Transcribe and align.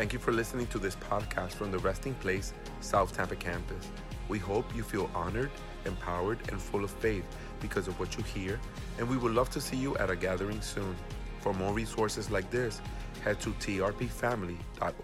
Thank 0.00 0.14
you 0.14 0.18
for 0.18 0.32
listening 0.32 0.66
to 0.68 0.78
this 0.78 0.96
podcast 0.96 1.50
from 1.50 1.70
the 1.70 1.78
Resting 1.78 2.14
Place 2.14 2.54
South 2.80 3.14
Tampa 3.14 3.36
campus. 3.36 3.86
We 4.30 4.38
hope 4.38 4.74
you 4.74 4.82
feel 4.82 5.10
honored, 5.14 5.50
empowered, 5.84 6.38
and 6.48 6.58
full 6.58 6.84
of 6.84 6.90
faith 6.90 7.22
because 7.60 7.86
of 7.86 8.00
what 8.00 8.16
you 8.16 8.24
hear, 8.24 8.58
and 8.96 9.06
we 9.06 9.18
would 9.18 9.32
love 9.32 9.50
to 9.50 9.60
see 9.60 9.76
you 9.76 9.94
at 9.98 10.08
a 10.08 10.16
gathering 10.16 10.62
soon. 10.62 10.96
For 11.40 11.52
more 11.52 11.74
resources 11.74 12.30
like 12.30 12.50
this, 12.50 12.80
head 13.22 13.42
to 13.42 13.50
trpfamily.org. 13.50 14.94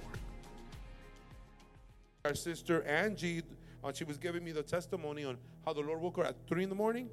Our 2.24 2.34
sister 2.34 2.82
Angie, 2.84 3.42
uh, 3.84 3.92
she 3.92 4.04
was 4.04 4.16
giving 4.16 4.42
me 4.42 4.52
the 4.52 4.62
testimony 4.62 5.26
on 5.26 5.36
how 5.66 5.74
the 5.74 5.82
Lord 5.82 6.00
woke 6.00 6.16
her 6.16 6.24
at 6.24 6.36
three 6.48 6.62
in 6.62 6.70
the 6.70 6.74
morning. 6.74 7.10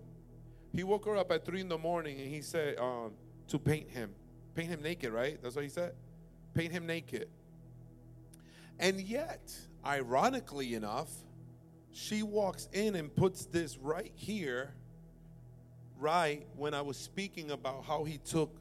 He 0.72 0.86
woke 0.86 1.04
her 1.04 1.18
up 1.18 1.34
at 1.34 1.44
three 1.44 1.60
in 1.60 1.68
the 1.68 1.78
morning 1.78 2.18
and 2.18 2.30
he 2.30 2.42
said 2.42 2.80
um, 2.80 3.12
to 3.50 3.60
paint 3.60 3.90
him, 3.90 4.12
paint 4.56 4.70
him 4.70 4.82
naked, 4.82 5.12
right? 5.12 5.38
That's 5.44 5.56
what 5.56 5.66
he 5.66 5.70
said. 5.70 5.96
Paint 6.54 6.72
him 6.72 6.88
naked. 6.88 7.28
And 8.80 9.00
yet, 9.00 9.52
ironically 9.86 10.74
enough, 10.74 11.10
she 11.92 12.24
walks 12.24 12.68
in 12.74 12.96
and 12.96 13.16
puts 13.16 13.46
this 13.46 13.78
right 13.78 14.12
here, 14.16 14.74
right 16.00 16.46
when 16.56 16.74
I 16.74 16.82
was 16.82 16.98
speaking 16.98 17.52
about 17.52 17.86
how 17.86 18.04
he 18.04 18.18
took 18.18 18.60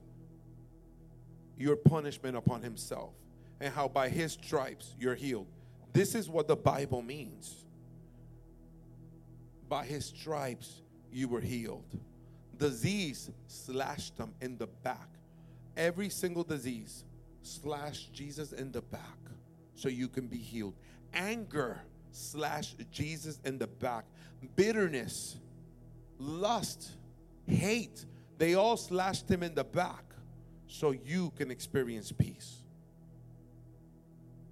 your 1.57 1.77
punishment 1.77 2.37
upon 2.37 2.63
himself 2.63 3.15
and 3.61 3.73
how 3.73 3.89
by 3.89 4.09
his 4.09 4.33
stripes 4.33 4.95
you're 4.99 5.15
healed. 5.15 5.47
This 5.93 6.15
is 6.15 6.29
what 6.29 6.49
the 6.49 6.57
Bible 6.57 7.03
means. 7.03 7.65
By 9.69 9.85
his 9.85 10.07
stripes 10.07 10.83
you 11.11 11.29
were 11.29 11.41
healed. 11.41 11.99
Disease 12.59 13.31
slashed 13.47 14.17
them 14.19 14.35
in 14.41 14.59
the 14.59 14.67
back. 14.67 15.09
Every 15.77 16.11
single 16.11 16.45
disease 16.45 17.05
slashed 17.43 18.13
Jesus 18.13 18.53
in 18.53 18.73
the 18.73 18.83
back 18.83 19.22
so 19.75 19.89
you 19.89 20.09
can 20.09 20.27
be 20.27 20.39
healed. 20.39 20.75
Anger 21.15 21.81
slash 22.11 22.75
Jesus 22.91 23.41
in 23.45 23.59
the 23.59 23.67
back. 23.67 24.05
Bitterness, 24.57 25.37
lust, 26.19 26.91
hate, 27.47 28.05
they 28.39 28.55
all 28.55 28.77
slashed 28.77 29.31
him 29.31 29.43
in 29.43 29.55
the 29.55 29.65
back 29.65 30.05
so 30.67 30.91
you 30.91 31.33
can 31.37 31.51
experience 31.51 32.13
peace. 32.13 32.63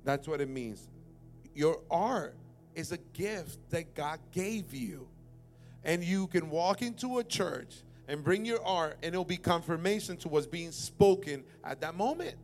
That's 0.05 0.29
what 0.29 0.41
it 0.41 0.49
means. 0.49 0.89
Your 1.55 1.81
art 1.91 2.37
is 2.75 2.93
a 2.93 2.99
gift 3.12 3.59
that 3.71 3.95
God 3.95 4.21
gave 4.33 4.73
you. 4.75 5.09
And 5.84 6.05
you 6.05 6.27
can 6.27 6.51
walk 6.51 6.83
into 6.83 7.19
a 7.19 7.25
church 7.25 7.75
and 8.07 8.23
bring 8.23 8.45
your 8.45 8.62
art, 8.65 8.99
and 9.03 9.15
it'll 9.15 9.25
be 9.25 9.37
confirmation 9.37 10.17
to 10.19 10.29
what's 10.29 10.47
being 10.47 10.73
spoken 10.73 11.45
at 11.65 11.81
that 11.81 11.95
moment. 11.95 12.37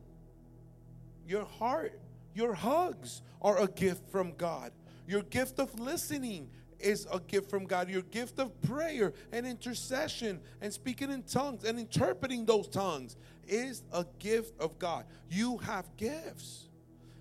Your 1.27 1.45
heart, 1.45 1.99
your 2.37 2.53
hugs 2.53 3.23
are 3.41 3.63
a 3.63 3.67
gift 3.67 4.11
from 4.11 4.33
God. 4.33 4.71
Your 5.09 5.23
gift 5.23 5.59
of 5.59 5.79
listening 5.81 6.51
is 6.79 7.07
a 7.11 7.19
gift 7.19 7.49
from 7.49 7.65
God. 7.65 7.89
Your 7.89 8.03
gift 8.03 8.39
of 8.39 8.61
prayer 8.61 9.15
and 9.33 9.47
intercession 9.47 10.41
and 10.61 10.71
speaking 10.71 11.11
in 11.11 11.23
tongues 11.23 11.65
and 11.65 11.79
interpreting 11.79 12.45
those 12.45 12.69
tongues 12.69 13.17
is 13.47 13.85
a 13.91 14.05
gift 14.19 14.61
of 14.61 14.79
God. 14.79 15.07
You 15.31 15.57
have 15.59 15.87
gifts. 15.97 16.69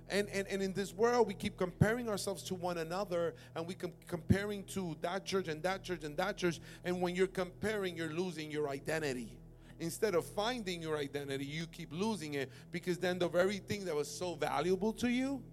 And, 0.09 0.27
and, 0.29 0.47
and 0.49 0.61
in 0.61 0.73
this 0.73 0.93
world, 0.93 1.27
we 1.27 1.33
keep 1.33 1.57
comparing 1.57 2.09
ourselves 2.09 2.43
to 2.43 2.53
one 2.55 2.79
another 2.79 3.35
and 3.55 3.65
we 3.65 3.73
keep 3.73 4.07
comparing 4.07 4.65
to 4.65 4.97
that 5.01 5.25
church 5.25 5.47
and 5.47 5.63
that 5.63 5.81
church 5.81 6.03
and 6.03 6.17
that 6.17 6.35
church. 6.35 6.59
And 6.83 7.01
when 7.01 7.15
you're 7.15 7.25
comparing, 7.25 7.95
you're 7.95 8.13
losing 8.13 8.51
your 8.51 8.67
identity. 8.67 9.39
Instead 9.79 10.15
of 10.15 10.25
finding 10.25 10.81
your 10.81 10.97
identity, 10.97 11.45
you 11.45 11.67
keep 11.67 11.91
losing 11.91 12.35
it 12.35 12.49
because 12.71 12.97
then 12.97 13.19
the 13.19 13.27
very 13.27 13.57
thing 13.57 13.83
that 13.85 13.95
was 13.95 14.09
so 14.09 14.35
valuable 14.35 14.93
to 14.93 15.09
you, 15.09 15.43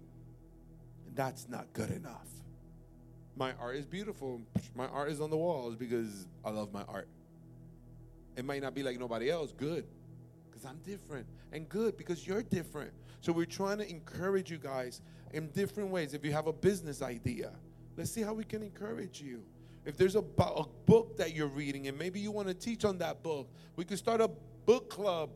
that's 1.13 1.49
not 1.49 1.71
good 1.73 1.91
enough. 1.91 2.27
My 3.35 3.53
art 3.59 3.75
is 3.75 3.85
beautiful. 3.85 4.41
My 4.75 4.87
art 4.87 5.11
is 5.11 5.19
on 5.19 5.29
the 5.29 5.37
walls 5.37 5.75
because 5.75 6.27
I 6.45 6.51
love 6.51 6.71
my 6.71 6.83
art. 6.83 7.07
It 8.35 8.45
might 8.45 8.61
not 8.61 8.73
be 8.73 8.81
like 8.81 8.99
nobody 8.99 9.29
else, 9.29 9.51
good, 9.51 9.85
because 10.49 10.65
I'm 10.65 10.77
different, 10.85 11.27
and 11.51 11.67
good 11.67 11.97
because 11.97 12.25
you're 12.25 12.43
different. 12.43 12.91
So 13.21 13.31
we're 13.31 13.45
trying 13.45 13.77
to 13.79 13.89
encourage 13.89 14.49
you 14.49 14.57
guys 14.57 15.01
in 15.33 15.49
different 15.49 15.89
ways. 15.89 16.13
If 16.13 16.23
you 16.23 16.31
have 16.31 16.47
a 16.47 16.53
business 16.53 17.01
idea, 17.01 17.51
let's 17.97 18.11
see 18.11 18.21
how 18.21 18.33
we 18.33 18.43
can 18.43 18.63
encourage 18.63 19.21
you. 19.21 19.43
If 19.85 19.97
there's 19.97 20.15
a, 20.15 20.23
a 20.39 20.65
book 20.85 21.17
that 21.17 21.35
you're 21.35 21.47
reading 21.47 21.87
and 21.87 21.97
maybe 21.97 22.19
you 22.19 22.31
want 22.31 22.47
to 22.47 22.53
teach 22.53 22.85
on 22.85 22.97
that 22.99 23.21
book, 23.21 23.49
we 23.75 23.83
could 23.83 23.97
start 23.97 24.21
a 24.21 24.29
book 24.65 24.89
club, 24.89 25.29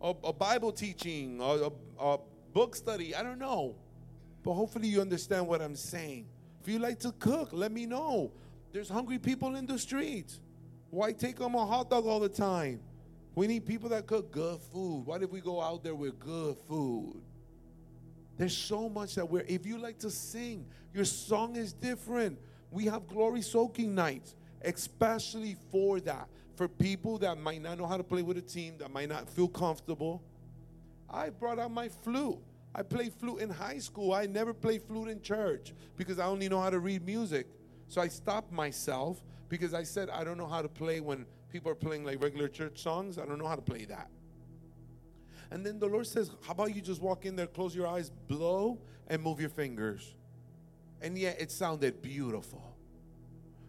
a, 0.00 0.14
a 0.24 0.32
Bible 0.32 0.72
teaching, 0.72 1.40
a, 1.40 1.70
a, 1.98 2.18
book 2.52 2.74
study. 2.74 3.14
I 3.14 3.22
don't 3.22 3.38
know. 3.38 3.76
But 4.42 4.54
hopefully 4.54 4.88
you 4.88 5.00
understand 5.00 5.46
what 5.46 5.60
I'm 5.62 5.76
saying. 5.76 6.26
If 6.60 6.68
you 6.68 6.78
like 6.78 6.98
to 7.00 7.12
cook, 7.12 7.50
let 7.52 7.70
me 7.70 7.86
know. 7.86 8.32
There's 8.72 8.88
hungry 8.88 9.18
people 9.18 9.56
in 9.56 9.66
the 9.66 9.78
streets. 9.78 10.40
Why 10.90 11.12
take 11.12 11.38
them 11.38 11.54
a 11.54 11.64
hot 11.64 11.90
dog 11.90 12.06
all 12.06 12.20
the 12.20 12.28
time? 12.28 12.80
We 13.34 13.46
need 13.46 13.66
people 13.66 13.88
that 13.90 14.06
cook 14.06 14.32
good 14.32 14.60
food. 14.72 15.06
Why 15.06 15.16
if 15.16 15.30
we 15.30 15.40
go 15.40 15.60
out 15.60 15.84
there 15.84 15.94
with 15.94 16.18
good 16.18 16.56
food? 16.68 17.22
There's 18.36 18.56
so 18.56 18.88
much 18.88 19.14
that 19.16 19.28
we're, 19.28 19.44
if 19.46 19.66
you 19.66 19.78
like 19.78 19.98
to 20.00 20.10
sing, 20.10 20.66
your 20.92 21.04
song 21.04 21.56
is 21.56 21.72
different. 21.72 22.38
We 22.70 22.84
have 22.86 23.06
glory 23.06 23.42
soaking 23.42 23.94
nights, 23.94 24.34
especially 24.62 25.56
for 25.70 26.00
that. 26.00 26.28
For 26.54 26.68
people 26.68 27.16
that 27.18 27.38
might 27.38 27.62
not 27.62 27.78
know 27.78 27.86
how 27.86 27.96
to 27.96 28.04
play 28.04 28.22
with 28.22 28.36
a 28.36 28.42
team, 28.42 28.76
that 28.78 28.90
might 28.92 29.08
not 29.08 29.28
feel 29.30 29.48
comfortable. 29.48 30.22
I 31.08 31.30
brought 31.30 31.58
out 31.58 31.70
my 31.70 31.88
flute. 31.88 32.38
I 32.74 32.82
played 32.82 33.14
flute 33.14 33.40
in 33.40 33.50
high 33.50 33.78
school. 33.78 34.12
I 34.12 34.26
never 34.26 34.52
played 34.54 34.82
flute 34.82 35.08
in 35.08 35.22
church 35.22 35.72
because 35.96 36.18
I 36.18 36.26
only 36.26 36.48
know 36.48 36.60
how 36.60 36.70
to 36.70 36.78
read 36.78 37.04
music. 37.04 37.46
So 37.88 38.00
I 38.00 38.08
stopped 38.08 38.52
myself 38.52 39.20
because 39.48 39.74
I 39.74 39.82
said, 39.82 40.10
I 40.10 40.22
don't 40.22 40.38
know 40.38 40.46
how 40.46 40.62
to 40.62 40.68
play 40.68 41.00
when 41.00 41.26
people 41.50 41.70
are 41.72 41.76
playing 41.76 42.04
like 42.04 42.22
regular 42.22 42.46
church 42.46 42.80
songs. 42.80 43.18
I 43.18 43.26
don't 43.26 43.38
know 43.38 43.48
how 43.48 43.56
to 43.56 43.62
play 43.62 43.86
that. 43.86 44.08
And 45.50 45.66
then 45.66 45.80
the 45.80 45.86
Lord 45.86 46.06
says, 46.06 46.30
How 46.42 46.52
about 46.52 46.74
you 46.74 46.80
just 46.80 47.02
walk 47.02 47.26
in 47.26 47.34
there, 47.34 47.48
close 47.48 47.74
your 47.74 47.88
eyes, 47.88 48.10
blow, 48.28 48.78
and 49.08 49.20
move 49.20 49.40
your 49.40 49.48
fingers? 49.48 50.14
And 51.00 51.16
yet 51.16 51.40
it 51.40 51.50
sounded 51.50 52.02
beautiful. 52.02 52.62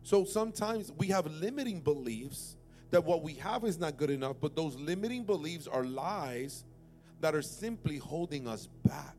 So 0.03 0.25
sometimes 0.25 0.91
we 0.97 1.07
have 1.07 1.27
limiting 1.27 1.79
beliefs 1.79 2.57
that 2.89 3.03
what 3.03 3.23
we 3.23 3.33
have 3.35 3.63
is 3.63 3.79
not 3.79 3.97
good 3.97 4.09
enough, 4.09 4.37
but 4.41 4.55
those 4.55 4.75
limiting 4.75 5.23
beliefs 5.23 5.67
are 5.67 5.85
lies 5.85 6.65
that 7.21 7.35
are 7.35 7.41
simply 7.41 7.97
holding 7.97 8.47
us 8.47 8.67
back 8.85 9.15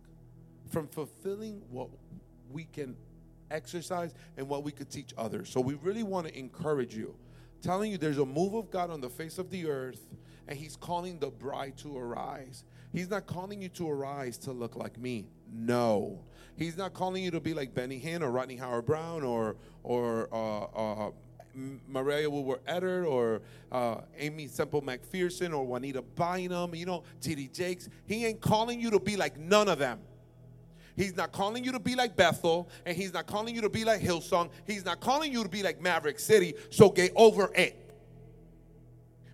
from 0.70 0.88
fulfilling 0.88 1.62
what 1.70 1.88
we 2.50 2.64
can 2.64 2.96
exercise 3.50 4.14
and 4.36 4.48
what 4.48 4.64
we 4.64 4.72
could 4.72 4.90
teach 4.90 5.12
others. 5.16 5.48
So 5.48 5.60
we 5.60 5.74
really 5.74 6.02
want 6.02 6.26
to 6.26 6.38
encourage 6.38 6.94
you, 6.94 7.14
telling 7.62 7.92
you 7.92 7.98
there's 7.98 8.18
a 8.18 8.26
move 8.26 8.54
of 8.54 8.70
God 8.70 8.90
on 8.90 9.00
the 9.00 9.10
face 9.10 9.38
of 9.38 9.50
the 9.50 9.68
earth, 9.68 10.00
and 10.48 10.58
He's 10.58 10.76
calling 10.76 11.18
the 11.18 11.30
bride 11.30 11.76
to 11.78 11.96
arise. 11.96 12.64
He's 12.92 13.08
not 13.08 13.26
calling 13.26 13.62
you 13.62 13.68
to 13.70 13.88
arise 13.88 14.36
to 14.38 14.52
look 14.52 14.76
like 14.76 14.98
me. 14.98 15.28
No. 15.52 16.18
He's 16.56 16.76
not 16.76 16.94
calling 16.94 17.22
you 17.24 17.30
to 17.30 17.40
be 17.40 17.54
like 17.54 17.74
Benny 17.74 18.00
Hinn 18.00 18.22
or 18.22 18.30
Rodney 18.30 18.56
Howard 18.56 18.86
Browne 18.86 19.22
or 19.22 19.56
or 19.82 20.28
uh, 20.32 21.06
uh, 21.06 21.10
Maria 21.88 22.28
Etter 22.28 23.06
or 23.06 23.42
uh, 23.70 24.00
Aimee 24.18 24.46
Semple 24.46 24.82
McPherson 24.82 25.56
or 25.56 25.66
Juanita 25.66 26.02
Bynum, 26.02 26.74
you 26.74 26.86
know, 26.86 27.02
T.D. 27.20 27.48
Jakes. 27.52 27.88
He 28.06 28.24
ain't 28.26 28.40
calling 28.40 28.80
you 28.80 28.90
to 28.90 29.00
be 29.00 29.16
like 29.16 29.38
none 29.38 29.68
of 29.68 29.78
them. 29.78 29.98
He's 30.96 31.16
not 31.16 31.32
calling 31.32 31.64
you 31.64 31.72
to 31.72 31.80
be 31.80 31.94
like 31.94 32.16
Bethel, 32.16 32.69
and 32.84 32.96
he's 32.96 33.14
not 33.14 33.26
calling 33.26 33.54
you 33.54 33.62
to 33.62 33.70
be 33.70 33.84
like 33.84 34.02
Hillsong. 34.02 34.50
He's 34.66 34.84
not 34.84 35.00
calling 35.00 35.32
you 35.32 35.42
to 35.42 35.48
be 35.48 35.62
like 35.62 35.80
Maverick 35.80 36.19
City. 36.19 36.54
So 36.70 36.90
get 36.90 37.12
over 37.16 37.50
it. 37.54 37.81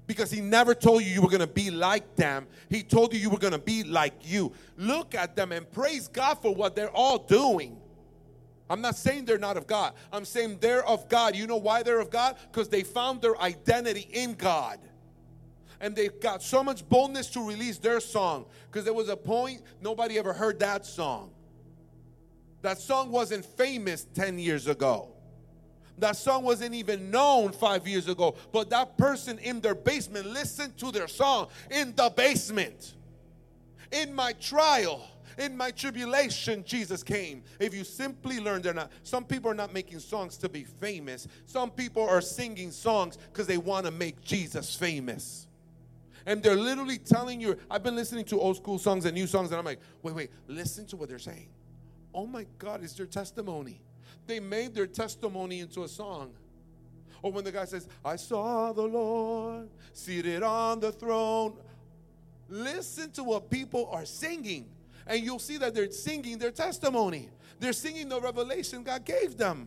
Because 0.09 0.31
he 0.31 0.41
never 0.41 0.75
told 0.75 1.05
you 1.05 1.11
you 1.11 1.21
were 1.21 1.29
going 1.29 1.41
to 1.41 1.47
be 1.47 1.71
like 1.71 2.17
them. 2.17 2.47
He 2.71 2.83
told 2.83 3.13
you 3.13 3.21
you 3.21 3.29
were 3.29 3.39
going 3.39 3.53
to 3.53 3.59
be 3.59 3.85
like 3.85 4.15
you. 4.23 4.53
Look 4.79 5.15
at 5.15 5.37
them 5.37 5.53
and 5.53 5.71
praise 5.71 6.09
God 6.09 6.39
for 6.41 6.53
what 6.53 6.75
they're 6.75 6.91
all 6.91 7.19
doing. 7.19 7.77
I'm 8.71 8.81
not 8.81 8.97
saying 8.97 9.27
they're 9.27 9.39
not 9.39 9.59
of 9.59 9.67
God. 9.67 9.93
I'm 10.11 10.25
saying 10.25 10.59
they're 10.61 10.85
of 10.85 11.11
God. 11.11 11.37
You 11.37 11.47
know 11.47 11.59
why 11.59 11.83
they're 11.83 12.01
of 12.01 12.11
God? 12.11 12.37
Because 12.51 12.71
they 12.71 12.83
found 12.83 13.21
their 13.21 13.39
identity 13.41 14.09
in 14.11 14.33
God. 14.33 14.79
And 15.79 15.95
they 15.95 16.09
got 16.09 16.43
so 16.43 16.65
much 16.65 16.89
boldness 16.89 17.29
to 17.31 17.47
release 17.47 17.77
their 17.77 18.01
song. 18.01 18.47
Because 18.67 18.85
there 18.85 18.95
was 18.95 19.11
a 19.11 19.17
point 19.17 19.61
nobody 19.83 20.19
ever 20.19 20.33
heard 20.33 20.59
that 20.61 20.87
song. 20.87 21.33
That 22.63 22.79
song 22.79 23.11
wasn't 23.11 23.45
famous 23.45 24.07
10 24.15 24.39
years 24.39 24.69
ago. 24.69 25.11
That 25.99 26.17
song 26.17 26.45
wasn't 26.45 26.75
even 26.75 27.11
known 27.11 27.53
five 27.53 27.87
years 27.87 28.09
ago. 28.09 28.37
But 28.53 28.71
that 28.71 28.97
person 28.97 29.39
in 29.39 29.61
their 29.61 29.75
basement 29.75 30.27
listened 30.27 30.77
to 30.79 30.91
their 30.91 31.09
song 31.09 31.49
in 31.71 31.95
the 31.95 32.11
basement. 32.11 32.95
In 33.91 34.15
my 34.15 34.33
trial 34.35 35.03
in 35.39 35.57
my 35.57 35.71
tribulation, 35.71 36.65
Jesus 36.67 37.03
came. 37.03 37.43
If 37.61 37.73
you 37.73 37.85
simply 37.85 38.41
learn, 38.41 38.61
they're 38.61 38.75
not. 38.75 38.91
Some 39.05 39.25
people 39.25 39.51
are 39.51 39.55
not 39.55 39.73
making 39.73 40.01
songs 40.01 40.37
to 40.39 40.49
be 40.49 40.65
famous. 40.65 41.29
Some 41.47 41.71
people 41.71 42.03
are 42.03 42.21
singing 42.21 42.73
songs 42.73 43.17
because 43.33 43.47
they 43.47 43.57
want 43.59 43.87
to 43.87 43.93
make 43.93 44.21
Jesus 44.21 44.75
famous. 44.75 45.47
And 46.27 46.43
they're 46.43 46.57
literally 46.57 46.99
telling 46.99 47.41
you, 47.41 47.57
I've 47.71 47.83
been 47.83 47.97
listening 47.97 48.25
to 48.27 48.41
old 48.41 48.57
school 48.57 48.79
songs 48.79 49.05
and 49.05 49.15
new 49.15 49.27
songs, 49.27 49.51
and 49.51 49.59
I'm 49.59 49.65
like, 49.65 49.81
wait, 50.03 50.15
wait, 50.15 50.31
listen 50.47 50.87
to 50.89 50.97
what 50.97 51.09
they're 51.09 51.19
saying. 51.19 51.49
Oh 52.13 52.27
my 52.27 52.45
God, 52.59 52.83
it's 52.83 52.95
their 52.95 53.07
testimony. 53.07 53.81
They 54.29 54.41
made 54.41 54.75
their 54.75 54.87
testimony 54.87 55.61
into 55.61 55.85
a 55.85 55.89
song. 55.89 56.33
Or 57.23 57.33
when 57.33 57.45
the 57.45 57.51
guy 57.51 57.65
says, 57.65 57.89
I 58.05 58.17
saw 58.17 58.73
the 58.75 58.83
Lord 58.83 59.71
seated 59.95 60.43
on 60.43 60.81
the 60.81 60.93
throne. 60.93 61.57
Listen 62.51 63.11
to 63.13 63.25
what 63.25 63.51
people 63.51 63.89
are 63.91 64.05
singing, 64.05 64.67
and 65.07 65.25
you'll 65.25 65.39
see 65.39 65.57
that 65.57 65.75
they're 65.75 65.91
singing 65.91 66.37
their 66.39 66.51
testimony. 66.51 67.31
They're 67.59 67.73
singing 67.73 68.11
the 68.11 68.21
revelation 68.21 68.83
God 68.83 69.05
gave 69.05 69.37
them. 69.37 69.67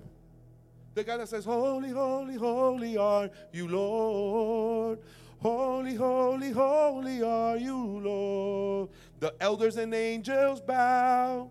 The 0.93 1.03
guy 1.03 1.17
that 1.17 1.29
says, 1.29 1.43
Holy, 1.43 1.89
holy, 1.89 2.35
holy 2.35 2.97
are 2.97 3.31
you, 3.51 3.67
Lord. 3.67 4.99
Holy, 5.39 5.95
holy, 5.95 6.51
holy 6.51 7.23
are 7.23 7.57
you, 7.57 7.77
Lord. 7.77 8.89
The 9.19 9.33
elders 9.41 9.77
and 9.77 9.91
angels 9.93 10.61
bow. 10.61 11.49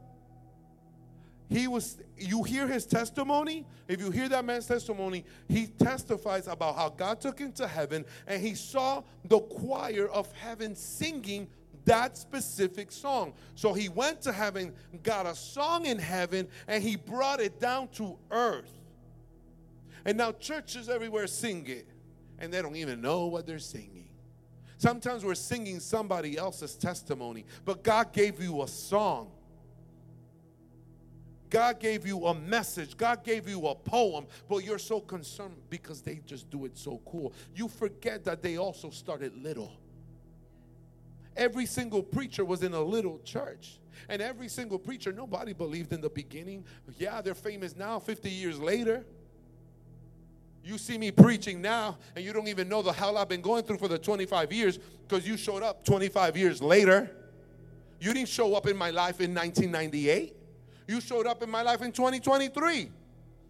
He 1.51 1.67
was, 1.67 1.99
you 2.17 2.45
hear 2.45 2.69
his 2.69 2.87
testimony. 2.87 3.67
If 3.89 4.01
you 4.01 4.13
hear 4.13 4.29
that 4.29 4.45
man's 4.45 4.67
testimony, 4.67 5.25
he 5.49 5.67
testifies 5.67 6.47
about 6.47 6.77
how 6.77 6.91
God 6.91 7.21
took 7.21 7.41
him 7.41 7.53
to 7.55 7.67
heaven 7.67 8.05
and 8.29 8.41
he 8.41 8.55
saw 8.55 9.03
the 9.25 9.41
choir 9.41 10.07
of 10.09 10.33
heaven 10.33 10.77
singing 10.77 11.49
that 11.87 12.17
specific 12.17 12.93
song. 12.93 13.33
So 13.57 13.73
he 13.73 13.89
went 13.89 14.23
to 14.23 14.33
heaven, 14.33 14.73
got 15.03 15.27
a 15.27 15.35
song 15.35 15.87
in 15.87 15.99
heaven, 15.99 16.47
and 16.69 16.85
he 16.85 16.95
brought 16.95 17.41
it 17.41 17.59
down 17.59 17.89
to 17.95 18.17
earth. 18.31 18.71
And 20.05 20.17
now 20.19 20.33
churches 20.33 20.89
everywhere 20.89 21.27
sing 21.27 21.67
it, 21.67 21.89
and 22.39 22.53
they 22.53 22.63
don't 22.63 22.77
even 22.77 23.01
know 23.01 23.27
what 23.27 23.47
they're 23.47 23.59
singing. 23.59 24.09
Sometimes 24.79 25.25
we're 25.25 25.35
singing 25.35 25.81
somebody 25.81 26.39
else's 26.39 26.77
testimony, 26.77 27.45
but 27.65 27.83
God 27.83 28.13
gave 28.13 28.41
you 28.41 28.63
a 28.63 28.69
song. 28.69 29.31
God 31.51 31.81
gave 31.81 32.07
you 32.07 32.27
a 32.27 32.35
message. 32.35 32.97
God 32.97 33.25
gave 33.25 33.49
you 33.49 33.67
a 33.67 33.75
poem, 33.75 34.27
but 34.49 34.59
you're 34.59 34.79
so 34.79 35.01
concerned 35.01 35.57
because 35.69 36.01
they 36.01 36.21
just 36.25 36.49
do 36.49 36.65
it 36.65 36.79
so 36.79 37.01
cool. 37.05 37.33
You 37.55 37.69
forget 37.69 38.25
that 38.25 38.41
they 38.41 38.57
also 38.57 38.91
started 38.91 39.37
little. 39.43 39.73
Every 41.37 41.67
single 41.67 42.03
preacher 42.03 42.45
was 42.45 42.63
in 42.63 42.73
a 42.73 42.81
little 42.81 43.19
church. 43.25 43.81
And 44.09 44.23
every 44.23 44.49
single 44.49 44.79
preacher, 44.79 45.13
nobody 45.13 45.53
believed 45.53 45.93
in 45.93 46.01
the 46.01 46.09
beginning. 46.09 46.65
Yeah, 46.99 47.21
they're 47.21 47.35
famous 47.35 47.77
now, 47.77 47.99
50 47.99 48.31
years 48.31 48.59
later. 48.59 49.05
You 50.63 50.79
see 50.79 50.99
me 50.99 51.11
preaching 51.11 51.61
now, 51.61 51.99
and 52.15 52.25
you 52.25 52.33
don't 52.33 52.49
even 52.49 52.69
know 52.69 52.83
the 52.83 52.93
hell 52.93 53.17
I've 53.17 53.29
been 53.29 53.41
going 53.41 53.65
through 53.65 53.79
for 53.79 53.89
the 53.89 53.99
25 53.99 54.53
years 54.53 54.79
because 55.09 55.27
you 55.27 55.37
showed 55.37 55.63
up 55.63 55.85
25 55.85 56.37
years 56.37 56.63
later. 56.63 57.11
You 57.99 58.13
didn't 58.15 58.29
show 58.29 58.55
up 58.55 58.67
in 58.67 58.77
my 58.77 58.91
life 58.91 59.21
in 59.21 59.35
1998. 59.35 60.37
You 60.91 61.01
showed 61.01 61.25
up 61.25 61.41
in 61.41 61.49
my 61.49 61.63
life 61.63 61.83
in 61.83 61.93
2023. 61.93 62.91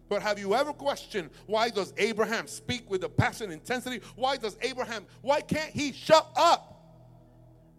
But 0.07 0.21
have 0.21 0.37
you 0.37 0.53
ever 0.53 0.73
questioned 0.73 1.31
why 1.47 1.69
does 1.71 1.91
Abraham 1.97 2.45
speak 2.45 2.87
with 2.87 3.03
a 3.03 3.09
passion 3.09 3.49
intensity? 3.49 3.99
Why 4.15 4.37
does 4.37 4.57
Abraham, 4.61 5.07
why 5.23 5.41
can't 5.41 5.71
he 5.71 5.91
shut 5.91 6.29
up? 6.35 6.67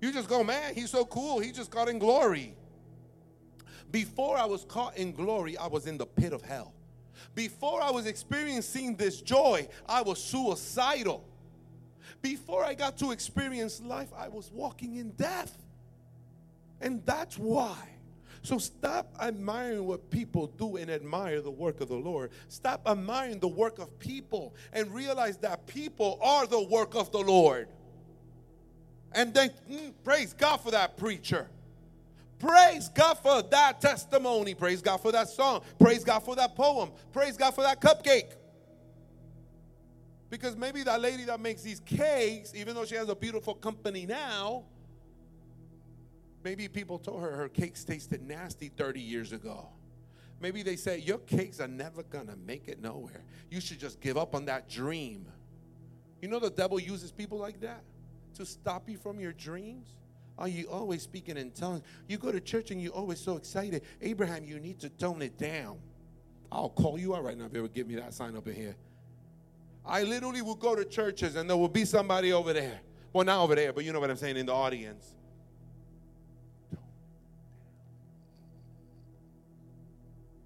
You 0.00 0.12
just 0.12 0.28
go, 0.28 0.42
man, 0.42 0.74
he's 0.74 0.90
so 0.90 1.04
cool. 1.04 1.38
He 1.38 1.52
just 1.52 1.70
got 1.70 1.88
in 1.88 2.00
glory. 2.00 2.56
Before 3.92 4.36
I 4.36 4.46
was 4.46 4.64
caught 4.64 4.96
in 4.96 5.12
glory, 5.12 5.56
I 5.56 5.68
was 5.68 5.86
in 5.86 5.96
the 5.96 6.06
pit 6.06 6.32
of 6.32 6.42
hell. 6.42 6.74
Before 7.36 7.80
I 7.80 7.92
was 7.92 8.06
experiencing 8.06 8.96
this 8.96 9.20
joy, 9.20 9.68
I 9.86 10.02
was 10.02 10.20
suicidal. 10.20 11.24
Before 12.20 12.64
I 12.64 12.74
got 12.74 12.98
to 12.98 13.12
experience 13.12 13.80
life, 13.80 14.08
I 14.16 14.26
was 14.26 14.50
walking 14.50 14.96
in 14.96 15.10
death. 15.10 15.56
And 16.80 17.06
that's 17.06 17.38
why. 17.38 17.91
So 18.42 18.58
stop 18.58 19.14
admiring 19.20 19.86
what 19.86 20.10
people 20.10 20.48
do 20.48 20.76
and 20.76 20.90
admire 20.90 21.40
the 21.40 21.50
work 21.50 21.80
of 21.80 21.88
the 21.88 21.94
Lord. 21.94 22.32
Stop 22.48 22.82
admiring 22.86 23.38
the 23.38 23.48
work 23.48 23.78
of 23.78 23.96
people 24.00 24.54
and 24.72 24.92
realize 24.92 25.36
that 25.38 25.66
people 25.68 26.18
are 26.20 26.46
the 26.46 26.60
work 26.60 26.96
of 26.96 27.12
the 27.12 27.20
Lord. 27.20 27.68
And 29.12 29.32
then 29.32 29.50
mm, 29.70 29.92
praise 30.02 30.32
God 30.32 30.56
for 30.56 30.72
that 30.72 30.96
preacher. 30.96 31.48
Praise 32.40 32.88
God 32.88 33.14
for 33.18 33.42
that 33.42 33.80
testimony. 33.80 34.54
Praise 34.54 34.82
God 34.82 34.96
for 34.96 35.12
that 35.12 35.28
song. 35.28 35.62
Praise 35.78 36.02
God 36.02 36.20
for 36.20 36.34
that 36.34 36.56
poem. 36.56 36.90
Praise 37.12 37.36
God 37.36 37.52
for 37.54 37.62
that 37.62 37.80
cupcake. 37.80 38.32
Because 40.28 40.56
maybe 40.56 40.82
that 40.82 41.00
lady 41.00 41.24
that 41.24 41.38
makes 41.38 41.62
these 41.62 41.78
cakes, 41.78 42.52
even 42.56 42.74
though 42.74 42.86
she 42.86 42.96
has 42.96 43.08
a 43.08 43.14
beautiful 43.14 43.54
company 43.54 44.06
now, 44.06 44.64
maybe 46.44 46.68
people 46.68 46.98
told 46.98 47.22
her 47.22 47.32
her 47.32 47.48
cakes 47.48 47.84
tasted 47.84 48.22
nasty 48.22 48.68
30 48.68 49.00
years 49.00 49.32
ago. 49.32 49.68
Maybe 50.40 50.62
they 50.62 50.76
said, 50.76 51.02
Your 51.02 51.18
cakes 51.18 51.60
are 51.60 51.68
never 51.68 52.02
gonna 52.02 52.36
make 52.36 52.68
it 52.68 52.80
nowhere. 52.82 53.24
You 53.50 53.60
should 53.60 53.78
just 53.78 54.00
give 54.00 54.16
up 54.16 54.34
on 54.34 54.44
that 54.46 54.68
dream. 54.68 55.26
You 56.20 56.28
know, 56.28 56.38
the 56.38 56.50
devil 56.50 56.80
uses 56.80 57.12
people 57.12 57.38
like 57.38 57.60
that 57.60 57.82
to 58.34 58.46
stop 58.46 58.88
you 58.88 58.98
from 58.98 59.20
your 59.20 59.32
dreams. 59.32 59.94
Are 60.38 60.48
you 60.48 60.68
always 60.68 61.02
speaking 61.02 61.36
in 61.36 61.50
tongues? 61.52 61.82
You 62.08 62.18
go 62.18 62.32
to 62.32 62.40
church 62.40 62.70
and 62.70 62.80
you're 62.80 62.92
always 62.92 63.20
so 63.20 63.36
excited. 63.36 63.82
Abraham, 64.00 64.44
you 64.44 64.58
need 64.58 64.80
to 64.80 64.88
tone 64.88 65.22
it 65.22 65.38
down. 65.38 65.78
I'll 66.50 66.70
call 66.70 66.98
you 66.98 67.14
out 67.14 67.24
right 67.24 67.36
now 67.36 67.46
if 67.46 67.52
you 67.52 67.60
ever 67.60 67.68
give 67.68 67.86
me 67.86 67.96
that 67.96 68.14
sign 68.14 68.36
up 68.36 68.46
in 68.46 68.54
here. 68.54 68.76
I 69.84 70.02
literally 70.02 70.42
will 70.42 70.54
go 70.54 70.74
to 70.74 70.84
churches 70.84 71.36
and 71.36 71.48
there 71.48 71.56
will 71.56 71.68
be 71.68 71.84
somebody 71.84 72.32
over 72.32 72.52
there. 72.52 72.80
Well, 73.12 73.24
not 73.24 73.42
over 73.42 73.54
there, 73.54 73.72
but 73.72 73.84
you 73.84 73.92
know 73.92 74.00
what 74.00 74.10
I'm 74.10 74.16
saying 74.16 74.36
in 74.36 74.46
the 74.46 74.54
audience. 74.54 75.14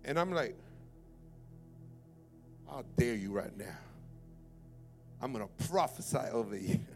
And 0.07 0.19
I'm 0.19 0.33
like, 0.33 0.57
I'll 2.71 2.85
dare 2.97 3.15
you 3.15 3.33
right 3.33 3.57
now. 3.59 3.77
I'm 5.21 5.33
going 5.33 5.47
to 5.47 5.69
prophesy 5.69 6.19
over 6.33 6.57
you. 6.57 6.81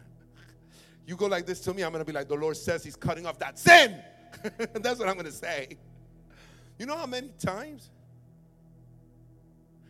You 1.07 1.15
go 1.17 1.25
like 1.25 1.47
this 1.47 1.59
to 1.61 1.73
me, 1.73 1.81
I'm 1.81 1.91
going 1.91 2.05
to 2.05 2.09
be 2.09 2.15
like, 2.15 2.29
the 2.29 2.35
Lord 2.35 2.55
says 2.55 2.83
He's 2.83 2.95
cutting 2.95 3.25
off 3.25 3.37
that 3.39 3.57
sin. 3.57 3.99
That's 4.73 4.99
what 4.99 5.09
I'm 5.09 5.15
going 5.15 5.25
to 5.25 5.31
say. 5.31 5.77
You 6.77 6.85
know 6.85 6.95
how 6.95 7.07
many 7.07 7.29
times 7.39 7.89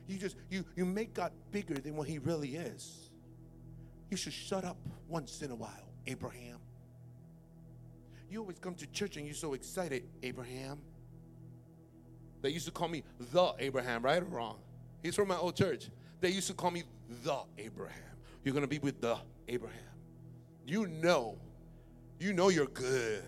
you 0.07 0.17
just 0.17 0.38
you 0.50 0.65
you 0.75 0.85
make 0.85 1.13
God 1.13 1.31
bigger 1.51 1.75
than 1.75 1.95
what 1.95 2.07
He 2.07 2.17
really 2.17 2.56
is. 2.56 3.09
You 4.09 4.17
should 4.17 4.33
shut 4.33 4.63
up 4.63 4.77
once 5.07 5.41
in 5.41 5.51
a 5.51 5.56
while, 5.56 5.89
Abraham. 6.07 6.57
You 8.29 8.39
always 8.39 8.57
come 8.57 8.75
to 8.75 8.88
church 8.88 9.17
and 9.17 9.25
you're 9.25 9.35
so 9.35 9.53
excited, 9.53 10.03
Abraham. 10.24 10.79
They 12.41 12.50
used 12.50 12.65
to 12.65 12.71
call 12.71 12.88
me 12.88 13.03
the 13.31 13.53
Abraham, 13.60 14.03
right 14.03 14.21
or 14.21 14.25
wrong? 14.25 14.57
He's 15.03 15.15
from 15.15 15.27
my 15.27 15.38
old 15.38 15.55
church. 15.55 15.89
They 16.19 16.29
used 16.29 16.48
to 16.48 16.53
call 16.53 16.71
me 16.71 16.83
the 17.24 17.39
Abraham. 17.57 17.98
You're 18.43 18.53
going 18.53 18.63
to 18.63 18.67
be 18.67 18.79
with 18.79 19.01
the 19.01 19.17
Abraham 19.48 19.91
you 20.65 20.88
know, 20.88 21.38
you 22.19 22.33
know 22.33 22.50
you're 22.50 22.65
good. 22.67 23.24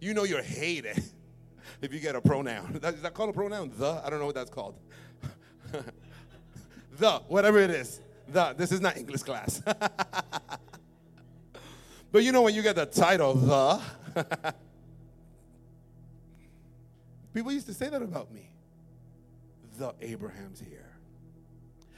You 0.00 0.14
know 0.14 0.24
you're 0.24 0.42
hated 0.42 1.02
if 1.82 1.92
you 1.92 2.00
get 2.00 2.16
a 2.16 2.20
pronoun. 2.20 2.80
Is 2.82 3.02
that 3.02 3.14
called 3.14 3.30
a 3.30 3.32
pronoun? 3.32 3.72
The? 3.76 4.00
I 4.04 4.10
don't 4.10 4.18
know 4.18 4.26
what 4.26 4.34
that's 4.34 4.50
called. 4.50 4.74
the, 6.98 7.10
whatever 7.28 7.58
it 7.58 7.70
is. 7.70 8.00
The. 8.28 8.54
This 8.56 8.72
is 8.72 8.80
not 8.80 8.96
English 8.96 9.22
class. 9.22 9.60
but 12.12 12.22
you 12.22 12.32
know 12.32 12.42
when 12.42 12.54
you 12.54 12.62
get 12.62 12.76
the 12.76 12.86
title, 12.86 13.34
the. 13.34 13.80
People 17.34 17.52
used 17.52 17.66
to 17.66 17.74
say 17.74 17.88
that 17.88 18.00
about 18.00 18.32
me. 18.32 18.48
The 19.78 19.92
Abraham's 20.00 20.60
here. 20.60 20.88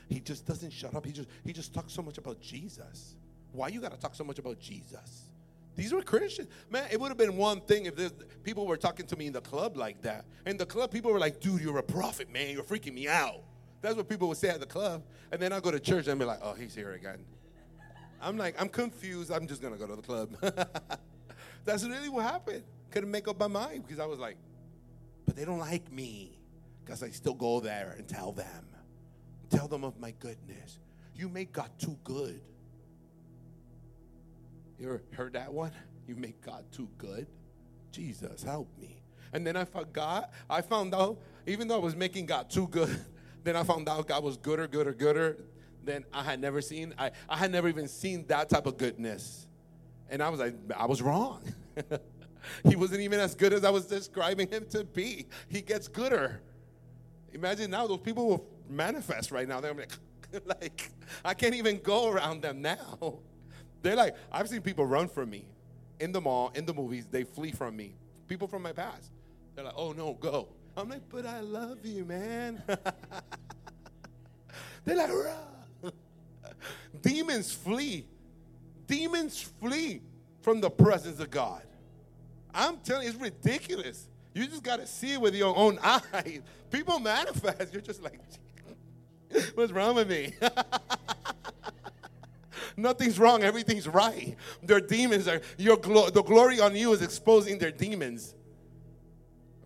He 0.09 0.21
just 0.21 0.47
doesn't 0.47 0.73
shut 0.73 0.95
up. 0.95 1.05
He 1.05 1.13
just 1.13 1.29
he 1.45 1.53
just 1.53 1.75
talks 1.75 1.93
so 1.93 2.03
much 2.03 2.17
about 2.17 2.41
Jesus. 2.41 3.17
Why 3.53 3.69
you 3.69 3.81
got 3.81 3.93
to 3.93 3.99
talk 3.99 4.15
so 4.15 4.25
much 4.25 4.39
about 4.39 4.59
Jesus? 4.59 5.31
These 5.77 5.93
were 5.93 6.03
Christians. 6.03 6.49
Man, 6.71 6.89
it 6.91 6.99
would 6.99 7.09
have 7.09 7.19
been 7.19 7.37
one 7.37 7.61
thing 7.61 7.85
if 7.85 7.95
people 8.43 8.67
were 8.67 8.79
talking 8.79 9.07
to 9.07 9.17
me 9.17 9.27
in 9.27 9.33
the 9.35 9.43
club 9.43 9.77
like 9.77 10.01
that. 10.03 10.25
In 10.47 10.57
the 10.57 10.65
club, 10.65 10.91
people 10.91 11.13
were 11.13 11.19
like, 11.19 11.39
dude, 11.39 11.61
you're 11.61 11.77
a 11.77 11.83
prophet, 11.83 12.33
man. 12.33 12.51
You're 12.51 12.63
freaking 12.63 12.95
me 12.95 13.09
out. 13.09 13.43
That's 13.83 13.95
what 13.95 14.09
people 14.09 14.29
would 14.29 14.39
say 14.39 14.49
at 14.49 14.61
the 14.61 14.67
club. 14.67 15.03
And 15.31 15.41
then 15.41 15.53
I 15.53 15.61
go 15.61 15.71
to 15.71 15.79
church 15.79 16.07
and 16.07 16.19
be 16.19 16.25
like, 16.25 16.39
oh, 16.43 16.55
he's 16.55 16.75
here 16.75 16.95
again. 16.95 17.19
I'm 18.23 18.39
like, 18.39 18.61
I'm 18.61 18.71
confused. 18.71 19.31
I'm 19.31 19.47
just 19.47 19.61
going 19.61 19.75
to 19.75 19.79
go 19.79 19.87
to 19.87 19.97
the 19.97 20.03
club. 20.03 20.37
That's 21.67 21.85
really 21.85 22.09
what 22.09 22.25
happened. 22.25 22.63
Couldn't 22.91 23.11
make 23.11 23.29
up 23.29 23.39
my 23.39 23.47
mind 23.47 23.87
because 23.87 24.01
I 24.01 24.07
was 24.07 24.19
like, 24.19 24.37
but 25.27 25.37
they 25.37 25.45
don't 25.45 25.59
like 25.59 25.93
me 25.93 26.39
because 26.85 27.03
I 27.03 27.11
still 27.11 27.35
go 27.35 27.61
there 27.61 27.95
and 27.99 28.09
tell 28.09 28.33
them. 28.33 28.65
Tell 29.51 29.69
them 29.69 29.85
of 29.85 29.99
my 30.01 30.13
goodness. 30.19 30.79
You 31.15 31.29
make 31.29 31.53
God 31.53 31.71
too 31.79 31.99
good. 32.05 32.41
You 34.79 34.87
ever 34.87 35.03
heard 35.13 35.33
that 35.35 35.53
one? 35.53 35.73
You 36.07 36.15
make 36.15 36.41
God 36.41 36.65
too 36.71 36.89
good? 36.97 37.27
Jesus, 37.91 38.43
help 38.43 38.69
me. 38.79 39.03
And 39.33 39.47
then 39.47 39.57
I 39.57 39.65
forgot, 39.65 40.33
I 40.49 40.61
found 40.61 40.95
out, 40.95 41.19
even 41.47 41.69
though 41.69 41.77
I 41.77 41.83
was 41.83 41.97
making 41.97 42.27
God 42.27 42.51
too 42.51 42.69
good, 42.69 43.05
then 43.45 43.57
I 43.57 43.63
found 43.63 43.89
out 43.89 44.07
God 44.07 44.23
was 44.23 44.37
gooder, 44.37 44.69
gooder, 44.69 44.93
gooder 44.93 45.39
than 45.85 46.05
I 46.13 46.23
had 46.23 46.41
never 46.41 46.61
seen. 46.61 46.95
I, 46.99 47.11
I 47.29 47.37
had 47.37 47.51
never 47.51 47.69
even 47.69 47.89
seen 47.89 48.27
that 48.29 48.49
type 48.49 48.67
of 48.67 48.77
goodness. 48.77 49.47
And 50.09 50.23
I 50.23 50.29
was 50.29 50.39
like, 50.39 50.55
I 50.77 50.87
was 50.87 51.03
wrong. 51.03 51.43
he 52.69 52.77
wasn't 52.77 53.01
even 53.01 53.21
as 53.21 53.35
good 53.35 53.53
as 53.53 53.65
I 53.65 53.71
was 53.71 53.87
describing 53.87 54.49
him 54.49 54.67
to 54.71 54.85
be. 54.85 55.27
He 55.49 55.63
gets 55.63 55.89
gooder. 55.89 56.41
Imagine 57.33 57.71
now 57.71 57.87
those 57.87 58.01
people 58.01 58.27
will 58.27 58.47
manifest 58.69 59.31
right 59.31 59.49
now. 59.49 59.61
They're 59.61 59.75
like, 59.75 59.93
like, 60.47 60.91
I 61.25 61.35
can't 61.35 61.55
even 61.55 61.81
go 61.81 62.09
around 62.09 62.43
them 62.43 62.63
now. 62.63 63.21
They're 63.83 63.97
like, 63.97 64.17
I've 64.33 64.49
seen 64.49 64.63
people 64.63 64.87
run 64.87 65.09
from 65.09 65.31
me 65.31 65.47
in 66.01 66.13
the 66.13 66.21
mall, 66.21 66.53
in 66.55 66.67
the 66.67 66.75
movies. 66.75 67.07
They 67.11 67.25
flee 67.25 67.53
from 67.53 67.77
me. 67.77 67.95
People 68.29 68.49
from 68.49 68.63
my 68.63 68.73
past. 68.73 69.11
They're 69.55 69.65
like, 69.65 69.75
oh 69.77 69.93
no, 69.93 70.15
go. 70.15 70.49
I'm 70.77 70.89
like, 70.89 71.09
but 71.09 71.25
I 71.25 71.41
love 71.41 71.85
you, 71.85 72.05
man. 72.05 72.63
They're 74.85 74.97
like, 74.97 75.11
demons 77.01 77.53
flee. 77.53 78.07
Demons 78.87 79.51
flee 79.61 80.03
from 80.43 80.61
the 80.61 80.71
presence 80.71 81.19
of 81.19 81.31
God. 81.31 81.63
I'm 82.57 82.79
telling 82.79 83.03
you, 83.03 83.11
it's 83.11 83.21
ridiculous. 83.21 84.09
You 84.35 84.47
just 84.47 84.63
got 84.63 84.81
to 84.81 84.87
see 84.87 85.13
it 85.13 85.21
with 85.21 85.35
your 85.35 85.57
own 85.57 85.79
eyes. 85.83 86.41
People 86.71 86.99
manifest. 86.99 87.73
You're 87.73 87.83
just 87.83 88.03
like, 88.03 88.19
what's 89.55 89.73
wrong 89.73 89.95
with 89.95 90.09
me? 90.09 90.33
Nothing's 92.77 93.19
wrong. 93.19 93.43
Everything's 93.43 93.87
right. 93.87 94.37
Their 94.63 94.81
demons 94.81 95.29
are 95.29 95.41
your 95.57 95.77
glo- 95.77 96.11
the 96.11 96.23
glory 96.23 96.61
on 96.61 96.75
you 96.75 96.93
is 96.93 97.03
exposing 97.03 97.59
their 97.59 97.71
demons. 97.71 98.35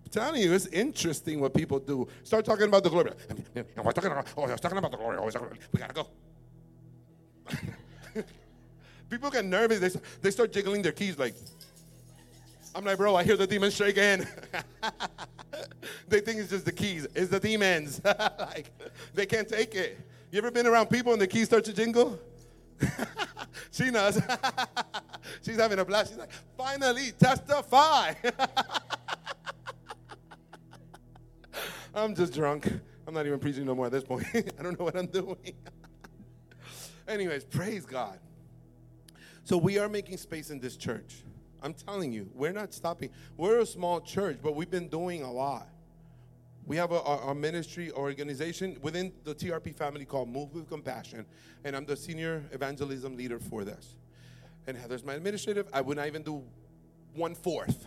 I'm 0.05 0.11
telling 0.11 0.43
you, 0.43 0.53
it's 0.53 0.67
interesting 0.67 1.41
what 1.41 1.55
people 1.55 1.79
do. 1.79 2.07
Start 2.23 2.45
talking 2.45 2.67
about 2.67 2.85
the 2.85 2.91
glory. 2.91 3.13
We're 3.55 3.93
talking 3.93 4.13
about, 4.13 4.29
oh, 4.37 4.45
I 4.45 4.53
was 4.53 4.61
talking 4.61 4.79
about 4.79 4.93
the 4.93 4.97
glory. 4.97 5.19
Oh, 5.19 5.25
we 5.73 5.81
gotta 5.81 5.95
go. 5.95 6.07
people 9.09 9.31
get 9.31 9.45
nervous. 9.45 9.81
They, 9.81 10.01
they 10.23 10.31
start 10.31 10.53
jiggling 10.53 10.83
their 10.83 10.93
keys 10.93 11.19
like. 11.19 11.35
I'm 12.75 12.85
like, 12.85 12.99
bro, 12.99 13.17
I 13.17 13.25
hear 13.25 13.37
the 13.37 13.47
demons 13.47 13.75
shaking. 13.75 14.27
they 16.09 16.21
think 16.21 16.39
it's 16.39 16.51
just 16.51 16.65
the 16.65 16.73
keys. 16.73 17.07
It's 17.15 17.31
the 17.31 17.41
demons. 17.41 18.01
like, 18.05 18.71
they 19.13 19.27
can't 19.27 19.49
take 19.49 19.75
it. 19.75 19.99
You 20.31 20.39
ever 20.39 20.51
been 20.51 20.67
around 20.67 20.87
people 20.89 21.13
and 21.13 21.21
the 21.21 21.27
keys 21.27 21.47
start 21.47 21.65
to 21.65 21.73
jingle? 21.73 22.19
she 23.73 23.91
knows. 23.91 24.21
She's 25.43 25.57
having 25.57 25.81
a 25.81 25.85
blast. 25.85 26.11
She's 26.11 26.19
like, 26.19 26.31
finally, 26.57 27.11
testify. 27.19 28.15
I'm 31.93 32.15
just 32.15 32.33
drunk. 32.33 32.73
I'm 33.07 33.15
not 33.15 33.27
even 33.27 33.41
preaching 33.41 33.67
no 33.67 33.75
more 33.75 33.87
at 33.87 33.93
this 33.93 34.05
point. 34.05 34.25
I 34.33 34.63
don't 34.63 34.79
know 34.79 34.85
what 34.85 34.97
I'm 34.97 35.07
doing. 35.07 35.55
Anyways, 37.09 37.45
praise 37.45 37.85
God. 37.85 38.21
So 39.43 39.57
we 39.57 39.79
are 39.79 39.89
making 39.89 40.17
space 40.19 40.51
in 40.51 40.61
this 40.61 40.77
church. 40.77 41.25
I'm 41.63 41.75
telling 41.75 42.13
you, 42.13 42.29
we're 42.35 42.53
not 42.53 42.73
stopping. 42.73 43.11
We're 43.37 43.61
a 43.61 43.67
small 43.67 44.01
church, 44.01 44.39
but 44.43 44.55
we've 44.55 44.71
been 44.71 44.89
doing 44.89 45.23
a 45.23 45.31
lot. 45.31 45.69
We 46.67 46.77
have 46.77 46.93
a, 46.93 46.99
a, 46.99 47.35
ministry 47.35 47.91
organization 47.93 48.79
within 48.83 49.13
the 49.25 49.35
TRP 49.35 49.75
family 49.75 50.05
called 50.05 50.29
Move 50.29 50.55
with 50.55 50.69
Compassion, 50.69 51.27
and 51.65 51.75
I'm 51.75 51.85
the 51.85 51.97
senior 51.97 52.45
evangelism 52.53 53.17
leader 53.17 53.41
for 53.41 53.65
this. 53.65 53.97
And 54.67 54.77
Heather's 54.77 55.05
my 55.05 55.15
administrative. 55.15 55.67
I 55.73 55.81
would 55.81 55.97
not 55.97 56.07
even 56.07 56.23
do 56.23 56.45
one 57.15 57.35
fourth, 57.35 57.87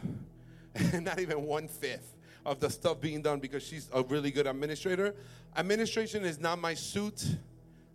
not 0.94 1.20
even 1.20 1.44
one 1.44 1.68
fifth 1.68 2.16
of 2.46 2.60
the 2.60 2.70
stuff 2.70 3.00
being 3.00 3.22
done 3.22 3.40
because 3.40 3.64
she's 3.64 3.90
a 3.94 4.04
really 4.04 4.32
good 4.32 4.48
administrator. 4.48 5.16
Administration 5.56 6.26
is 6.26 6.40
not 6.40 6.60
my 6.60 6.74
suit. 6.74 7.24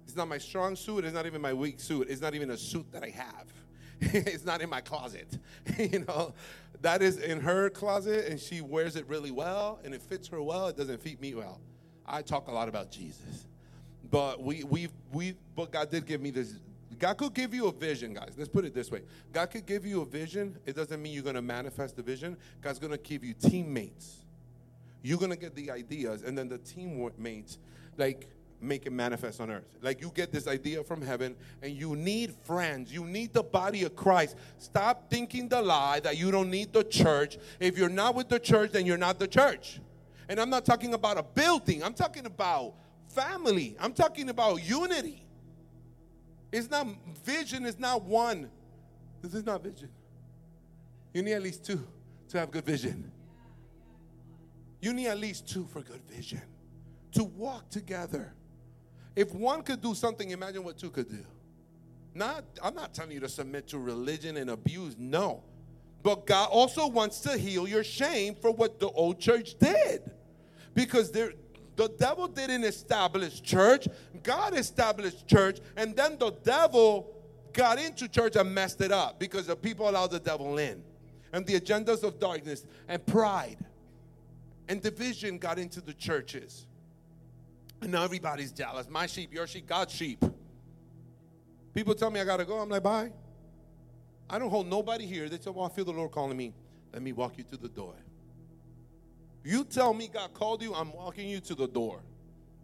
It's 0.06 0.16
not 0.16 0.28
my 0.28 0.38
strong 0.38 0.74
suit. 0.74 1.04
It's 1.04 1.12
not 1.12 1.26
even 1.26 1.42
my 1.42 1.52
weak 1.52 1.80
suit. 1.80 2.08
It's 2.08 2.22
not 2.22 2.34
even 2.34 2.50
a 2.50 2.56
suit 2.56 2.90
that 2.92 3.02
I 3.02 3.10
have. 3.10 3.46
it's 4.12 4.44
not 4.44 4.60
in 4.60 4.70
my 4.70 4.80
closet. 4.80 5.38
you 5.78 6.04
know, 6.06 6.34
that 6.82 7.02
is 7.02 7.18
in 7.18 7.40
her 7.40 7.70
closet 7.70 8.26
and 8.26 8.38
she 8.38 8.60
wears 8.60 8.96
it 8.96 9.06
really 9.08 9.30
well 9.30 9.80
and 9.84 9.94
it 9.94 10.02
fits 10.02 10.28
her 10.28 10.40
well. 10.40 10.68
It 10.68 10.76
doesn't 10.76 11.02
fit 11.02 11.20
me 11.20 11.34
well. 11.34 11.60
I 12.06 12.22
talk 12.22 12.48
a 12.48 12.52
lot 12.52 12.68
about 12.68 12.90
Jesus. 12.90 13.46
But 14.10 14.42
we 14.42 14.64
we 14.64 14.88
we 15.12 15.34
but 15.54 15.70
God 15.70 15.90
did 15.90 16.06
give 16.06 16.20
me 16.20 16.30
this 16.30 16.54
God 16.98 17.14
could 17.16 17.34
give 17.34 17.54
you 17.54 17.66
a 17.66 17.72
vision, 17.72 18.14
guys. 18.14 18.34
Let's 18.36 18.48
put 18.48 18.64
it 18.64 18.74
this 18.74 18.90
way. 18.90 19.02
God 19.32 19.50
could 19.50 19.66
give 19.66 19.84
you 19.84 20.00
a 20.00 20.06
vision. 20.06 20.56
It 20.66 20.74
doesn't 20.74 21.00
mean 21.00 21.12
you're 21.12 21.22
going 21.22 21.36
to 21.36 21.42
manifest 21.42 21.96
the 21.96 22.02
vision. 22.02 22.36
God's 22.60 22.78
going 22.78 22.92
to 22.92 22.98
give 22.98 23.22
you 23.22 23.34
teammates. 23.34 24.24
You're 25.02 25.18
going 25.18 25.30
to 25.30 25.36
get 25.36 25.54
the 25.54 25.70
ideas 25.70 26.22
and 26.22 26.36
then 26.36 26.48
the 26.48 26.58
teammates 26.58 27.58
like 27.96 28.28
make 28.60 28.86
it 28.86 28.92
manifest 28.92 29.40
on 29.40 29.50
earth. 29.50 29.64
Like 29.82 30.00
you 30.00 30.10
get 30.14 30.32
this 30.32 30.46
idea 30.46 30.82
from 30.82 31.00
heaven 31.00 31.36
and 31.62 31.72
you 31.72 31.94
need 31.94 32.34
friends. 32.44 32.92
You 32.92 33.04
need 33.04 33.32
the 33.32 33.42
body 33.42 33.84
of 33.84 33.94
Christ. 33.94 34.36
Stop 34.58 35.10
thinking 35.10 35.48
the 35.48 35.62
lie 35.62 36.00
that 36.00 36.16
you 36.16 36.30
don't 36.30 36.50
need 36.50 36.72
the 36.72 36.84
church. 36.84 37.38
If 37.60 37.78
you're 37.78 37.88
not 37.88 38.14
with 38.14 38.28
the 38.28 38.38
church, 38.38 38.72
then 38.72 38.86
you're 38.86 38.98
not 38.98 39.18
the 39.18 39.28
church. 39.28 39.80
And 40.28 40.38
I'm 40.40 40.50
not 40.50 40.64
talking 40.64 40.94
about 40.94 41.18
a 41.18 41.22
building, 41.22 41.82
I'm 41.82 41.94
talking 41.94 42.26
about 42.26 42.74
family, 43.08 43.76
I'm 43.80 43.94
talking 43.94 44.28
about 44.28 44.62
unity. 44.62 45.24
It's 46.52 46.70
not 46.70 46.86
vision, 47.24 47.64
it's 47.64 47.78
not 47.78 48.02
one. 48.02 48.50
This 49.22 49.34
is 49.34 49.44
not 49.44 49.62
vision. 49.62 49.88
You 51.14 51.22
need 51.22 51.32
at 51.32 51.42
least 51.42 51.64
two 51.64 51.86
to 52.28 52.38
have 52.38 52.50
good 52.50 52.64
vision. 52.64 53.10
You 54.80 54.92
need 54.92 55.08
at 55.08 55.18
least 55.18 55.48
two 55.48 55.66
for 55.66 55.80
good 55.80 56.02
vision. 56.08 56.42
To 57.12 57.24
walk 57.24 57.70
together 57.70 58.34
if 59.18 59.34
one 59.34 59.62
could 59.62 59.82
do 59.82 59.96
something, 59.96 60.30
imagine 60.30 60.62
what 60.62 60.78
two 60.78 60.90
could 60.90 61.08
do. 61.08 61.24
Not, 62.14 62.44
I'm 62.62 62.76
not 62.76 62.94
telling 62.94 63.10
you 63.10 63.20
to 63.20 63.28
submit 63.28 63.66
to 63.70 63.78
religion 63.80 64.36
and 64.36 64.48
abuse, 64.48 64.94
no. 64.96 65.42
But 66.04 66.24
God 66.24 66.50
also 66.52 66.86
wants 66.86 67.18
to 67.22 67.36
heal 67.36 67.66
your 67.66 67.82
shame 67.82 68.36
for 68.36 68.52
what 68.52 68.78
the 68.78 68.88
old 68.90 69.18
church 69.18 69.58
did. 69.58 70.08
Because 70.72 71.10
there, 71.10 71.32
the 71.74 71.88
devil 71.98 72.28
didn't 72.28 72.62
establish 72.62 73.40
church, 73.40 73.88
God 74.22 74.56
established 74.56 75.26
church, 75.26 75.58
and 75.76 75.96
then 75.96 76.16
the 76.16 76.30
devil 76.44 77.12
got 77.52 77.80
into 77.80 78.06
church 78.06 78.36
and 78.36 78.54
messed 78.54 78.80
it 78.82 78.92
up 78.92 79.18
because 79.18 79.48
the 79.48 79.56
people 79.56 79.90
allowed 79.90 80.12
the 80.12 80.20
devil 80.20 80.58
in. 80.58 80.80
And 81.32 81.44
the 81.44 81.58
agendas 81.58 82.04
of 82.04 82.20
darkness 82.20 82.64
and 82.86 83.04
pride 83.04 83.58
and 84.68 84.80
division 84.80 85.38
got 85.38 85.58
into 85.58 85.80
the 85.80 85.92
churches. 85.92 86.67
And 87.80 87.92
now 87.92 88.02
everybody's 88.02 88.52
jealous. 88.52 88.88
My 88.88 89.06
sheep, 89.06 89.32
your 89.32 89.46
sheep, 89.46 89.66
God's 89.66 89.94
sheep. 89.94 90.24
People 91.74 91.94
tell 91.94 92.10
me 92.10 92.20
I 92.20 92.24
gotta 92.24 92.44
go. 92.44 92.58
I'm 92.58 92.68
like, 92.68 92.82
bye. 92.82 93.12
I 94.28 94.38
don't 94.38 94.50
hold 94.50 94.66
nobody 94.66 95.06
here. 95.06 95.28
They 95.28 95.38
say, 95.38 95.50
well, 95.50 95.64
oh, 95.64 95.66
I 95.66 95.68
feel 95.68 95.84
the 95.84 95.92
Lord 95.92 96.10
calling 96.10 96.36
me. 96.36 96.52
Let 96.92 97.02
me 97.02 97.12
walk 97.12 97.38
you 97.38 97.44
to 97.44 97.56
the 97.56 97.68
door. 97.68 97.94
You 99.44 99.64
tell 99.64 99.94
me 99.94 100.08
God 100.08 100.34
called 100.34 100.62
you, 100.62 100.74
I'm 100.74 100.92
walking 100.92 101.28
you 101.28 101.40
to 101.40 101.54
the 101.54 101.68
door. 101.68 102.02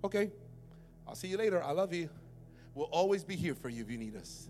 Okay. 0.02 0.30
I'll 1.06 1.14
see 1.14 1.28
you 1.28 1.36
later. 1.36 1.62
I 1.62 1.70
love 1.70 1.94
you. 1.94 2.08
We'll 2.74 2.86
always 2.86 3.24
be 3.24 3.36
here 3.36 3.54
for 3.54 3.68
you 3.68 3.82
if 3.82 3.90
you 3.90 3.98
need 3.98 4.16
us. 4.16 4.48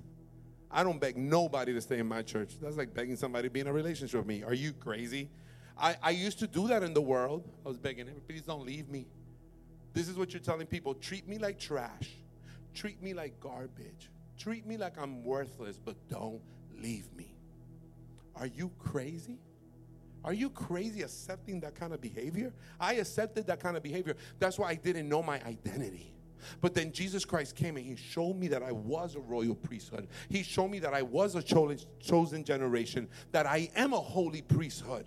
I 0.71 0.83
don't 0.83 1.01
beg 1.01 1.17
nobody 1.17 1.73
to 1.75 1.81
stay 1.81 1.99
in 1.99 2.09
my 2.09 2.23
church. 2.23 2.55
That's 2.61 2.77
like 2.77 2.93
begging 2.95 3.17
somebody 3.17 3.49
to 3.49 3.53
be 3.53 3.61
in 3.61 3.67
a 3.67 3.73
relationship 3.73 4.19
with 4.19 4.27
me. 4.27 4.43
Are 4.43 4.55
you 4.55 4.73
crazy? 4.73 5.29
I, 5.79 5.97
I 6.03 6.11
used 6.11 6.39
to 6.41 6.47
do 6.47 6.67
that 6.69 6.83
in 6.83 6.95
the 6.95 7.03
world. 7.03 7.49
I 7.65 7.69
was 7.69 7.79
begging, 7.79 8.09
please 8.27 8.43
don't 8.43 8.65
leave 8.65 8.89
me. 8.89 9.07
This 9.95 10.09
is 10.09 10.19
what 10.19 10.33
you're 10.33 10.43
telling 10.43 10.67
people 10.67 10.93
treat 10.93 11.27
me 11.27 11.39
like 11.39 11.59
trash, 11.59 12.11
treat 12.75 13.01
me 13.01 13.15
like 13.15 13.41
garbage, 13.41 14.11
treat 14.37 14.67
me 14.67 14.77
like 14.77 14.99
I'm 15.01 15.25
worthless, 15.25 15.79
but 15.79 15.97
don't 16.09 16.43
leave 16.77 17.11
me. 17.17 17.33
Are 18.35 18.47
you 18.47 18.73
crazy? 18.79 19.39
Are 20.25 20.33
you 20.33 20.51
crazy 20.51 21.03
accepting 21.03 21.61
that 21.61 21.77
kind 21.77 21.93
of 21.93 22.01
behavior? 22.01 22.53
I 22.81 22.95
accepted 22.95 23.47
that 23.47 23.61
kind 23.61 23.77
of 23.77 23.83
behavior. 23.83 24.17
That's 24.41 24.59
why 24.59 24.71
I 24.71 24.75
didn't 24.75 25.09
know 25.09 25.23
my 25.23 25.41
identity. 25.45 26.13
But 26.61 26.75
then 26.75 26.93
Jesus 26.93 27.25
Christ 27.25 27.55
came 27.55 27.77
and 27.77 27.87
He 27.87 27.95
showed 27.95 28.35
me 28.37 28.49
that 28.49 28.63
I 28.63 28.73
was 28.73 29.15
a 29.15 29.21
royal 29.21 29.55
priesthood. 29.55 30.09
He 30.29 30.43
showed 30.43 30.69
me 30.69 30.79
that 30.81 30.93
I 30.93 31.03
was 31.03 31.37
a 31.37 31.43
chosen 31.43 32.45
generation, 32.45 33.09
that 33.33 33.47
I 33.47 33.71
am 33.77 33.93
a 33.93 34.01
holy 34.01 34.43
priesthood. 34.43 35.07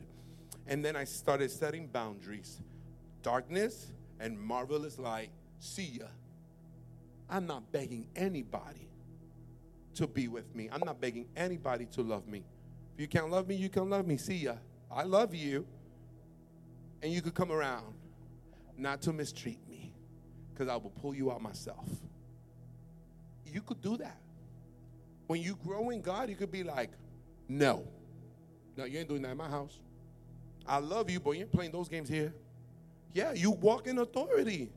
And 0.66 0.84
then 0.84 0.96
I 0.96 1.04
started 1.04 1.52
setting 1.52 1.88
boundaries. 1.88 2.62
Darkness, 3.22 3.92
and 4.20 4.40
marvelous 4.40 4.98
light. 4.98 5.30
See 5.60 6.00
ya. 6.00 6.06
I'm 7.30 7.46
not 7.46 7.72
begging 7.72 8.08
anybody 8.16 8.88
to 9.96 10.08
be 10.08 10.28
with 10.28 10.56
me. 10.56 10.70
I'm 10.72 10.82
not 10.86 11.02
begging 11.02 11.28
anybody 11.36 11.86
to 11.88 12.02
love 12.02 12.28
me. 12.28 12.44
If 12.96 13.02
you 13.02 13.08
can't 13.08 13.30
love 13.30 13.48
me, 13.48 13.56
you 13.56 13.70
can 13.70 13.90
love 13.90 14.08
me. 14.08 14.18
See 14.18 14.38
ya. 14.38 14.56
I 14.92 15.04
love 15.04 15.36
you. 15.36 15.66
And 17.02 17.12
you 17.12 17.22
could 17.22 17.36
come 17.36 17.52
around 17.52 17.94
not 18.78 19.02
to 19.04 19.14
mistreat 19.14 19.60
me 19.70 19.94
because 20.54 20.68
I 20.68 20.76
will 20.76 20.90
pull 20.90 21.14
you 21.14 21.32
out 21.32 21.42
myself. 21.42 21.88
You 23.46 23.62
could 23.62 23.82
do 23.82 23.98
that. 23.98 24.18
When 25.28 25.42
you 25.42 25.58
grow 25.64 25.90
in 25.90 26.02
God, 26.02 26.30
you 26.30 26.36
could 26.36 26.52
be 26.52 26.64
like, 26.64 26.92
no. 27.48 27.88
No, 28.76 28.86
you 28.86 29.00
ain't 29.00 29.10
doing 29.10 29.22
that 29.24 29.32
in 29.32 29.38
my 29.38 29.50
house. 29.50 29.80
I 30.66 30.80
love 30.80 31.10
you, 31.10 31.20
but 31.20 31.32
you 31.32 31.42
ain't 31.42 31.52
playing 31.52 31.72
those 31.72 31.90
games 31.90 32.10
here. 32.10 32.34
Yeah, 33.14 33.34
you 33.34 33.52
walk 33.52 33.88
in 33.88 33.98
authority. 34.00 34.70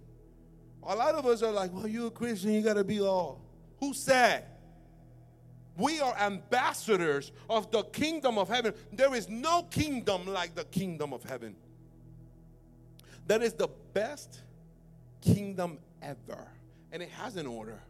A 0.82 0.94
lot 0.94 1.14
of 1.14 1.26
us 1.26 1.42
are 1.42 1.52
like, 1.52 1.72
well, 1.72 1.86
you're 1.86 2.06
a 2.06 2.10
Christian, 2.10 2.52
you 2.52 2.62
got 2.62 2.74
to 2.74 2.84
be 2.84 3.00
all. 3.00 3.42
Who 3.80 3.92
said? 3.92 4.44
We 5.76 6.00
are 6.00 6.14
ambassadors 6.18 7.32
of 7.48 7.70
the 7.70 7.82
kingdom 7.84 8.38
of 8.38 8.48
heaven. 8.48 8.74
There 8.92 9.14
is 9.14 9.28
no 9.28 9.62
kingdom 9.64 10.26
like 10.26 10.54
the 10.54 10.64
kingdom 10.64 11.12
of 11.12 11.22
heaven. 11.22 11.56
That 13.26 13.42
is 13.42 13.54
the 13.54 13.68
best 13.92 14.40
kingdom 15.20 15.78
ever. 16.02 16.48
And 16.92 17.02
it 17.02 17.10
has 17.10 17.36
an 17.36 17.46
order, 17.46 17.80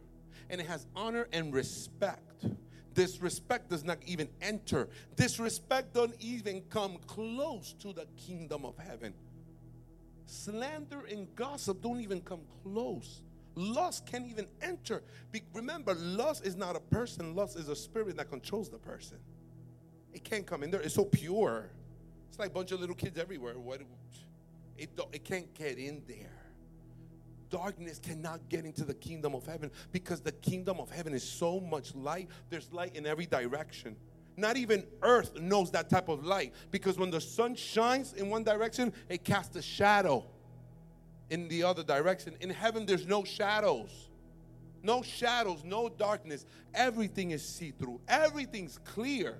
and 0.49 0.61
it 0.61 0.67
has 0.67 0.85
honor 0.95 1.27
and 1.33 1.53
respect. 1.53 2.45
Disrespect 2.93 3.69
does 3.69 3.83
not 3.83 3.97
even 4.05 4.27
enter, 4.41 4.89
disrespect 5.15 5.93
doesn't 5.93 6.21
even 6.21 6.61
come 6.69 6.97
close 7.07 7.73
to 7.79 7.93
the 7.93 8.05
kingdom 8.17 8.65
of 8.65 8.77
heaven. 8.77 9.13
Slander 10.31 11.03
and 11.11 11.27
gossip 11.35 11.81
don't 11.81 11.99
even 11.99 12.21
come 12.21 12.39
close. 12.63 13.21
Lust 13.55 14.05
can't 14.05 14.25
even 14.27 14.47
enter. 14.61 15.03
Be- 15.33 15.43
remember, 15.53 15.93
lust 15.93 16.45
is 16.45 16.55
not 16.55 16.77
a 16.77 16.79
person, 16.79 17.35
lust 17.35 17.57
is 17.57 17.67
a 17.67 17.75
spirit 17.75 18.15
that 18.15 18.29
controls 18.29 18.69
the 18.69 18.77
person. 18.77 19.17
It 20.13 20.23
can't 20.23 20.47
come 20.47 20.63
in 20.63 20.71
there. 20.71 20.79
It's 20.79 20.95
so 20.95 21.03
pure. 21.03 21.69
It's 22.29 22.39
like 22.39 22.47
a 22.47 22.53
bunch 22.53 22.71
of 22.71 22.79
little 22.79 22.95
kids 22.95 23.19
everywhere. 23.19 23.59
What, 23.59 23.81
it, 24.77 24.89
it 25.11 25.25
can't 25.25 25.53
get 25.53 25.77
in 25.77 26.01
there. 26.07 26.31
Darkness 27.49 27.99
cannot 27.99 28.47
get 28.47 28.63
into 28.63 28.85
the 28.85 28.93
kingdom 28.93 29.35
of 29.35 29.45
heaven 29.45 29.69
because 29.91 30.21
the 30.21 30.31
kingdom 30.31 30.79
of 30.79 30.89
heaven 30.89 31.13
is 31.13 31.29
so 31.29 31.59
much 31.59 31.93
light. 31.93 32.29
There's 32.49 32.71
light 32.71 32.95
in 32.95 33.05
every 33.05 33.25
direction. 33.25 33.97
Not 34.37 34.57
even 34.57 34.85
earth 35.01 35.39
knows 35.39 35.71
that 35.71 35.89
type 35.89 36.09
of 36.09 36.25
light 36.25 36.53
because 36.71 36.97
when 36.97 37.11
the 37.11 37.21
sun 37.21 37.55
shines 37.55 38.13
in 38.13 38.29
one 38.29 38.43
direction, 38.43 38.93
it 39.09 39.23
casts 39.23 39.55
a 39.55 39.61
shadow 39.61 40.25
in 41.29 41.47
the 41.47 41.63
other 41.63 41.83
direction. 41.83 42.35
In 42.41 42.49
heaven, 42.49 42.85
there's 42.85 43.05
no 43.05 43.23
shadows. 43.23 44.09
No 44.83 45.01
shadows, 45.01 45.63
no 45.63 45.89
darkness. 45.89 46.45
Everything 46.73 47.31
is 47.31 47.47
see 47.47 47.71
through, 47.71 47.99
everything's 48.07 48.79
clear. 48.79 49.37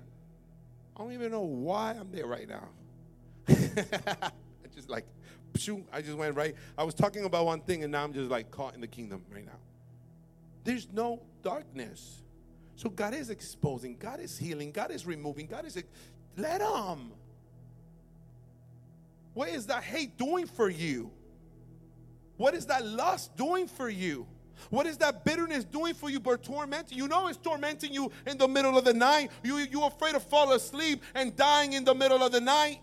I 0.96 1.00
don't 1.00 1.12
even 1.12 1.32
know 1.32 1.42
why 1.42 1.92
I'm 1.98 2.12
there 2.12 2.26
right 2.26 2.48
now. 2.48 2.68
I 3.48 4.32
just 4.74 4.88
like, 4.88 5.06
pshoo, 5.54 5.82
I 5.92 6.02
just 6.02 6.16
went 6.16 6.36
right. 6.36 6.54
I 6.76 6.84
was 6.84 6.94
talking 6.94 7.24
about 7.24 7.46
one 7.46 7.60
thing 7.60 7.82
and 7.82 7.92
now 7.92 8.04
I'm 8.04 8.12
just 8.12 8.30
like 8.30 8.50
caught 8.50 8.74
in 8.74 8.80
the 8.80 8.86
kingdom 8.86 9.24
right 9.32 9.44
now. 9.44 9.58
There's 10.64 10.86
no 10.92 11.22
darkness. 11.42 12.22
So 12.76 12.88
God 12.88 13.14
is 13.14 13.30
exposing, 13.30 13.96
God 13.98 14.20
is 14.20 14.36
healing, 14.36 14.72
God 14.72 14.90
is 14.90 15.06
removing, 15.06 15.46
God 15.46 15.64
is. 15.66 15.82
Let 16.36 16.60
Him. 16.60 17.12
What 19.34 19.48
is 19.48 19.66
that 19.66 19.82
hate 19.82 20.18
doing 20.18 20.46
for 20.46 20.68
you? 20.68 21.10
What 22.36 22.54
is 22.54 22.66
that 22.66 22.84
lust 22.84 23.36
doing 23.36 23.66
for 23.66 23.88
you? 23.88 24.26
What 24.70 24.86
is 24.86 24.96
that 24.98 25.24
bitterness 25.24 25.64
doing 25.64 25.94
for 25.94 26.10
you 26.10 26.20
but 26.20 26.42
tormenting? 26.42 26.96
You 26.96 27.08
know 27.08 27.26
it's 27.28 27.38
tormenting 27.38 27.92
you 27.92 28.10
in 28.26 28.38
the 28.38 28.48
middle 28.48 28.76
of 28.76 28.84
the 28.84 28.94
night. 28.94 29.30
You 29.42 29.58
you 29.58 29.84
afraid 29.84 30.12
to 30.12 30.20
fall 30.20 30.52
asleep 30.52 31.02
and 31.14 31.34
dying 31.36 31.72
in 31.72 31.84
the 31.84 31.94
middle 31.94 32.22
of 32.22 32.32
the 32.32 32.40
night. 32.40 32.80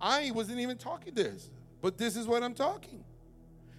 I 0.00 0.30
wasn't 0.32 0.60
even 0.60 0.76
talking 0.76 1.14
this, 1.14 1.50
but 1.80 1.96
this 1.96 2.16
is 2.16 2.26
what 2.26 2.42
I'm 2.42 2.54
talking. 2.54 3.04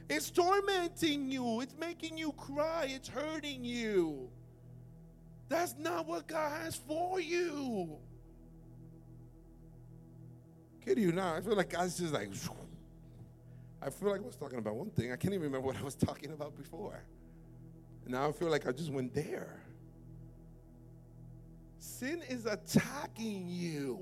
It's 0.10 0.30
tormenting 0.32 1.30
you. 1.30 1.62
It's 1.62 1.76
making 1.78 2.18
you 2.18 2.32
cry. 2.34 2.88
It's 2.90 3.10
hurting 3.10 3.64
you. 3.64 4.30
That's 5.50 5.76
not 5.78 6.08
what 6.08 6.28
God 6.28 6.62
has 6.64 6.76
for 6.76 7.20
you. 7.20 7.98
Kid 10.84 11.00
you 11.00 11.12
now, 11.12 11.36
I 11.36 11.42
feel 11.42 11.56
like 11.56 11.70
God's 11.70 11.98
just 11.98 12.14
like 12.14 12.30
I 13.82 13.90
feel 13.90 14.12
like 14.12 14.22
I 14.22 14.26
was 14.26 14.38
talking 14.38 14.60
about 14.60 14.76
one 14.76 14.90
thing. 14.92 15.12
I 15.12 15.18
can't 15.18 15.34
even 15.34 15.44
remember 15.44 15.68
what 15.68 15.78
I 15.78 15.84
was 15.84 15.96
talking 16.10 16.32
about 16.32 16.56
before. 16.58 17.04
And 18.06 18.14
now 18.14 18.30
I 18.30 18.32
feel 18.32 18.50
like 18.50 18.68
I 18.68 18.72
just 18.72 18.92
went 18.92 19.14
there. 19.14 19.62
Sin 21.78 22.24
is 22.30 22.46
attacking 22.46 23.48
you. 23.50 24.00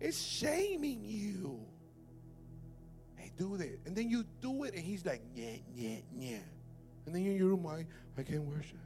It's 0.00 0.20
shaming 0.20 1.04
you. 1.04 1.60
Do 3.38 3.54
it. 3.54 3.80
And 3.86 3.96
then 3.96 4.10
you 4.10 4.24
do 4.40 4.64
it, 4.64 4.74
and 4.74 4.82
he's 4.82 5.06
like, 5.06 5.22
yeah, 5.34 5.56
yeah, 5.74 5.96
yeah. 6.16 6.38
And 7.06 7.14
then 7.14 7.22
you're 7.22 7.32
in 7.32 7.38
your 7.38 7.48
room, 7.48 7.66
I, 7.66 7.86
I 8.20 8.24
can't 8.24 8.42
worship. 8.42 8.78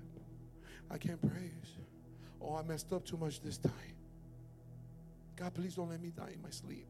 I 0.91 0.99
can't 0.99 1.21
praise. 1.21 1.79
Oh, 2.41 2.55
I 2.57 2.62
messed 2.62 2.93
up 2.93 3.05
too 3.05 3.17
much 3.17 3.41
this 3.41 3.57
time. 3.57 3.73
God, 5.37 5.55
please 5.55 5.75
don't 5.75 5.88
let 5.88 6.01
me 6.01 6.11
die 6.11 6.33
in 6.35 6.43
my 6.43 6.51
sleep. 6.51 6.87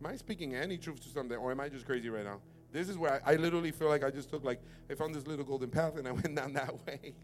Am 0.00 0.06
I 0.06 0.16
speaking 0.16 0.54
any 0.54 0.78
truth 0.78 1.02
to 1.02 1.08
something, 1.08 1.36
or 1.36 1.50
am 1.50 1.60
I 1.60 1.68
just 1.68 1.84
crazy 1.84 2.08
right 2.08 2.24
now? 2.24 2.40
This 2.72 2.88
is 2.88 2.96
where 2.96 3.20
I, 3.26 3.32
I 3.32 3.36
literally 3.36 3.70
feel 3.70 3.88
like 3.88 4.04
I 4.04 4.10
just 4.10 4.30
took 4.30 4.44
like 4.44 4.60
I 4.90 4.94
found 4.94 5.14
this 5.14 5.26
little 5.26 5.44
golden 5.44 5.70
path 5.70 5.96
and 5.96 6.06
I 6.06 6.12
went 6.12 6.34
down 6.34 6.52
that 6.54 6.74
way. 6.86 7.14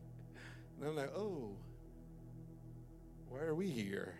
And 0.81 0.89
I'm 0.89 0.97
like, 0.97 1.11
oh, 1.17 1.57
why 3.29 3.41
are 3.41 3.55
we 3.55 3.69
here? 3.69 4.15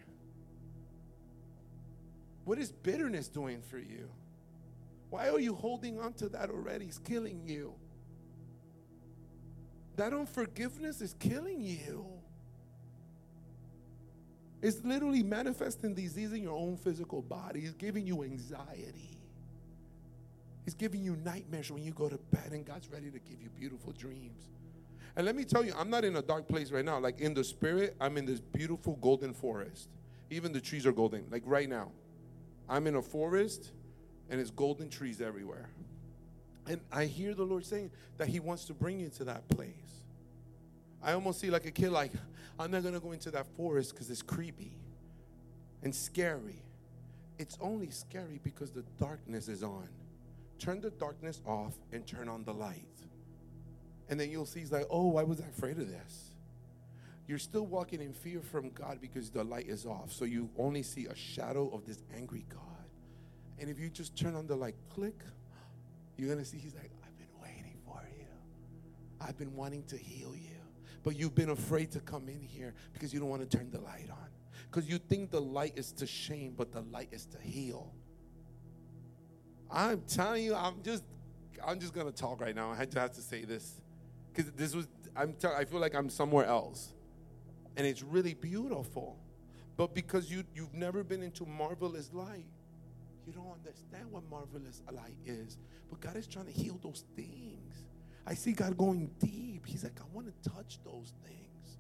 What 2.45 2.59
is 2.59 2.71
bitterness 2.71 3.29
doing 3.29 3.63
for 3.63 3.79
you? 3.79 4.09
Why 5.15 5.29
are 5.29 5.39
you 5.39 5.55
holding 5.55 6.01
on 6.01 6.15
to 6.15 6.29
that 6.31 6.51
already? 6.51 6.87
It's 6.87 6.99
killing 6.99 7.41
you. 7.47 7.73
That 9.95 10.13
unforgiveness 10.13 11.01
is 11.01 11.15
killing 11.21 11.61
you. 11.61 12.05
It's 14.61 14.83
literally 14.83 15.23
manifesting 15.23 15.95
disease 15.95 16.33
in 16.33 16.43
your 16.43 16.57
own 16.59 16.77
physical 16.77 17.23
body. 17.23 17.61
It's 17.61 17.75
giving 17.75 18.05
you 18.05 18.25
anxiety. 18.25 19.21
It's 20.67 20.75
giving 20.75 21.05
you 21.05 21.15
nightmares 21.15 21.71
when 21.71 21.85
you 21.85 21.93
go 21.93 22.09
to 22.09 22.19
bed, 22.33 22.51
and 22.51 22.67
God's 22.67 22.91
ready 22.91 23.13
to 23.13 23.21
give 23.21 23.41
you 23.41 23.51
beautiful 23.51 23.93
dreams. 23.93 24.49
And 25.15 25.25
let 25.27 25.37
me 25.37 25.45
tell 25.45 25.65
you, 25.65 25.75
I'm 25.79 25.91
not 25.91 26.05
in 26.05 26.17
a 26.17 26.23
dark 26.23 26.49
place 26.49 26.73
right 26.73 26.85
now. 26.85 26.99
Like 26.99 27.21
in 27.21 27.35
the 27.35 27.45
spirit, 27.45 27.95
I'm 28.01 28.17
in 28.17 28.27
this 28.27 28.41
beautiful 28.41 28.97
golden 28.97 29.33
forest. 29.33 29.91
Even 30.31 30.53
the 30.53 30.61
trees 30.61 30.85
are 30.87 30.93
golden. 30.93 31.25
Like 31.31 31.45
right 31.47 31.69
now, 31.69 31.93
I'm 32.69 32.89
in 32.89 32.97
a 32.97 33.03
forest, 33.03 33.71
and 34.31 34.41
it's 34.41 34.51
golden 34.51 34.89
trees 34.89 35.21
everywhere. 35.21 35.69
And 36.67 36.81
I 36.91 37.05
hear 37.05 37.35
the 37.35 37.45
Lord 37.45 37.65
saying 37.65 37.91
that 38.17 38.29
He 38.29 38.41
wants 38.41 38.65
to 38.67 38.75
bring 38.75 39.01
you 39.01 39.11
to 39.11 39.25
that 39.25 39.49
place. 39.49 39.75
I 41.03 41.13
almost 41.13 41.41
see 41.41 41.51
like 41.51 41.67
a 41.67 41.71
kid, 41.71 41.91
like, 41.91 42.13
I'm 42.59 42.71
not 42.71 42.83
to 42.85 43.01
go 43.01 43.13
into 43.13 43.31
that 43.33 43.47
forest 43.57 43.93
because 43.93 44.11
it's 44.11 44.23
creepy 44.23 44.73
and 45.83 45.95
scary. 45.95 46.63
It's 47.39 47.59
only 47.61 47.91
scary 47.91 48.41
because 48.43 48.71
the 48.71 48.85
darkness 48.99 49.49
is 49.49 49.63
on. 49.63 49.89
Turn 50.59 50.81
the 50.81 50.91
darkness 50.91 51.43
off 51.47 51.75
and 51.93 52.07
turn 52.07 52.29
on 52.29 52.45
the 52.45 52.55
light. 52.55 52.87
And 54.09 54.19
then 54.19 54.31
you'll 54.31 54.47
see, 54.47 54.61
he's 54.61 54.73
like, 54.73 54.87
oh, 54.91 55.09
why 55.09 55.25
was 55.25 55.41
I 55.41 55.45
afraid 55.45 55.79
of 55.79 55.89
this? 55.89 56.31
You're 57.27 57.39
still 57.39 57.67
walking 57.67 58.01
in 58.01 58.13
fear 58.13 58.41
from 58.41 58.71
God 58.71 58.99
because 59.01 59.31
the 59.31 59.43
light 59.43 59.69
is 59.69 59.87
off. 59.87 60.13
So 60.13 60.25
you 60.25 60.49
only 60.59 60.83
see 60.83 61.07
a 61.07 61.15
shadow 61.15 61.71
of 61.73 61.87
this 61.87 62.03
angry 62.17 62.45
God. 62.49 62.74
And 63.59 63.71
if 63.71 63.79
you 63.79 63.89
just 63.89 64.17
turn 64.17 64.35
on 64.35 64.47
the 64.47 64.57
like 64.57 64.77
click, 64.89 65.23
you're 66.17 66.29
going 66.29 66.39
to 66.39 66.45
see, 66.45 66.59
he's 66.59 66.75
like, 66.75 66.91
I've 67.05 67.19
been 67.19 67.43
waiting 67.43 67.79
for 67.87 68.01
you. 68.19 68.27
I've 69.21 69.37
been 69.37 69.55
wanting 69.55 69.85
to 69.85 69.97
heal 69.97 70.35
you 70.35 70.55
but 71.05 71.17
you've 71.17 71.35
been 71.35 71.51
afraid 71.51 71.93
to 71.93 72.01
come 72.01 72.29
in 72.29 72.41
here 72.41 72.75
because 72.93 73.13
you 73.13 73.21
don't 73.21 73.29
want 73.29 73.49
to 73.49 73.57
turn 73.57 73.71
the 73.71 73.81
light 73.81 74.09
on. 74.11 74.29
Because 74.71 74.89
you 74.89 74.99
think 74.99 75.31
the 75.31 75.41
light 75.41 75.75
is 75.77 75.93
to 75.93 76.07
shame, 76.07 76.55
but 76.57 76.73
the 76.73 76.81
light 76.81 77.11
is 77.13 77.27
to 77.27 77.39
heal. 77.39 77.93
I'm 79.71 80.01
telling 80.09 80.43
you, 80.43 80.55
I'm 80.55 80.83
just, 80.83 81.05
I'm 81.65 81.79
just 81.79 81.93
gonna 81.93 82.11
talk 82.11 82.41
right 82.41 82.57
now. 82.57 82.73
I 82.73 82.77
had 82.77 82.91
to 82.93 83.01
have 83.01 83.13
to 83.13 83.21
say 83.21 83.45
this 83.45 83.81
because 84.33 84.51
this 84.53 84.75
was, 84.75 84.89
I'm, 85.15 85.35
t- 85.35 85.47
I 85.47 85.65
feel 85.65 85.79
like 85.79 85.95
I'm 85.95 86.09
somewhere 86.09 86.47
else, 86.47 86.93
and 87.77 87.87
it's 87.87 88.03
really 88.03 88.35
beautiful. 88.35 89.19
But 89.77 89.95
because 89.95 90.31
you, 90.31 90.45
you've 90.55 90.75
never 90.75 91.05
been 91.05 91.23
into 91.23 91.45
marvelous 91.45 92.13
light, 92.13 92.47
you 93.27 93.33
don't 93.33 93.53
understand 93.53 94.11
what 94.11 94.23
marvelous 94.31 94.83
light 94.93 95.17
is. 95.25 95.59
But 95.91 96.01
God 96.01 96.17
is 96.17 96.27
trying 96.27 96.47
to 96.47 96.53
heal 96.53 96.79
those 96.83 97.05
things. 97.17 97.85
I 98.27 98.35
see 98.35 98.53
God 98.53 98.77
going 98.77 99.11
deep. 99.19 99.67
He's 99.67 99.85
like, 99.85 99.99
I 100.01 100.15
want 100.15 100.27
to 100.27 100.51
touch 100.51 100.79
those 100.85 101.13
things. 101.25 101.79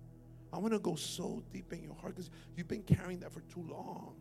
I 0.52 0.58
want 0.58 0.72
to 0.72 0.78
go 0.78 0.94
so 0.94 1.42
deep 1.52 1.72
in 1.72 1.82
your 1.82 1.94
heart 1.94 2.14
because 2.14 2.30
you've 2.56 2.68
been 2.68 2.82
carrying 2.82 3.20
that 3.20 3.32
for 3.32 3.40
too 3.40 3.64
long. 3.68 4.14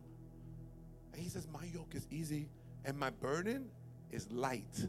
And 1.12 1.22
He 1.22 1.28
says, 1.28 1.46
My 1.52 1.64
yoke 1.72 1.94
is 1.94 2.06
easy 2.10 2.48
and 2.84 2.98
my 2.98 3.10
burden 3.10 3.66
is 4.10 4.30
light. 4.30 4.86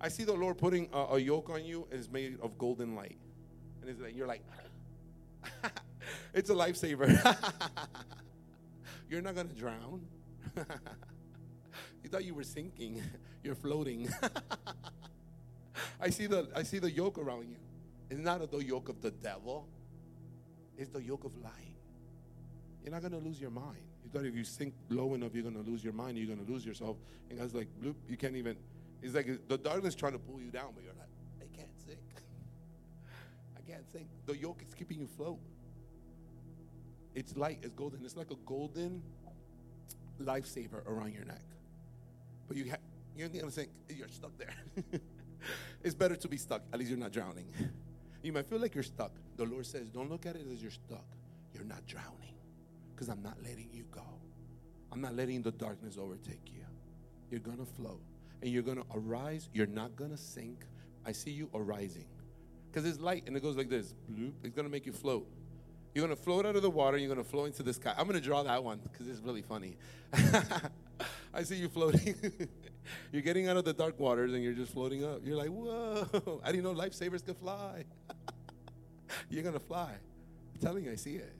I 0.00 0.08
see 0.08 0.24
the 0.24 0.32
Lord 0.32 0.58
putting 0.58 0.88
a, 0.92 1.14
a 1.14 1.18
yoke 1.18 1.50
on 1.50 1.64
you 1.64 1.86
and 1.90 1.98
it's 1.98 2.10
made 2.10 2.38
of 2.40 2.56
golden 2.56 2.94
light. 2.94 3.18
And 3.80 3.90
it's 3.90 4.00
like, 4.00 4.16
you're 4.16 4.26
like, 4.26 4.42
it's 6.34 6.50
a 6.50 6.54
lifesaver. 6.54 7.08
you're 9.10 9.22
not 9.22 9.34
going 9.34 9.48
to 9.48 9.54
drown. 9.54 10.06
you 12.10 12.18
thought 12.18 12.24
you 12.24 12.34
were 12.34 12.42
sinking, 12.42 13.00
you're 13.44 13.54
floating. 13.54 14.08
I 16.00 16.10
see 16.10 16.26
the 16.26 16.48
I 16.56 16.64
see 16.64 16.80
the 16.80 16.90
yoke 16.90 17.18
around 17.18 17.48
you. 17.48 17.56
It's 18.10 18.18
not 18.18 18.50
the 18.50 18.58
yoke 18.58 18.88
of 18.88 19.00
the 19.00 19.12
devil. 19.12 19.68
It's 20.76 20.90
the 20.90 21.02
yoke 21.02 21.22
of 21.24 21.36
light. 21.36 21.76
You're 22.82 22.92
not 22.92 23.02
gonna 23.02 23.18
lose 23.18 23.40
your 23.40 23.50
mind. 23.50 23.84
You 24.02 24.10
thought 24.10 24.26
if 24.26 24.34
you 24.34 24.42
sink 24.42 24.74
low 24.88 25.14
enough, 25.14 25.34
you're 25.34 25.44
gonna 25.44 25.60
lose 25.60 25.84
your 25.84 25.92
mind. 25.92 26.18
You're 26.18 26.34
gonna 26.34 26.48
lose 26.50 26.66
yourself. 26.66 26.96
And 27.28 27.38
God's 27.38 27.54
like, 27.54 27.68
bloop, 27.80 27.94
you 28.08 28.16
can't 28.16 28.34
even. 28.34 28.56
It's 29.02 29.14
like 29.14 29.46
the 29.46 29.56
darkness 29.56 29.94
trying 29.94 30.12
to 30.12 30.18
pull 30.18 30.40
you 30.40 30.50
down, 30.50 30.72
but 30.74 30.82
you're 30.82 30.94
like, 30.98 31.08
I 31.40 31.56
can't 31.56 31.70
sink. 31.86 32.00
I 33.56 33.70
can't 33.70 33.88
sink. 33.92 34.08
The 34.26 34.36
yoke 34.36 34.64
is 34.66 34.74
keeping 34.74 34.98
you 34.98 35.06
float. 35.06 35.38
It's 37.14 37.36
light, 37.36 37.60
it's 37.62 37.74
golden. 37.74 38.04
It's 38.04 38.16
like 38.16 38.32
a 38.32 38.36
golden 38.46 39.02
lifesaver 40.20 40.84
around 40.86 41.14
your 41.14 41.24
neck. 41.24 41.42
But 42.50 42.56
you 42.56 42.68
ha- 42.68 42.78
you're 43.16 43.28
gonna 43.28 43.48
sink. 43.52 43.68
You're 43.88 44.08
stuck 44.08 44.36
there. 44.36 44.56
it's 45.84 45.94
better 45.94 46.16
to 46.16 46.26
be 46.26 46.36
stuck. 46.36 46.62
At 46.72 46.80
least 46.80 46.90
you're 46.90 46.98
not 46.98 47.12
drowning. 47.12 47.46
You 48.24 48.32
might 48.32 48.46
feel 48.48 48.58
like 48.58 48.74
you're 48.74 48.82
stuck. 48.82 49.12
The 49.36 49.44
Lord 49.44 49.64
says, 49.64 49.88
don't 49.88 50.10
look 50.10 50.26
at 50.26 50.34
it 50.34 50.46
as 50.52 50.60
you're 50.60 50.72
stuck. 50.72 51.06
You're 51.54 51.64
not 51.64 51.86
drowning 51.86 52.34
because 52.92 53.08
I'm 53.08 53.22
not 53.22 53.36
letting 53.40 53.68
you 53.72 53.84
go. 53.92 54.02
I'm 54.90 55.00
not 55.00 55.14
letting 55.14 55.42
the 55.42 55.52
darkness 55.52 55.96
overtake 55.96 56.52
you. 56.52 56.64
You're 57.30 57.38
gonna 57.38 57.64
float 57.64 58.02
and 58.42 58.50
you're 58.50 58.64
gonna 58.64 58.82
arise. 58.96 59.48
You're 59.54 59.68
not 59.68 59.94
gonna 59.94 60.16
sink. 60.16 60.66
I 61.06 61.12
see 61.12 61.30
you 61.30 61.48
arising 61.54 62.08
because 62.66 62.84
it's 62.84 62.98
light 62.98 63.22
and 63.28 63.36
it 63.36 63.44
goes 63.44 63.56
like 63.56 63.70
this. 63.70 63.94
Bloop. 64.10 64.32
It's 64.42 64.56
gonna 64.56 64.68
make 64.68 64.86
you 64.86 64.92
float. 64.92 65.28
You're 65.94 66.04
gonna 66.04 66.16
float 66.16 66.46
out 66.46 66.56
of 66.56 66.62
the 66.62 66.70
water. 66.70 66.96
You're 66.96 67.10
gonna 67.10 67.22
float 67.22 67.46
into 67.46 67.62
the 67.62 67.72
sky. 67.72 67.94
I'm 67.96 68.08
gonna 68.08 68.20
draw 68.20 68.42
that 68.42 68.64
one 68.64 68.80
because 68.92 69.06
it's 69.06 69.20
really 69.20 69.42
funny. 69.42 69.76
I 71.32 71.42
see 71.42 71.56
you 71.56 71.68
floating. 71.68 72.14
you're 73.12 73.22
getting 73.22 73.48
out 73.48 73.56
of 73.56 73.64
the 73.64 73.72
dark 73.72 73.98
waters 74.00 74.32
and 74.32 74.42
you're 74.42 74.52
just 74.52 74.72
floating 74.72 75.04
up. 75.04 75.20
You're 75.24 75.36
like, 75.36 75.48
whoa! 75.48 76.40
I 76.44 76.50
didn't 76.50 76.64
know 76.64 76.74
lifesavers 76.74 77.24
could 77.24 77.36
fly. 77.36 77.84
you're 79.30 79.44
gonna 79.44 79.60
fly. 79.60 79.92
I'm 80.54 80.60
telling 80.60 80.84
you, 80.84 80.92
I 80.92 80.96
see 80.96 81.16
it. 81.16 81.34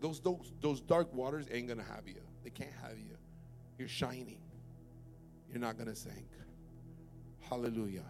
Those 0.00 0.20
those 0.20 0.52
those 0.60 0.80
dark 0.80 1.12
waters 1.14 1.46
ain't 1.50 1.68
gonna 1.68 1.82
have 1.82 2.06
you. 2.06 2.20
They 2.44 2.50
can't 2.50 2.72
have 2.82 2.98
you. 2.98 3.16
You're 3.78 3.88
shining. 3.88 4.40
You're 5.50 5.60
not 5.60 5.78
gonna 5.78 5.96
sink. 5.96 6.28
Hallelujah. 7.48 8.04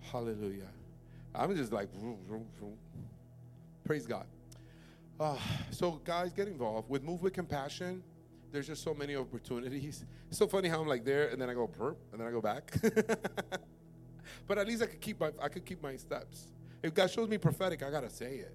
Hallelujah. 0.00 0.68
I'm 1.34 1.54
just 1.56 1.72
like, 1.72 1.92
vroom, 1.94 2.18
vroom, 2.26 2.46
vroom. 2.58 2.76
praise 3.84 4.06
God. 4.06 4.26
Uh, 5.18 5.36
so, 5.70 6.00
guys, 6.04 6.32
get 6.32 6.48
involved 6.48 6.88
with 6.88 7.02
Move 7.02 7.22
with 7.22 7.32
Compassion. 7.32 8.02
There's 8.52 8.66
just 8.66 8.82
so 8.82 8.94
many 8.94 9.16
opportunities. 9.16 10.04
It's 10.28 10.38
so 10.38 10.46
funny 10.46 10.68
how 10.68 10.80
I'm 10.80 10.88
like 10.88 11.04
there, 11.04 11.28
and 11.28 11.40
then 11.40 11.48
I 11.48 11.54
go 11.54 11.70
and 12.12 12.20
then 12.20 12.26
I 12.26 12.30
go 12.30 12.40
back. 12.40 12.72
but 14.46 14.58
at 14.58 14.66
least 14.66 14.82
I 14.82 14.86
could 14.86 15.00
keep 15.00 15.20
my 15.20 15.30
I 15.40 15.48
could 15.48 15.64
keep 15.64 15.82
my 15.82 15.96
steps. 15.96 16.48
If 16.82 16.94
God 16.94 17.10
shows 17.10 17.28
me 17.28 17.38
prophetic, 17.38 17.82
I 17.82 17.90
gotta 17.90 18.10
say 18.10 18.36
it. 18.36 18.54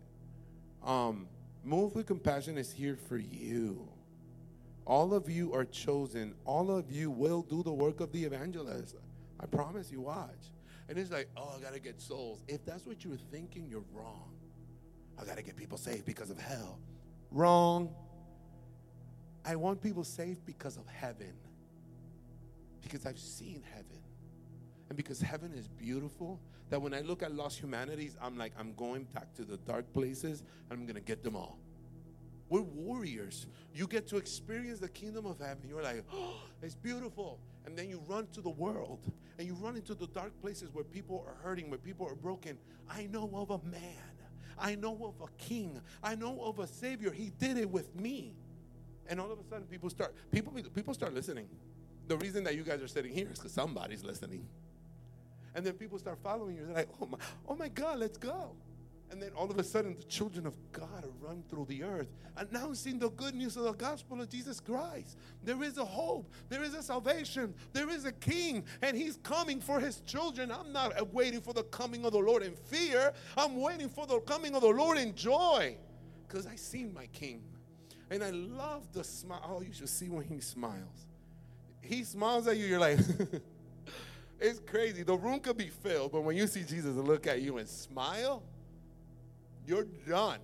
Um, 0.84 1.28
Move 1.64 1.96
with 1.96 2.06
Compassion 2.06 2.58
is 2.58 2.72
here 2.72 2.96
for 2.96 3.18
you. 3.18 3.88
All 4.86 5.16
of 5.16 5.28
you 5.30 5.52
are 5.54 5.66
chosen. 5.66 6.36
All 6.46 6.70
of 6.70 6.92
you 6.92 7.10
will 7.10 7.42
do 7.42 7.64
the 7.64 7.74
work 7.74 8.02
of 8.02 8.12
the 8.12 8.24
evangelist. 8.24 8.96
I 9.40 9.48
promise 9.48 9.92
you, 9.92 10.02
watch. 10.02 10.52
And 10.88 10.98
it's 10.98 11.12
like, 11.12 11.28
oh, 11.36 11.56
I 11.58 11.62
got 11.62 11.74
to 11.74 11.80
get 11.80 12.00
souls. 12.00 12.44
If 12.48 12.64
that's 12.66 12.86
what 12.86 13.04
you're 13.04 13.18
thinking, 13.32 13.66
you're 13.68 13.84
wrong. 13.94 14.32
I 15.20 15.26
got 15.26 15.38
to 15.38 15.44
get 15.44 15.56
people 15.56 15.80
saved 15.80 16.06
because 16.06 16.30
of 16.30 16.40
hell. 16.40 16.78
Wrong. 17.32 17.94
I 19.46 19.56
want 19.56 19.82
people 19.82 20.04
saved 20.04 20.46
because 20.46 20.78
of 20.78 20.88
heaven. 20.88 21.34
Because 22.82 23.06
I've 23.06 23.20
seen 23.20 23.64
heaven. 23.74 24.00
And 24.90 24.98
because 24.98 25.22
heaven 25.22 25.54
is 25.54 25.68
beautiful, 25.68 26.40
that 26.70 26.82
when 26.82 26.94
I 26.94 27.02
look 27.02 27.22
at 27.22 27.34
lost 27.34 27.60
humanities, 27.60 28.18
I'm 28.22 28.38
like, 28.38 28.54
I'm 28.58 28.74
going 28.74 29.06
back 29.14 29.34
to 29.36 29.44
the 29.44 29.58
dark 29.58 29.92
places 29.94 30.44
and 30.70 30.80
I'm 30.80 30.86
going 30.86 30.96
to 30.96 31.02
get 31.02 31.24
them 31.24 31.36
all. 31.36 31.60
We're 32.50 32.62
warriors. 32.62 33.48
You 33.74 33.88
get 33.88 34.08
to 34.10 34.18
experience 34.18 34.80
the 34.80 34.90
kingdom 34.90 35.26
of 35.26 35.40
heaven. 35.40 35.68
You're 35.68 35.82
like, 35.82 36.04
oh, 36.14 36.42
it's 36.62 36.76
beautiful. 36.76 37.40
And 37.66 37.78
then 37.78 37.90
you 37.90 38.02
run 38.08 38.28
to 38.34 38.42
the 38.42 38.52
world 38.52 39.00
and 39.40 39.48
you 39.48 39.56
run 39.56 39.76
into 39.76 39.96
the 39.96 40.08
dark 40.08 40.40
places 40.42 40.70
where 40.72 40.84
people 40.84 41.26
are 41.28 41.36
hurting, 41.44 41.70
where 41.70 41.80
people 41.80 42.08
are 42.08 42.16
broken. 42.16 42.58
I 42.90 43.08
know 43.08 43.30
of 43.34 43.50
a 43.50 43.68
man. 43.68 43.82
I 44.58 44.76
know 44.76 44.96
of 45.04 45.28
a 45.28 45.32
king. 45.44 45.82
I 46.04 46.16
know 46.16 46.40
of 46.42 46.60
a 46.60 46.68
savior. 46.68 47.12
He 47.12 47.32
did 47.40 47.58
it 47.58 47.70
with 47.70 47.96
me. 48.00 48.36
And 49.08 49.20
all 49.20 49.32
of 49.32 49.40
a 49.40 49.44
sudden 49.44 49.68
people 49.68 49.90
start 49.90 50.14
people 50.32 50.52
people 50.74 50.94
start 50.94 51.14
listening. 51.14 51.48
The 52.08 52.18
reason 52.18 52.44
that 52.44 52.56
you 52.56 52.64
guys 52.64 52.82
are 52.82 52.88
sitting 52.88 53.14
here 53.14 53.28
is 53.32 53.40
because 53.40 53.52
somebody's 53.52 54.04
listening. 54.04 54.48
And 55.56 55.66
then 55.66 55.74
people 55.74 55.98
start 55.98 56.20
following 56.22 56.58
you. 56.58 56.66
They're 56.66 56.76
like, 56.76 56.90
oh 57.02 57.06
my, 57.06 57.18
oh 57.48 57.56
my 57.56 57.70
God, 57.70 58.00
let's 58.00 58.18
go. 58.18 58.52
And 59.12 59.22
then 59.22 59.32
all 59.36 59.50
of 59.50 59.58
a 59.58 59.64
sudden, 59.64 59.96
the 59.96 60.04
children 60.04 60.46
of 60.46 60.56
God 60.72 61.06
run 61.22 61.44
through 61.48 61.66
the 61.70 61.84
earth, 61.84 62.08
announcing 62.38 63.00
the 63.00 63.10
good 63.12 63.36
news 63.36 63.56
of 63.56 63.64
the 63.64 63.72
gospel 63.72 64.20
of 64.20 64.30
Jesus 64.30 64.60
Christ. 64.60 65.18
There 65.44 65.62
is 65.64 65.78
a 65.78 65.86
hope, 65.86 66.30
there 66.50 66.64
is 66.64 66.74
a 66.74 66.82
salvation, 66.82 67.54
there 67.72 67.90
is 67.90 68.06
a 68.06 68.12
king, 68.12 68.66
and 68.82 68.98
he's 68.98 69.18
coming 69.18 69.62
for 69.62 69.80
his 69.80 70.02
children. 70.02 70.52
I'm 70.52 70.74
not 70.74 71.14
waiting 71.14 71.40
for 71.40 71.54
the 71.54 71.64
coming 71.64 72.04
of 72.04 72.14
the 72.14 72.20
Lord 72.20 72.44
in 72.44 72.56
fear, 72.56 73.14
I'm 73.38 73.62
waiting 73.62 73.90
for 73.90 74.08
the 74.08 74.20
coming 74.22 74.56
of 74.56 74.62
the 74.62 74.70
Lord 74.70 74.98
in 74.98 75.16
joy 75.16 75.78
because 76.28 76.48
I 76.48 76.56
seen 76.56 76.94
my 76.94 77.06
king. 77.08 77.44
And 78.10 78.24
I 78.24 78.30
love 78.30 78.92
the 78.94 79.04
smile. 79.04 79.42
Oh, 79.48 79.62
you 79.62 79.74
should 79.74 79.90
see 79.90 80.10
when 80.10 80.26
he 80.26 80.40
smiles. 80.40 81.08
He 81.82 82.04
smiles 82.04 82.48
at 82.48 82.58
you, 82.58 82.66
you're 82.66 82.80
like, 82.80 83.00
it's 84.40 84.60
crazy. 84.60 85.04
The 85.04 85.18
room 85.18 85.40
could 85.40 85.58
be 85.58 85.68
filled, 85.68 86.12
but 86.12 86.22
when 86.22 86.36
you 86.36 86.48
see 86.48 86.64
Jesus 86.64 86.96
look 86.96 87.28
at 87.28 87.42
you 87.42 87.58
and 87.58 87.68
smile, 87.68 88.44
you're 89.66 89.88
done. 90.08 90.40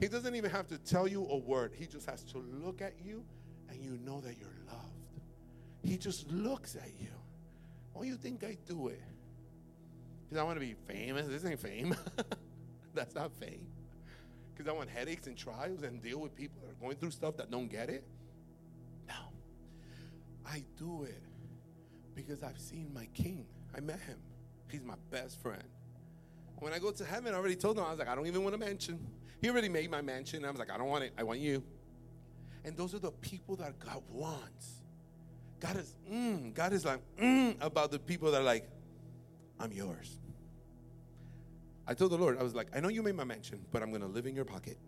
He 0.00 0.08
doesn't 0.08 0.34
even 0.34 0.50
have 0.50 0.68
to 0.68 0.78
tell 0.78 1.06
you 1.06 1.26
a 1.28 1.36
word. 1.36 1.72
He 1.74 1.86
just 1.86 2.08
has 2.08 2.22
to 2.24 2.38
look 2.38 2.82
at 2.82 2.94
you 3.04 3.24
and 3.68 3.80
you 3.80 3.98
know 4.04 4.20
that 4.20 4.36
you're 4.38 4.48
loved. 4.66 5.20
He 5.82 5.96
just 5.96 6.30
looks 6.30 6.76
at 6.76 6.90
you. 7.00 7.08
Why 7.92 8.02
do 8.02 8.08
you 8.08 8.16
think 8.16 8.42
I 8.42 8.56
do 8.66 8.88
it? 8.88 9.00
Because 10.24 10.40
I 10.40 10.44
want 10.44 10.56
to 10.56 10.60
be 10.60 10.74
famous. 10.86 11.26
This 11.28 11.44
ain't 11.44 11.60
fame. 11.60 11.94
That's 12.94 13.14
not 13.14 13.32
fame. 13.32 13.66
Because 14.54 14.70
I 14.70 14.72
want 14.72 14.88
headaches 14.88 15.26
and 15.26 15.36
trials 15.36 15.82
and 15.82 16.00
deal 16.00 16.20
with 16.20 16.34
people 16.34 16.60
that 16.62 16.70
are 16.70 16.80
going 16.80 16.96
through 16.96 17.10
stuff 17.10 17.36
that 17.38 17.50
don't 17.50 17.68
get 17.68 17.90
it. 17.90 18.04
No. 19.08 19.14
I 20.46 20.62
do 20.76 21.04
it 21.04 21.22
because 22.14 22.42
I've 22.42 22.58
seen 22.58 22.92
my 22.94 23.06
king. 23.14 23.46
I 23.76 23.80
met 23.80 24.00
him. 24.00 24.18
He's 24.70 24.82
my 24.82 24.94
best 25.10 25.40
friend. 25.42 25.64
When 26.58 26.72
I 26.72 26.78
go 26.78 26.92
to 26.92 27.04
heaven, 27.04 27.34
I 27.34 27.36
already 27.36 27.56
told 27.56 27.78
him, 27.78 27.84
I 27.84 27.90
was 27.90 27.98
like, 27.98 28.08
I 28.08 28.14
don't 28.14 28.26
even 28.26 28.42
want 28.42 28.54
a 28.54 28.58
mansion. 28.58 28.98
He 29.40 29.50
already 29.50 29.68
made 29.68 29.90
my 29.90 30.00
mansion. 30.00 30.44
I 30.44 30.50
was 30.50 30.58
like, 30.58 30.70
I 30.70 30.78
don't 30.78 30.88
want 30.88 31.04
it. 31.04 31.12
I 31.18 31.22
want 31.22 31.40
you. 31.40 31.62
And 32.64 32.76
those 32.76 32.94
are 32.94 32.98
the 32.98 33.10
people 33.10 33.56
that 33.56 33.78
God 33.78 34.02
wants. 34.10 34.82
God 35.60 35.76
is, 35.76 35.94
mm, 36.10 36.54
God 36.54 36.72
is 36.72 36.84
like, 36.84 37.00
mm, 37.20 37.56
about 37.60 37.90
the 37.90 37.98
people 37.98 38.30
that 38.30 38.40
are 38.40 38.44
like, 38.44 38.68
I'm 39.58 39.72
yours. 39.72 40.18
I 41.86 41.94
told 41.94 42.12
the 42.12 42.18
Lord, 42.18 42.38
I 42.38 42.42
was 42.42 42.54
like, 42.54 42.68
I 42.74 42.80
know 42.80 42.88
you 42.88 43.02
made 43.02 43.14
my 43.14 43.24
mansion, 43.24 43.64
but 43.70 43.82
I'm 43.82 43.90
going 43.90 44.00
to 44.00 44.08
live 44.08 44.26
in 44.26 44.34
your 44.34 44.44
pocket. 44.44 44.78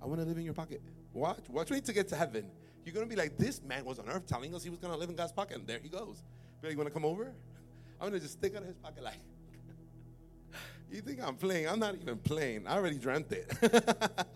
I 0.00 0.06
want 0.06 0.20
to 0.20 0.26
live 0.26 0.38
in 0.38 0.44
your 0.44 0.54
pocket. 0.54 0.80
Watch, 1.12 1.48
watch 1.48 1.70
me 1.70 1.80
to 1.80 1.92
get 1.92 2.08
to 2.08 2.16
heaven. 2.16 2.48
You're 2.84 2.94
going 2.94 3.06
to 3.06 3.10
be 3.10 3.20
like, 3.20 3.36
this 3.36 3.62
man 3.62 3.84
was 3.84 3.98
on 3.98 4.08
earth 4.08 4.26
telling 4.26 4.54
us 4.54 4.62
he 4.62 4.70
was 4.70 4.78
going 4.78 4.92
to 4.92 4.98
live 4.98 5.08
in 5.08 5.16
God's 5.16 5.32
pocket, 5.32 5.58
and 5.58 5.66
there 5.66 5.78
he 5.82 5.88
goes. 5.88 6.22
Like, 6.62 6.72
you 6.72 6.78
want 6.78 6.88
to 6.88 6.94
come 6.94 7.04
over? 7.04 7.32
I'm 8.00 8.08
going 8.08 8.12
to 8.12 8.20
just 8.20 8.34
stick 8.34 8.54
out 8.54 8.62
of 8.62 8.68
his 8.68 8.76
pocket 8.76 9.02
like, 9.02 9.14
you 10.90 11.00
think 11.00 11.20
I'm 11.22 11.36
playing? 11.36 11.68
I'm 11.68 11.78
not 11.78 11.94
even 11.96 12.18
playing. 12.18 12.66
I 12.66 12.74
already 12.74 12.98
dreamt 12.98 13.32
it. 13.32 13.52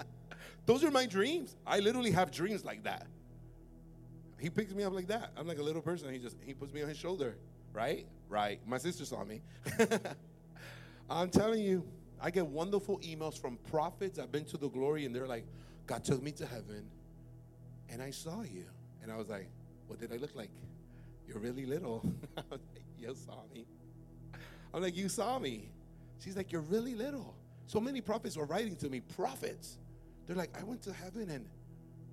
Those 0.66 0.82
are 0.82 0.90
my 0.90 1.06
dreams. 1.06 1.54
I 1.64 1.78
literally 1.78 2.10
have 2.10 2.32
dreams 2.32 2.64
like 2.64 2.82
that. 2.84 3.06
He 4.40 4.50
picks 4.50 4.74
me 4.74 4.82
up 4.82 4.92
like 4.92 5.06
that. 5.08 5.30
I'm 5.36 5.46
like 5.46 5.58
a 5.58 5.62
little 5.62 5.80
person. 5.80 6.12
He 6.12 6.18
just 6.18 6.36
he 6.44 6.52
puts 6.52 6.74
me 6.74 6.82
on 6.82 6.88
his 6.88 6.98
shoulder. 6.98 7.36
Right? 7.72 8.06
Right. 8.28 8.60
My 8.66 8.78
sister 8.78 9.04
saw 9.04 9.24
me. 9.24 9.42
I'm 11.08 11.30
telling 11.30 11.62
you, 11.62 11.84
I 12.20 12.30
get 12.30 12.46
wonderful 12.46 12.98
emails 13.00 13.38
from 13.38 13.58
prophets. 13.70 14.18
I've 14.18 14.32
been 14.32 14.44
to 14.46 14.56
the 14.56 14.68
glory, 14.68 15.04
and 15.04 15.14
they're 15.14 15.26
like, 15.26 15.44
God 15.86 16.04
took 16.04 16.22
me 16.22 16.32
to 16.32 16.46
heaven, 16.46 16.88
and 17.88 18.02
I 18.02 18.10
saw 18.10 18.42
you. 18.42 18.64
And 19.02 19.12
I 19.12 19.16
was 19.16 19.28
like, 19.28 19.48
What 19.86 20.00
did 20.00 20.12
I 20.12 20.16
look 20.16 20.34
like? 20.34 20.50
You're 21.28 21.38
really 21.38 21.64
little. 21.64 22.04
I 22.36 22.42
was 22.50 22.60
like, 22.74 22.84
You 22.98 23.14
saw 23.14 23.42
me. 23.54 23.66
I'm 24.74 24.82
like, 24.82 24.96
You 24.96 25.08
saw 25.08 25.38
me. 25.38 25.70
She's 26.18 26.36
like, 26.36 26.50
You're 26.50 26.62
really 26.62 26.94
little. 26.94 27.34
So 27.66 27.80
many 27.80 28.00
prophets 28.00 28.36
were 28.36 28.46
writing 28.46 28.74
to 28.76 28.88
me, 28.88 29.00
prophets. 29.00 29.78
They're 30.26 30.36
like, 30.36 30.50
I 30.58 30.64
went 30.64 30.82
to 30.82 30.92
heaven 30.92 31.30
and 31.30 31.46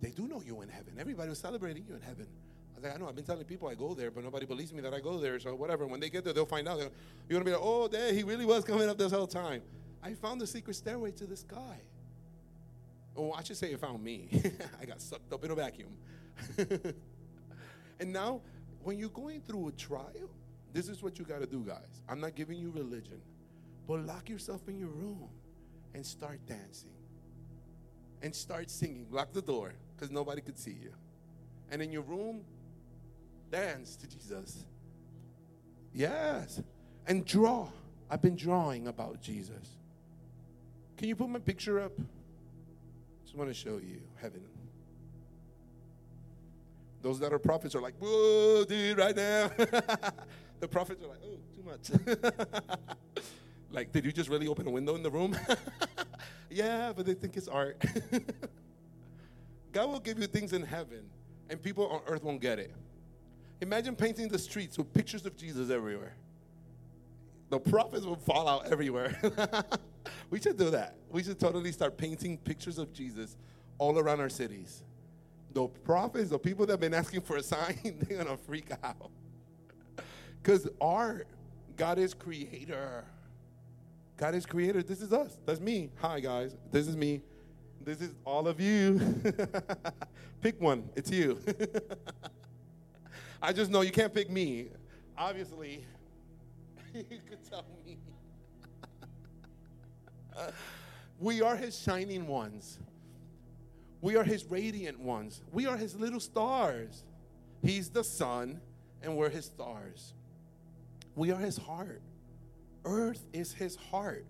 they 0.02 0.12
do 0.12 0.28
know 0.28 0.42
you 0.46 0.62
in 0.62 0.70
heaven. 0.70 0.94
Everybody 1.00 1.30
was 1.30 1.40
celebrating 1.40 1.84
you 1.88 1.96
in 1.96 2.02
heaven. 2.02 2.28
I 2.84 2.88
like, 2.88 2.96
I 2.96 3.00
know, 3.00 3.08
I've 3.08 3.16
been 3.16 3.26
telling 3.26 3.46
people 3.46 3.68
I 3.68 3.76
go 3.76 3.94
there, 3.94 4.12
but 4.12 4.24
nobody 4.24 4.46
believes 4.46 4.74
me 4.74 4.82
that 4.82 4.94
I 4.94 5.00
go 5.00 5.18
there. 5.18 5.40
So 5.40 5.56
whatever. 5.56 5.88
When 5.88 6.00
they 6.00 6.10
get 6.10 6.24
there, 6.24 6.34
they'll 6.34 6.46
find 6.46 6.68
out. 6.68 6.80
You're 6.80 6.90
gonna 7.32 7.46
be 7.46 7.52
like, 7.52 7.62
oh, 7.64 7.88
there, 7.88 8.14
he 8.14 8.24
really 8.24 8.46
was 8.46 8.64
coming 8.64 8.90
up 8.90 8.98
this 8.98 9.12
whole 9.12 9.28
time. 9.28 9.62
I 10.02 10.14
found 10.14 10.42
the 10.42 10.48
secret 10.48 10.76
stairway 10.76 11.12
to 11.12 11.26
the 11.26 11.38
sky. 11.38 11.80
Oh, 13.16 13.32
I 13.32 13.44
should 13.44 13.58
say 13.58 13.72
it 13.72 13.80
found 13.80 14.04
me. 14.04 14.28
I 14.82 14.86
got 14.86 15.02
sucked 15.02 15.32
up 15.32 15.44
in 15.46 15.52
a 15.52 15.56
vacuum. 15.56 15.96
and 18.00 18.12
now, 18.12 18.42
when 18.84 18.98
you're 18.98 19.10
going 19.10 19.42
through 19.42 19.70
a 19.70 19.72
trial, 19.72 20.30
this 20.74 20.90
is 20.90 21.02
what 21.04 21.20
you 21.20 21.26
got 21.26 21.40
to 21.40 21.46
do, 21.46 21.60
guys. 21.60 22.02
I'm 22.10 22.20
not 22.20 22.36
giving 22.36 22.58
you 22.58 22.72
religion. 22.72 23.22
But 23.88 24.06
lock 24.06 24.30
yourself 24.30 24.68
in 24.68 24.80
your 24.80 24.90
room 24.90 25.30
and 25.94 26.06
start 26.06 26.40
dancing. 26.48 26.90
And 28.22 28.34
start 28.34 28.70
singing. 28.72 29.06
Lock 29.12 29.32
the 29.34 29.42
door 29.42 29.74
because 29.96 30.10
nobody 30.10 30.42
could 30.42 30.58
see 30.58 30.76
you. 30.82 30.94
And 31.72 31.82
in 31.82 31.92
your 31.92 32.02
room, 32.02 32.42
dance 33.54 33.96
to 33.96 34.08
Jesus. 34.08 34.66
Yes. 35.94 36.60
And 37.06 37.24
draw. 37.24 37.68
I've 38.10 38.22
been 38.22 38.36
drawing 38.36 38.88
about 38.88 39.22
Jesus. 39.22 39.78
Can 40.98 41.08
you 41.08 41.16
put 41.16 41.30
my 41.30 41.38
picture 41.38 41.80
up? 41.80 41.92
Just 43.24 43.36
want 43.36 43.50
to 43.50 43.54
show 43.54 43.78
you 43.78 44.02
heaven. 44.20 44.42
Those 47.04 47.20
that 47.20 47.32
are 47.32 47.38
prophets 47.38 47.76
are 47.76 47.82
like, 47.82 47.94
whoa, 48.00 48.66
dude, 48.68 48.98
right 48.98 49.16
now. 49.16 49.52
the 50.60 50.68
prophets 50.68 51.04
are 51.04 51.10
like, 51.10 51.22
oh, 51.24 51.38
too 51.56 51.64
much. 51.64 52.36
like, 53.72 53.92
did 53.92 54.04
you 54.04 54.12
just 54.12 54.30
really 54.30 54.48
open 54.48 54.66
a 54.66 54.72
window 54.72 54.96
in 54.96 55.04
the 55.04 55.12
room? 55.12 55.38
yeah, 56.50 56.92
but 56.96 57.06
they 57.06 57.14
think 57.14 57.38
it's 57.38 57.48
art. 57.48 57.84
God 59.72 59.90
will 59.90 60.00
give 60.00 60.18
you 60.18 60.26
things 60.28 60.54
in 60.54 60.64
heaven, 60.64 61.04
and 61.50 61.62
people 61.62 61.88
on 61.88 62.02
earth 62.08 62.24
won't 62.24 62.42
get 62.42 62.58
it. 62.58 62.74
Imagine 63.62 63.96
painting 63.96 64.28
the 64.28 64.40
streets 64.40 64.78
with 64.78 64.94
pictures 64.94 65.26
of 65.26 65.38
Jesus 65.38 65.70
everywhere. 65.70 66.16
The 67.50 67.60
prophets 67.60 68.06
will 68.06 68.16
fall 68.16 68.48
out 68.48 68.72
everywhere. 68.72 69.16
we 70.30 70.40
should 70.40 70.58
do 70.58 70.70
that. 70.72 70.96
We 71.10 71.24
should 71.24 71.40
totally 71.40 71.72
start 71.72 71.98
painting 71.98 72.38
pictures 72.38 72.78
of 72.80 72.92
Jesus 72.94 73.38
all 73.78 74.00
around 74.00 74.20
our 74.20 74.30
cities. 74.30 74.82
The 75.54 75.68
prophets, 75.68 76.32
the 76.32 76.40
people 76.40 76.66
that 76.66 76.74
have 76.74 76.80
been 76.80 76.96
asking 76.96 77.22
for 77.22 77.38
a 77.38 77.44
sign, 77.44 77.78
they're 78.08 78.24
gonna 78.24 78.38
freak 78.38 78.72
out. 78.84 79.12
Because 80.42 80.68
art, 80.82 81.28
God 81.78 82.00
is 82.00 82.14
creator. 82.14 83.06
God 84.18 84.36
is 84.36 84.46
creator. 84.46 84.82
This 84.84 85.02
is 85.02 85.14
us. 85.14 85.38
That's 85.46 85.60
me. 85.60 85.90
Hi, 86.02 86.20
guys. 86.20 86.56
This 86.72 86.88
is 86.88 86.98
me. 86.98 87.22
This 87.82 88.02
is 88.02 88.14
all 88.26 88.48
of 88.48 88.60
you. 88.60 89.00
pick 90.42 90.60
one. 90.60 90.90
It's 90.96 91.12
you. 91.12 91.40
I 93.46 93.52
just 93.52 93.70
know 93.70 93.82
you 93.82 93.92
can't 93.92 94.14
pick 94.14 94.32
me. 94.32 94.70
Obviously, 95.18 95.86
you 96.96 97.04
could 97.04 97.44
tell 97.50 97.66
me. 97.86 97.98
we 101.20 101.42
are 101.42 101.58
his 101.58 101.78
shining 101.78 102.26
ones. 102.26 102.80
We 104.00 104.16
are 104.16 104.24
his 104.24 104.46
radiant 104.46 104.98
ones. 104.98 105.42
We 105.52 105.66
are 105.66 105.76
his 105.76 105.94
little 105.94 106.22
stars. 106.22 107.04
He's 107.62 107.90
the 107.90 108.04
sun, 108.06 108.62
and 109.02 109.18
we're 109.18 109.30
his 109.30 109.46
stars. 109.46 110.14
We 111.16 111.32
are 111.32 111.40
his 111.40 111.58
heart. 111.58 112.02
Earth 112.86 113.26
is 113.34 113.52
his 113.52 113.76
heart. 113.76 114.26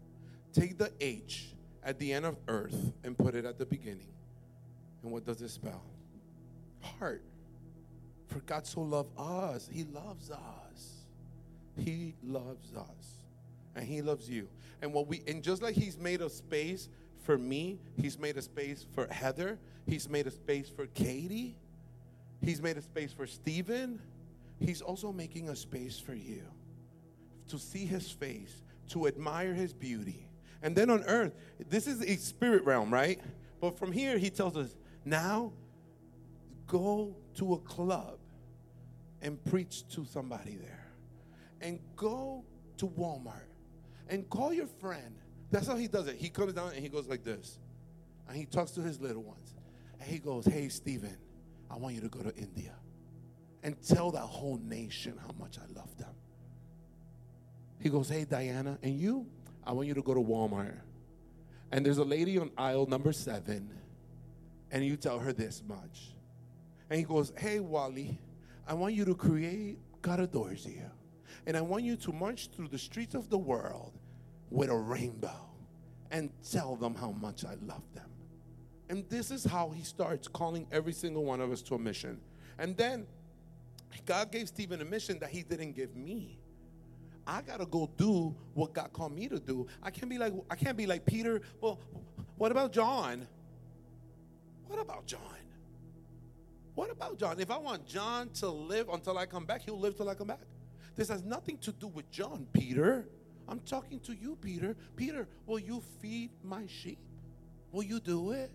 Take 0.54 0.80
the 0.80 0.92
H 1.00 1.54
at 1.84 2.00
the 2.00 2.14
end 2.14 2.26
of 2.26 2.38
earth 2.48 2.94
and 3.04 3.16
put 3.16 3.36
it 3.36 3.46
at 3.46 3.60
the 3.60 3.66
beginning. 3.68 4.12
And 5.04 5.12
what 5.12 5.24
does 5.24 5.40
it 5.44 5.50
spell? 5.50 5.84
Heart. 6.82 7.24
For 8.34 8.40
God 8.40 8.66
so 8.66 8.82
loved 8.82 9.12
us, 9.16 9.70
he 9.72 9.84
loves 9.84 10.32
us. 10.32 11.06
He 11.78 12.16
loves 12.24 12.74
us. 12.76 13.24
And 13.76 13.86
he 13.86 14.02
loves 14.02 14.28
you. 14.28 14.48
And 14.82 14.92
what 14.92 15.08
we 15.08 15.22
and 15.28 15.44
just 15.44 15.62
like 15.62 15.76
he's 15.76 16.00
made 16.00 16.22
a 16.22 16.30
space 16.30 16.90
for 17.24 17.38
me, 17.38 17.80
he's 17.96 18.18
made 18.18 18.38
a 18.38 18.42
space 18.42 18.86
for 18.96 19.08
Heather, 19.08 19.60
he's 19.86 20.10
made 20.10 20.26
a 20.26 20.32
space 20.32 20.68
for 20.68 20.88
Katie, 20.88 21.56
he's 22.42 22.62
made 22.62 22.78
a 22.78 22.82
space 22.82 23.14
for 23.14 23.28
Stephen. 23.28 24.02
He's 24.60 24.82
also 24.82 25.12
making 25.12 25.50
a 25.50 25.56
space 25.56 26.00
for 26.00 26.14
you 26.14 26.44
to 27.50 27.60
see 27.60 27.86
his 27.86 28.10
face, 28.10 28.62
to 28.90 29.08
admire 29.08 29.54
his 29.54 29.74
beauty. 29.74 30.28
And 30.62 30.76
then 30.76 30.90
on 30.90 31.04
earth, 31.04 31.34
this 31.70 31.86
is 31.86 32.02
a 32.02 32.16
spirit 32.16 32.64
realm, 32.64 32.92
right? 32.92 33.20
But 33.60 33.78
from 33.78 33.92
here, 33.92 34.18
he 34.18 34.30
tells 34.30 34.56
us 34.56 34.76
now 35.04 35.52
go 36.68 37.16
to 37.36 37.56
a 37.56 37.58
club 37.60 38.20
and 39.24 39.44
preach 39.46 39.88
to 39.88 40.06
somebody 40.06 40.58
there. 40.58 40.86
And 41.62 41.80
go 41.96 42.44
to 42.78 42.88
Walmart 42.88 43.48
and 44.10 44.30
call 44.30 44.54
your 44.54 44.68
friend. 44.68 45.16
That's 45.50 45.66
how 45.66 45.78
he 45.78 45.88
does 45.88 46.08
it. 46.08 46.18
He 46.18 46.30
comes 46.30 46.54
down 46.54 46.74
and 46.74 46.80
he 46.80 46.90
goes 46.90 47.08
like 47.08 47.24
this. 47.24 47.58
And 48.28 48.38
he 48.38 48.46
talks 48.46 48.72
to 48.72 48.82
his 48.82 49.00
little 49.00 49.24
ones. 49.24 49.56
And 50.00 50.10
he 50.10 50.20
goes, 50.20 50.46
Hey, 50.46 50.68
Stephen, 50.68 51.18
I 51.72 51.78
want 51.78 51.96
you 51.96 52.02
to 52.02 52.10
go 52.10 52.22
to 52.22 52.36
India 52.36 52.74
and 53.64 53.82
tell 53.82 54.12
that 54.12 54.20
whole 54.20 54.58
nation 54.58 55.18
how 55.20 55.34
much 55.40 55.58
I 55.58 55.66
love 55.74 55.98
them. 55.98 56.14
He 57.80 57.90
goes, 57.90 58.10
Hey, 58.10 58.26
Diana, 58.26 58.78
and 58.84 59.00
you, 59.00 59.26
I 59.66 59.72
want 59.72 59.88
you 59.88 59.94
to 59.94 60.02
go 60.02 60.14
to 60.14 60.20
Walmart. 60.20 60.78
And 61.72 61.86
there's 61.86 61.98
a 61.98 62.04
lady 62.04 62.38
on 62.38 62.52
aisle 62.58 62.86
number 62.86 63.14
seven, 63.14 63.72
and 64.70 64.86
you 64.86 64.98
tell 64.98 65.20
her 65.20 65.32
this 65.32 65.64
much. 65.66 66.14
And 66.90 67.00
he 67.00 67.06
goes, 67.06 67.32
Hey, 67.38 67.60
Wally, 67.62 68.20
I 68.68 68.74
want 68.74 68.94
you 68.94 69.06
to 69.06 69.16
create 69.16 69.78
God 70.02 70.20
adores 70.20 70.66
you. 70.66 70.90
And 71.46 71.58
I 71.58 71.62
want 71.62 71.84
you 71.84 71.96
to 71.98 72.14
march 72.14 72.50
through 72.56 72.70
the 72.70 72.78
streets 72.78 73.16
of 73.16 73.30
the 73.30 73.38
world 73.38 73.94
with 74.50 74.70
a 74.70 74.76
rainbow 74.76 75.50
and 76.12 76.30
tell 76.50 76.76
them 76.76 76.96
how 76.96 77.12
much 77.12 77.44
I 77.44 77.56
love 77.66 77.84
them. 77.94 78.10
And 78.90 79.10
this 79.10 79.32
is 79.32 79.44
how 79.44 79.70
he 79.70 79.84
starts 79.84 80.28
calling 80.28 80.68
every 80.72 80.94
single 80.94 81.26
one 81.26 81.42
of 81.42 81.52
us 81.52 81.62
to 81.64 81.76
a 81.76 81.80
mission. 81.80 82.22
And 82.60 82.78
then 82.78 83.08
God 84.06 84.32
gave 84.32 84.48
Stephen 84.48 84.82
a 84.82 84.86
mission 84.86 85.20
that 85.20 85.30
he 85.30 85.42
didn't 85.42 85.74
give 85.74 85.96
me. 85.96 86.40
I 87.26 87.42
gotta 87.42 87.66
go 87.66 87.90
do 87.98 88.36
what 88.54 88.74
God 88.74 88.92
called 88.94 89.16
me 89.16 89.28
to 89.30 89.40
do. 89.40 89.66
I 89.82 89.90
can't 89.90 90.10
be 90.10 90.18
like 90.18 90.34
I 90.50 90.56
can't 90.56 90.78
be 90.78 90.86
like 90.86 91.06
Peter. 91.06 91.42
Well, 91.62 91.80
what 92.38 92.52
about 92.52 92.74
John? 92.74 93.28
What 94.68 94.80
about 94.80 95.06
John? 95.06 95.20
What 96.76 96.92
about 96.92 97.20
John? 97.20 97.40
If 97.40 97.52
I 97.52 97.58
want 97.58 97.86
John 97.86 98.30
to 98.36 98.50
live 98.50 98.90
until 98.90 99.18
I 99.18 99.26
come 99.26 99.46
back, 99.46 99.62
he'll 99.62 99.80
live 99.80 99.96
till 99.96 100.10
I 100.10 100.16
come 100.16 100.28
back. 100.28 100.40
This 100.96 101.10
has 101.10 101.24
nothing 101.24 101.58
to 101.60 101.72
do 101.72 101.88
with 101.88 102.10
John, 102.12 102.48
Peter. 102.54 103.08
I'm 103.48 103.60
talking 103.62 104.00
to 104.02 104.14
you, 104.14 104.38
Peter. 104.42 104.76
Peter, 104.96 105.28
will 105.46 105.60
you 105.60 105.82
feed 106.02 106.32
my 106.44 106.66
sheep? 106.68 107.00
Will 107.72 107.84
you 107.84 108.00
do 108.00 108.32
it? 108.32 108.52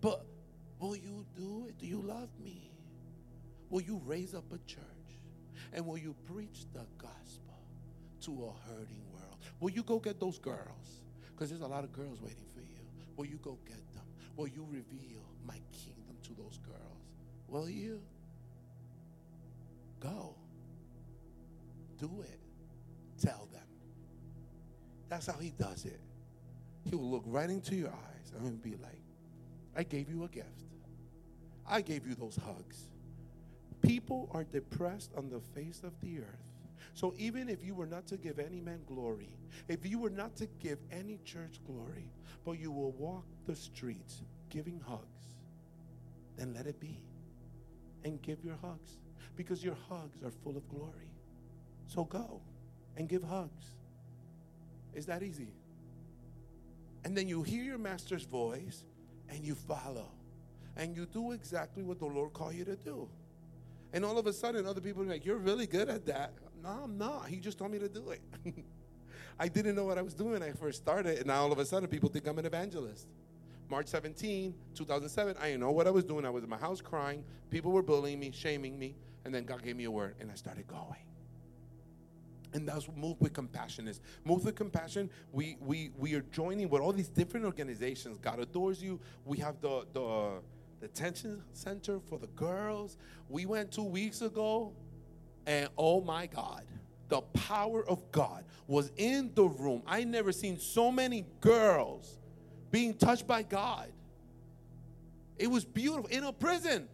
But 0.00 0.24
will 0.78 0.96
you 0.96 1.24
do 1.36 1.66
it? 1.68 1.78
Do 1.78 1.86
you 1.86 2.02
love 2.02 2.28
me? 2.42 2.72
Will 3.68 3.82
you 3.82 4.00
raise 4.04 4.34
up 4.34 4.52
a 4.52 4.58
church? 4.66 4.84
And 5.72 5.86
will 5.86 5.98
you 5.98 6.14
preach 6.32 6.64
the 6.72 6.86
gospel 6.98 7.58
to 8.22 8.30
a 8.44 8.68
hurting 8.68 9.02
world? 9.12 9.36
Will 9.60 9.70
you 9.70 9.82
go 9.82 9.98
get 9.98 10.18
those 10.18 10.38
girls? 10.38 11.02
Because 11.32 11.50
there's 11.50 11.62
a 11.62 11.66
lot 11.66 11.84
of 11.84 11.92
girls 11.92 12.20
waiting 12.20 12.46
for 12.54 12.60
you. 12.60 12.80
Will 13.16 13.26
you 13.26 13.38
go 13.42 13.58
get 13.66 13.78
them? 13.94 14.04
Will 14.36 14.48
you 14.48 14.66
reveal 14.68 15.22
my 15.46 15.60
kingdom 15.72 16.16
to 16.24 16.34
those 16.34 16.58
girls? 16.58 16.99
Will 17.50 17.68
you? 17.68 18.00
Go. 19.98 20.34
Do 21.98 22.22
it. 22.22 22.40
Tell 23.20 23.48
them. 23.52 23.60
That's 25.08 25.26
how 25.26 25.38
he 25.38 25.50
does 25.50 25.84
it. 25.84 26.00
He 26.88 26.94
will 26.94 27.10
look 27.10 27.24
right 27.26 27.50
into 27.50 27.74
your 27.74 27.88
eyes 27.90 28.32
and 28.34 28.44
he'll 28.44 28.72
be 28.72 28.76
like, 28.82 29.02
I 29.76 29.82
gave 29.82 30.08
you 30.08 30.24
a 30.24 30.28
gift. 30.28 30.46
I 31.68 31.80
gave 31.82 32.06
you 32.06 32.14
those 32.14 32.36
hugs. 32.36 32.86
People 33.82 34.30
are 34.32 34.44
depressed 34.44 35.10
on 35.16 35.28
the 35.28 35.40
face 35.54 35.82
of 35.84 35.92
the 36.00 36.20
earth. 36.20 36.50
So 36.94 37.14
even 37.18 37.48
if 37.48 37.64
you 37.64 37.74
were 37.74 37.86
not 37.86 38.06
to 38.08 38.16
give 38.16 38.38
any 38.38 38.60
man 38.60 38.80
glory, 38.86 39.36
if 39.68 39.86
you 39.86 39.98
were 39.98 40.10
not 40.10 40.36
to 40.36 40.46
give 40.60 40.78
any 40.90 41.18
church 41.24 41.60
glory, 41.66 42.10
but 42.44 42.52
you 42.58 42.70
will 42.70 42.92
walk 42.92 43.24
the 43.46 43.56
streets 43.56 44.22
giving 44.48 44.80
hugs, 44.86 45.36
then 46.36 46.54
let 46.54 46.66
it 46.66 46.80
be. 46.80 47.02
And 48.04 48.20
give 48.22 48.44
your 48.44 48.56
hugs 48.62 48.98
because 49.36 49.62
your 49.62 49.76
hugs 49.88 50.22
are 50.24 50.30
full 50.30 50.56
of 50.56 50.68
glory. 50.68 51.12
So 51.86 52.04
go 52.04 52.40
and 52.96 53.08
give 53.08 53.22
hugs. 53.22 53.66
Is 54.94 55.06
that 55.06 55.22
easy. 55.22 55.48
And 57.04 57.16
then 57.16 57.28
you 57.28 57.42
hear 57.42 57.62
your 57.62 57.78
master's 57.78 58.24
voice 58.24 58.84
and 59.28 59.44
you 59.44 59.54
follow. 59.54 60.10
And 60.76 60.96
you 60.96 61.06
do 61.06 61.32
exactly 61.32 61.82
what 61.82 61.98
the 61.98 62.06
Lord 62.06 62.32
called 62.32 62.54
you 62.54 62.64
to 62.64 62.76
do. 62.76 63.08
And 63.92 64.04
all 64.04 64.18
of 64.18 64.26
a 64.26 64.32
sudden, 64.32 64.66
other 64.66 64.80
people 64.80 65.02
are 65.02 65.06
like, 65.06 65.24
You're 65.24 65.36
really 65.36 65.66
good 65.66 65.88
at 65.88 66.06
that. 66.06 66.32
No, 66.62 66.68
I'm 66.84 66.98
not. 66.98 67.28
He 67.28 67.36
just 67.36 67.58
told 67.58 67.70
me 67.72 67.78
to 67.78 67.88
do 67.88 68.10
it. 68.10 68.20
I 69.38 69.48
didn't 69.48 69.74
know 69.74 69.84
what 69.84 69.98
I 69.98 70.02
was 70.02 70.14
doing 70.14 70.32
when 70.32 70.42
I 70.42 70.52
first 70.52 70.82
started. 70.82 71.18
And 71.18 71.26
now 71.26 71.42
all 71.42 71.52
of 71.52 71.58
a 71.58 71.64
sudden, 71.64 71.88
people 71.88 72.08
think 72.08 72.26
I'm 72.26 72.38
an 72.38 72.46
evangelist. 72.46 73.08
March 73.70 73.86
17, 73.86 74.52
2007, 74.74 75.36
I 75.40 75.46
didn't 75.46 75.60
know 75.60 75.70
what 75.70 75.86
I 75.86 75.90
was 75.90 76.04
doing. 76.04 76.26
I 76.26 76.30
was 76.30 76.42
in 76.42 76.50
my 76.50 76.56
house 76.56 76.80
crying. 76.80 77.22
People 77.50 77.70
were 77.70 77.84
bullying 77.84 78.18
me, 78.18 78.32
shaming 78.32 78.76
me. 78.76 78.96
And 79.24 79.32
then 79.32 79.44
God 79.44 79.62
gave 79.62 79.76
me 79.76 79.84
a 79.84 79.90
word, 79.90 80.16
and 80.18 80.28
I 80.28 80.34
started 80.34 80.66
going. 80.66 80.98
And 82.52 82.66
that's 82.66 82.88
what 82.88 82.96
Move 82.96 83.20
with 83.20 83.32
Compassion 83.32 83.86
is. 83.86 84.00
Move 84.24 84.44
with 84.44 84.56
Compassion, 84.56 85.08
we, 85.30 85.56
we, 85.60 85.90
we 85.96 86.14
are 86.14 86.22
joining 86.32 86.68
with 86.68 86.82
all 86.82 86.92
these 86.92 87.08
different 87.08 87.46
organizations. 87.46 88.18
God 88.18 88.40
adores 88.40 88.82
you. 88.82 88.98
We 89.24 89.38
have 89.38 89.60
the, 89.60 89.86
the, 89.92 90.40
the 90.80 90.88
detention 90.88 91.40
center 91.52 92.00
for 92.00 92.18
the 92.18 92.26
girls. 92.28 92.96
We 93.28 93.46
went 93.46 93.70
two 93.70 93.84
weeks 93.84 94.20
ago, 94.20 94.72
and 95.46 95.68
oh 95.78 96.00
my 96.00 96.26
God, 96.26 96.64
the 97.08 97.20
power 97.20 97.88
of 97.88 98.10
God 98.10 98.44
was 98.66 98.90
in 98.96 99.30
the 99.36 99.44
room. 99.44 99.82
I 99.86 100.02
never 100.02 100.32
seen 100.32 100.58
so 100.58 100.90
many 100.90 101.24
girls 101.40 102.19
being 102.70 102.94
touched 102.94 103.26
by 103.26 103.42
God. 103.42 103.88
It 105.38 105.48
was 105.48 105.64
beautiful 105.64 106.06
in 106.06 106.24
a 106.24 106.32
prison. 106.32 106.88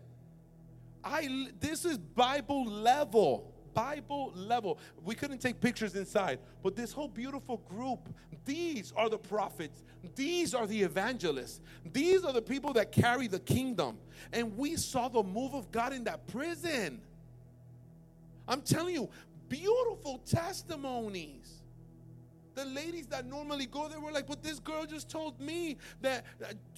I 1.04 1.48
this 1.60 1.84
is 1.84 1.98
Bible 1.98 2.64
level 2.66 3.52
Bible 3.76 4.32
level. 4.34 4.78
We 5.04 5.14
couldn't 5.14 5.38
take 5.38 5.60
pictures 5.60 5.96
inside, 5.96 6.38
but 6.62 6.74
this 6.74 6.92
whole 6.92 7.08
beautiful 7.08 7.58
group, 7.68 8.08
these 8.46 8.90
are 8.96 9.10
the 9.10 9.18
prophets, 9.18 9.82
these 10.14 10.54
are 10.54 10.66
the 10.66 10.82
evangelists, 10.82 11.60
these 11.92 12.24
are 12.24 12.32
the 12.32 12.40
people 12.40 12.72
that 12.72 12.90
carry 12.90 13.28
the 13.28 13.38
kingdom. 13.38 13.98
And 14.32 14.56
we 14.56 14.76
saw 14.76 15.08
the 15.08 15.22
move 15.22 15.52
of 15.52 15.70
God 15.70 15.92
in 15.92 16.04
that 16.04 16.26
prison. 16.26 17.02
I'm 18.48 18.62
telling 18.62 18.94
you, 18.94 19.10
beautiful 19.50 20.22
testimonies. 20.24 21.55
The 22.56 22.64
ladies 22.64 23.06
that 23.08 23.26
normally 23.26 23.66
go 23.66 23.86
there 23.86 24.00
were 24.00 24.10
like, 24.10 24.26
but 24.26 24.42
this 24.42 24.58
girl 24.58 24.86
just 24.86 25.10
told 25.10 25.38
me 25.38 25.76
that, 26.00 26.24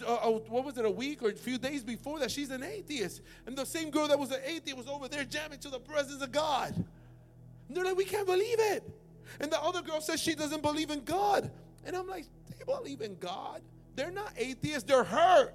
uh, 0.04 0.12
uh, 0.12 0.30
what 0.48 0.64
was 0.64 0.76
it, 0.76 0.84
a 0.84 0.90
week 0.90 1.22
or 1.22 1.28
a 1.28 1.32
few 1.32 1.56
days 1.56 1.84
before 1.84 2.18
that 2.18 2.32
she's 2.32 2.50
an 2.50 2.64
atheist. 2.64 3.22
And 3.46 3.56
the 3.56 3.64
same 3.64 3.90
girl 3.90 4.08
that 4.08 4.18
was 4.18 4.32
an 4.32 4.40
atheist 4.44 4.76
was 4.76 4.88
over 4.88 5.06
there 5.06 5.22
jamming 5.22 5.60
to 5.60 5.68
the 5.68 5.78
presence 5.78 6.20
of 6.20 6.32
God. 6.32 6.74
And 6.74 7.76
they're 7.76 7.84
like, 7.84 7.96
we 7.96 8.04
can't 8.04 8.26
believe 8.26 8.58
it. 8.58 8.82
And 9.38 9.52
the 9.52 9.62
other 9.62 9.80
girl 9.80 10.00
says 10.00 10.20
she 10.20 10.34
doesn't 10.34 10.62
believe 10.62 10.90
in 10.90 11.04
God. 11.04 11.48
And 11.84 11.94
I'm 11.94 12.08
like, 12.08 12.26
they 12.48 12.64
believe 12.64 13.00
in 13.00 13.16
God. 13.20 13.62
They're 13.94 14.10
not 14.10 14.32
atheists, 14.36 14.82
they're 14.82 15.04
hurt. 15.04 15.54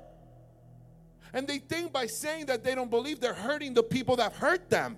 And 1.33 1.45
they 1.45 1.57
think 1.57 1.91
by 1.91 2.05
saying 2.05 2.45
that 2.45 2.63
they 2.63 2.75
don't 2.75 2.89
believe, 2.89 3.19
they're 3.19 3.33
hurting 3.33 3.73
the 3.73 3.83
people 3.83 4.15
that 4.15 4.31
hurt 4.31 4.69
them. 4.69 4.95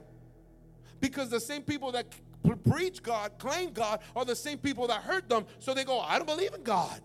Because 1.00 1.30
the 1.30 1.40
same 1.40 1.64
people 1.64 1.92
that 1.94 2.06
preach 2.54 3.02
God, 3.02 3.32
claim 3.38 3.72
God, 3.72 4.02
are 4.16 4.26
the 4.26 4.36
same 4.36 4.58
people 4.58 4.88
that 4.88 5.02
hurt 5.02 5.30
them. 5.30 5.46
So 5.60 5.74
they 5.74 5.84
go, 5.84 6.00
I 6.00 6.18
don't 6.18 6.28
believe 6.28 6.54
in 6.54 6.64
God. 6.64 7.02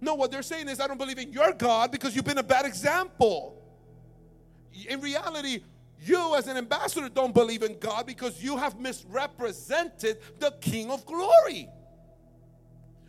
No, 0.00 0.14
what 0.14 0.30
they're 0.30 0.42
saying 0.42 0.68
is, 0.68 0.80
I 0.80 0.86
don't 0.86 0.98
believe 0.98 1.18
in 1.18 1.32
your 1.32 1.52
God 1.52 1.90
because 1.90 2.14
you've 2.14 2.26
been 2.26 2.38
a 2.38 2.42
bad 2.42 2.66
example. 2.66 3.62
In 4.88 5.00
reality, 5.00 5.60
you 6.04 6.34
as 6.36 6.46
an 6.46 6.56
ambassador 6.56 7.08
don't 7.08 7.32
believe 7.32 7.62
in 7.62 7.78
God 7.78 8.06
because 8.06 8.42
you 8.42 8.56
have 8.58 8.78
misrepresented 8.78 10.18
the 10.38 10.50
King 10.60 10.90
of 10.90 11.06
glory. 11.06 11.68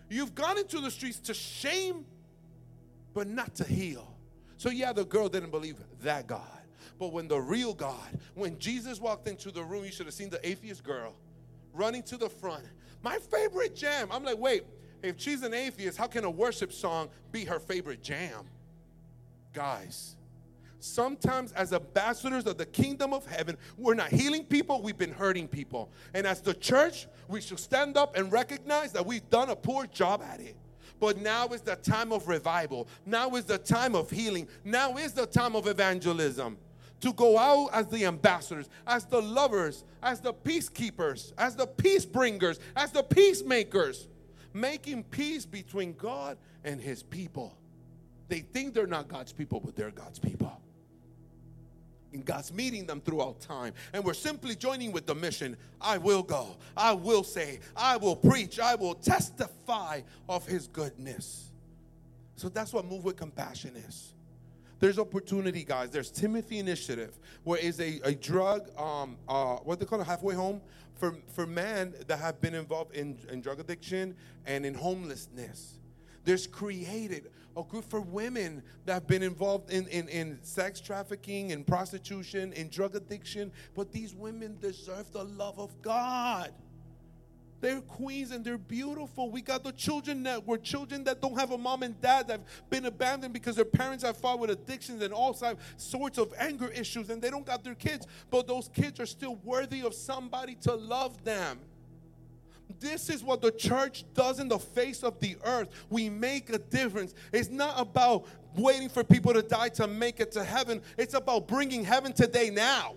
You've 0.09 0.35
gone 0.35 0.57
into 0.57 0.79
the 0.79 0.91
streets 0.91 1.19
to 1.21 1.33
shame, 1.33 2.05
but 3.13 3.27
not 3.27 3.55
to 3.55 3.63
heal. 3.63 4.15
So, 4.57 4.69
yeah, 4.69 4.93
the 4.93 5.03
girl 5.03 5.27
didn't 5.27 5.51
believe 5.51 5.77
that 6.01 6.27
God. 6.27 6.54
But 6.97 7.11
when 7.11 7.27
the 7.27 7.39
real 7.39 7.73
God, 7.73 8.19
when 8.35 8.57
Jesus 8.57 8.99
walked 8.99 9.27
into 9.27 9.51
the 9.51 9.63
room, 9.63 9.83
you 9.85 9.91
should 9.91 10.05
have 10.05 10.15
seen 10.15 10.29
the 10.29 10.45
atheist 10.47 10.83
girl 10.83 11.13
running 11.73 12.03
to 12.03 12.17
the 12.17 12.29
front. 12.29 12.63
My 13.03 13.17
favorite 13.17 13.75
jam. 13.75 14.07
I'm 14.11 14.23
like, 14.23 14.37
wait, 14.37 14.63
if 15.03 15.19
she's 15.19 15.43
an 15.43 15.53
atheist, 15.53 15.97
how 15.97 16.07
can 16.07 16.23
a 16.23 16.29
worship 16.29 16.71
song 16.71 17.09
be 17.31 17.45
her 17.45 17.59
favorite 17.59 18.01
jam? 18.01 18.45
Guys, 19.53 20.15
sometimes 20.79 21.51
as 21.51 21.73
ambassadors 21.73 22.45
of 22.45 22.57
the 22.57 22.65
kingdom 22.65 23.13
of 23.13 23.25
heaven, 23.27 23.57
we're 23.77 23.93
not 23.93 24.09
healing 24.09 24.45
people, 24.45 24.81
we've 24.81 24.97
been 24.97 25.13
hurting 25.13 25.47
people. 25.47 25.91
And 26.13 26.25
as 26.25 26.41
the 26.41 26.53
church, 26.53 27.07
we 27.27 27.41
should 27.41 27.59
stand 27.59 27.97
up 27.97 28.15
and 28.15 28.31
recognize 28.31 28.91
that 28.93 29.05
we've 29.05 29.29
done 29.29 29.49
a 29.49 29.55
poor 29.55 29.85
job 29.85 30.23
at 30.23 30.39
it. 30.39 30.55
But 30.99 31.17
now 31.17 31.47
is 31.49 31.61
the 31.61 31.75
time 31.75 32.13
of 32.13 32.27
revival. 32.29 32.87
Now 33.05 33.35
is 33.35 33.43
the 33.43 33.57
time 33.57 33.95
of 33.95 34.09
healing. 34.09 34.47
Now 34.63 34.95
is 34.95 35.11
the 35.11 35.25
time 35.25 35.55
of 35.55 35.67
evangelism 35.67 36.57
to 37.05 37.13
go 37.13 37.37
out 37.37 37.69
as 37.71 37.85
the 37.85 38.03
ambassadors, 38.03 38.67
as 38.87 39.05
the 39.05 39.21
lovers, 39.21 39.83
as 40.01 40.21
the 40.21 40.33
peacekeepers, 40.33 41.33
as 41.37 41.55
the 41.55 41.67
peace 41.67 42.03
bringers, 42.03 42.59
as 42.75 42.91
the 42.91 43.03
peacemakers, 43.03 44.07
making 44.53 45.03
peace 45.03 45.45
between 45.45 45.93
God 45.93 46.35
and 46.63 46.81
his 46.81 47.03
people. 47.03 47.55
They 48.27 48.39
think 48.39 48.73
they're 48.73 48.87
not 48.87 49.07
God's 49.07 49.31
people, 49.31 49.59
but 49.59 49.75
they're 49.75 49.91
God's 49.91 50.17
people. 50.17 50.59
And 52.11 52.25
God's 52.25 52.51
meeting 52.51 52.87
them 52.87 53.01
throughout 53.01 53.39
time. 53.39 53.73
And 53.93 54.03
we're 54.03 54.15
simply 54.15 54.55
joining 54.55 54.91
with 54.91 55.05
the 55.05 55.13
mission 55.13 55.57
I 55.79 55.99
will 55.99 56.23
go, 56.23 56.57
I 56.75 56.93
will 56.93 57.23
say, 57.23 57.59
I 57.77 57.97
will 57.97 58.15
preach, 58.15 58.59
I 58.59 58.73
will 58.73 58.95
testify 58.95 60.01
of 60.27 60.47
his 60.47 60.65
goodness. 60.69 61.51
So 62.35 62.49
that's 62.49 62.73
what 62.73 62.83
Move 62.85 63.03
with 63.03 63.15
Compassion 63.15 63.75
is. 63.75 64.14
There's 64.85 64.99
opportunity, 64.99 65.63
guys. 65.63 65.89
There's 65.89 66.11
Timothy 66.11 66.59
Initiative, 66.59 67.17
where 67.43 67.57
is 67.59 67.79
a, 67.79 67.99
a 68.03 68.13
drug, 68.13 68.69
um, 68.79 69.17
uh, 69.27 69.55
what 69.63 69.79
they 69.79 69.85
call 69.87 69.99
it, 69.99 70.03
halfway 70.03 70.35
home, 70.35 70.61
for, 70.93 71.15
for 71.33 71.47
men 71.47 71.95
that 72.05 72.19
have 72.19 72.39
been 72.39 72.53
involved 72.53 72.95
in, 72.95 73.17
in 73.31 73.41
drug 73.41 73.59
addiction 73.59 74.15
and 74.45 74.63
in 74.63 74.75
homelessness. 74.75 75.79
There's 76.23 76.45
created 76.45 77.31
a 77.57 77.63
group 77.63 77.89
for 77.89 77.99
women 77.99 78.61
that 78.85 78.93
have 78.93 79.07
been 79.07 79.23
involved 79.23 79.71
in, 79.71 79.87
in, 79.87 80.07
in 80.07 80.37
sex 80.43 80.79
trafficking 80.79 81.51
and 81.51 81.65
prostitution 81.65 82.53
and 82.55 82.69
drug 82.69 82.95
addiction. 82.95 83.51
But 83.75 83.91
these 83.91 84.13
women 84.13 84.55
deserve 84.61 85.11
the 85.11 85.23
love 85.23 85.57
of 85.57 85.81
God. 85.81 86.51
They're 87.61 87.81
queens 87.81 88.31
and 88.31 88.43
they're 88.43 88.57
beautiful. 88.57 89.31
We 89.31 89.41
got 89.41 89.63
the 89.63 89.71
children 89.71 90.23
that 90.23 90.45
were 90.45 90.57
children 90.57 91.03
that 91.05 91.21
don't 91.21 91.39
have 91.39 91.51
a 91.51 91.57
mom 91.57 91.83
and 91.83 91.99
dad 92.01 92.27
that 92.27 92.39
have 92.39 92.69
been 92.69 92.85
abandoned 92.85 93.33
because 93.33 93.55
their 93.55 93.65
parents 93.65 94.03
have 94.03 94.17
fought 94.17 94.39
with 94.39 94.49
addictions 94.49 95.01
and 95.01 95.13
all 95.13 95.33
sorts 95.77 96.17
of 96.17 96.33
anger 96.37 96.69
issues 96.69 97.09
and 97.09 97.21
they 97.21 97.29
don't 97.29 97.45
got 97.45 97.63
their 97.63 97.75
kids. 97.75 98.07
But 98.29 98.47
those 98.47 98.69
kids 98.69 98.99
are 98.99 99.05
still 99.05 99.37
worthy 99.37 99.81
of 99.81 99.93
somebody 99.93 100.55
to 100.61 100.75
love 100.75 101.23
them. 101.23 101.59
This 102.79 103.09
is 103.09 103.23
what 103.23 103.41
the 103.41 103.51
church 103.51 104.03
does 104.13 104.39
in 104.39 104.47
the 104.47 104.59
face 104.59 105.03
of 105.03 105.19
the 105.19 105.37
earth. 105.45 105.69
We 105.89 106.09
make 106.09 106.49
a 106.49 106.57
difference. 106.57 107.13
It's 107.31 107.49
not 107.49 107.79
about 107.79 108.25
waiting 108.55 108.89
for 108.89 109.03
people 109.03 109.33
to 109.33 109.41
die 109.41 109.69
to 109.69 109.87
make 109.87 110.19
it 110.19 110.31
to 110.33 110.43
heaven, 110.43 110.81
it's 110.97 111.13
about 111.13 111.47
bringing 111.47 111.83
heaven 111.83 112.13
today 112.13 112.49
now. 112.49 112.95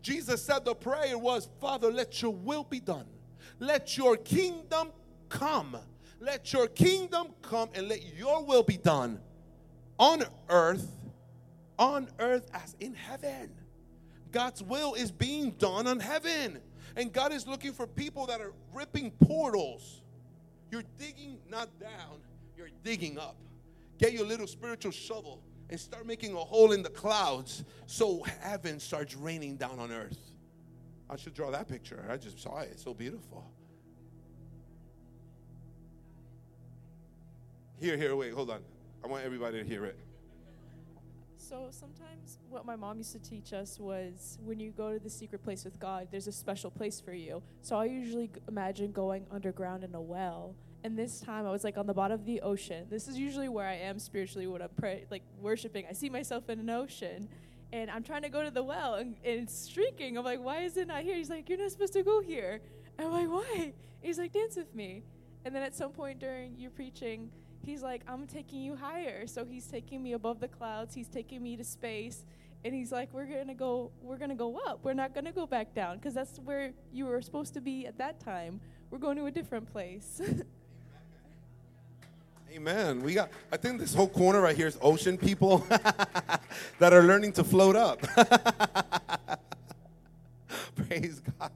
Jesus 0.00 0.42
said 0.42 0.64
the 0.64 0.74
prayer 0.74 1.18
was, 1.18 1.48
Father, 1.60 1.90
let 1.90 2.22
your 2.22 2.32
will 2.32 2.64
be 2.64 2.80
done 2.80 3.04
let 3.58 3.96
your 3.96 4.16
kingdom 4.16 4.90
come. 5.28 5.76
Let 6.20 6.52
your 6.52 6.66
kingdom 6.66 7.28
come 7.42 7.68
and 7.74 7.88
let 7.88 8.14
your 8.16 8.44
will 8.44 8.62
be 8.62 8.76
done 8.76 9.20
on 9.98 10.24
earth, 10.48 10.96
on 11.78 12.08
earth 12.18 12.50
as 12.52 12.74
in 12.80 12.94
heaven. 12.94 13.50
God's 14.32 14.62
will 14.62 14.94
is 14.94 15.10
being 15.10 15.52
done 15.52 15.86
on 15.86 16.00
heaven. 16.00 16.60
And 16.96 17.12
God 17.12 17.32
is 17.32 17.46
looking 17.46 17.72
for 17.72 17.86
people 17.86 18.26
that 18.26 18.40
are 18.40 18.52
ripping 18.72 19.12
portals. 19.12 20.02
You're 20.70 20.84
digging 20.98 21.38
not 21.48 21.68
down, 21.78 22.20
you're 22.56 22.70
digging 22.82 23.18
up. 23.18 23.36
Get 23.98 24.12
your 24.12 24.26
little 24.26 24.46
spiritual 24.46 24.92
shovel 24.92 25.42
and 25.70 25.78
start 25.78 26.06
making 26.06 26.34
a 26.34 26.38
hole 26.38 26.72
in 26.72 26.82
the 26.82 26.90
clouds 26.90 27.64
so 27.86 28.22
heaven 28.40 28.80
starts 28.80 29.14
raining 29.14 29.56
down 29.56 29.78
on 29.78 29.92
earth. 29.92 30.27
I 31.10 31.16
should 31.16 31.34
draw 31.34 31.50
that 31.50 31.68
picture. 31.68 32.04
I 32.10 32.16
just 32.16 32.40
saw 32.40 32.58
it. 32.58 32.70
It's 32.72 32.84
so 32.84 32.92
beautiful. 32.92 33.44
Here, 37.80 37.96
here, 37.96 38.14
wait, 38.16 38.32
hold 38.32 38.50
on. 38.50 38.60
I 39.04 39.06
want 39.06 39.24
everybody 39.24 39.58
to 39.62 39.64
hear 39.64 39.84
it. 39.84 39.98
So 41.36 41.68
sometimes 41.70 42.38
what 42.50 42.66
my 42.66 42.76
mom 42.76 42.98
used 42.98 43.12
to 43.12 43.18
teach 43.18 43.54
us 43.54 43.78
was 43.78 44.38
when 44.44 44.60
you 44.60 44.70
go 44.70 44.92
to 44.92 44.98
the 44.98 45.08
secret 45.08 45.42
place 45.42 45.64
with 45.64 45.80
God, 45.80 46.08
there's 46.10 46.26
a 46.26 46.32
special 46.32 46.70
place 46.70 47.00
for 47.00 47.14
you. 47.14 47.42
So 47.62 47.76
I 47.76 47.86
usually 47.86 48.30
imagine 48.48 48.92
going 48.92 49.26
underground 49.30 49.84
in 49.84 49.94
a 49.94 50.00
well. 50.00 50.54
And 50.84 50.98
this 50.98 51.20
time 51.20 51.46
I 51.46 51.50
was 51.50 51.64
like 51.64 51.78
on 51.78 51.86
the 51.86 51.94
bottom 51.94 52.20
of 52.20 52.26
the 52.26 52.42
ocean. 52.42 52.86
This 52.90 53.08
is 53.08 53.18
usually 53.18 53.48
where 53.48 53.66
I 53.66 53.74
am 53.76 53.98
spiritually 53.98 54.46
when 54.46 54.60
I'm 54.60 54.68
pray- 54.76 55.06
like 55.10 55.22
worshiping. 55.40 55.86
I 55.88 55.92
see 55.94 56.10
myself 56.10 56.50
in 56.50 56.58
an 56.58 56.68
ocean 56.68 57.28
and 57.72 57.90
I'm 57.90 58.02
trying 58.02 58.22
to 58.22 58.28
go 58.28 58.42
to 58.42 58.50
the 58.50 58.62
well 58.62 58.94
and, 58.94 59.16
and 59.24 59.42
it's 59.42 59.58
streaking. 59.58 60.16
I'm 60.16 60.24
like, 60.24 60.42
why 60.42 60.62
is 60.62 60.76
it 60.76 60.88
not 60.88 61.02
here? 61.02 61.16
He's 61.16 61.30
like, 61.30 61.48
you're 61.48 61.58
not 61.58 61.70
supposed 61.70 61.92
to 61.94 62.02
go 62.02 62.20
here. 62.20 62.60
I'm 62.98 63.12
like, 63.12 63.28
why? 63.28 63.72
He's 64.00 64.18
like, 64.18 64.32
dance 64.32 64.56
with 64.56 64.74
me. 64.74 65.02
And 65.44 65.54
then 65.54 65.62
at 65.62 65.74
some 65.74 65.92
point 65.92 66.18
during 66.18 66.58
your 66.58 66.70
preaching, 66.70 67.30
he's 67.64 67.82
like, 67.82 68.02
I'm 68.08 68.26
taking 68.26 68.60
you 68.60 68.74
higher. 68.74 69.26
So 69.26 69.44
he's 69.44 69.66
taking 69.66 70.02
me 70.02 70.14
above 70.14 70.40
the 70.40 70.48
clouds. 70.48 70.94
He's 70.94 71.08
taking 71.08 71.42
me 71.42 71.56
to 71.56 71.64
space. 71.64 72.24
And 72.64 72.74
he's 72.74 72.90
like, 72.90 73.12
we're 73.12 73.26
gonna 73.26 73.54
go, 73.54 73.92
we're 74.02 74.16
gonna 74.16 74.34
go 74.34 74.60
up. 74.66 74.80
We're 74.82 74.94
not 74.94 75.14
gonna 75.14 75.32
go 75.32 75.46
back 75.46 75.74
down 75.74 75.96
because 75.96 76.14
that's 76.14 76.38
where 76.40 76.72
you 76.92 77.06
were 77.06 77.22
supposed 77.22 77.54
to 77.54 77.60
be 77.60 77.86
at 77.86 77.98
that 77.98 78.18
time. 78.18 78.60
We're 78.90 78.98
going 78.98 79.16
to 79.18 79.26
a 79.26 79.30
different 79.30 79.70
place. 79.70 80.20
Amen. 82.50 83.02
We 83.02 83.12
got, 83.12 83.30
I 83.52 83.58
think 83.58 83.78
this 83.78 83.94
whole 83.94 84.08
corner 84.08 84.40
right 84.40 84.56
here 84.56 84.66
is 84.66 84.78
ocean 84.80 85.18
people 85.18 85.58
that 85.68 86.92
are 86.92 87.02
learning 87.02 87.32
to 87.34 87.44
float 87.44 87.76
up. 87.76 88.00
Praise 90.74 91.20
God. 91.38 91.50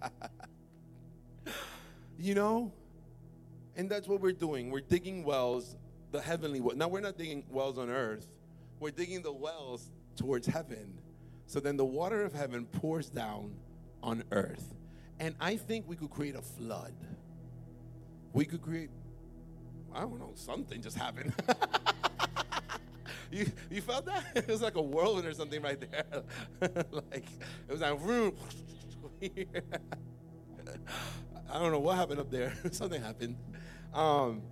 You 2.18 2.34
know, 2.34 2.72
and 3.74 3.88
that's 3.88 4.06
what 4.06 4.20
we're 4.20 4.32
doing. 4.32 4.70
We're 4.70 4.80
digging 4.80 5.24
wells, 5.24 5.76
the 6.10 6.20
heavenly 6.20 6.60
well. 6.60 6.76
Now, 6.76 6.88
we're 6.88 7.00
not 7.00 7.16
digging 7.16 7.42
wells 7.48 7.78
on 7.78 7.88
earth, 7.88 8.26
we're 8.78 8.90
digging 8.90 9.22
the 9.22 9.32
wells 9.32 9.90
towards 10.16 10.46
heaven. 10.46 10.98
So 11.46 11.58
then 11.58 11.76
the 11.76 11.84
water 11.84 12.22
of 12.22 12.32
heaven 12.32 12.66
pours 12.66 13.08
down 13.08 13.54
on 14.02 14.24
earth. 14.30 14.74
And 15.18 15.34
I 15.40 15.56
think 15.56 15.88
we 15.88 15.96
could 15.96 16.10
create 16.10 16.34
a 16.34 16.42
flood. 16.42 16.94
We 18.32 18.44
could 18.44 18.62
create 18.62 18.90
I 19.94 20.00
don't 20.00 20.18
know, 20.18 20.32
something 20.34 20.80
just 20.80 20.96
happened. 20.96 21.32
you 23.30 23.46
you 23.70 23.80
felt 23.80 24.06
that? 24.06 24.24
It 24.34 24.48
was 24.48 24.62
like 24.62 24.76
a 24.76 24.82
whirlwind 24.82 25.26
or 25.26 25.34
something 25.34 25.62
right 25.62 25.80
there. 25.80 26.04
like 26.90 27.26
it 27.68 27.70
was 27.70 27.80
like 27.80 27.98
here. 29.20 29.46
I 31.50 31.58
don't 31.58 31.72
know 31.72 31.80
what 31.80 31.96
happened 31.96 32.20
up 32.20 32.30
there. 32.30 32.54
Something 32.70 33.02
happened. 33.02 33.36
Um, 33.92 34.42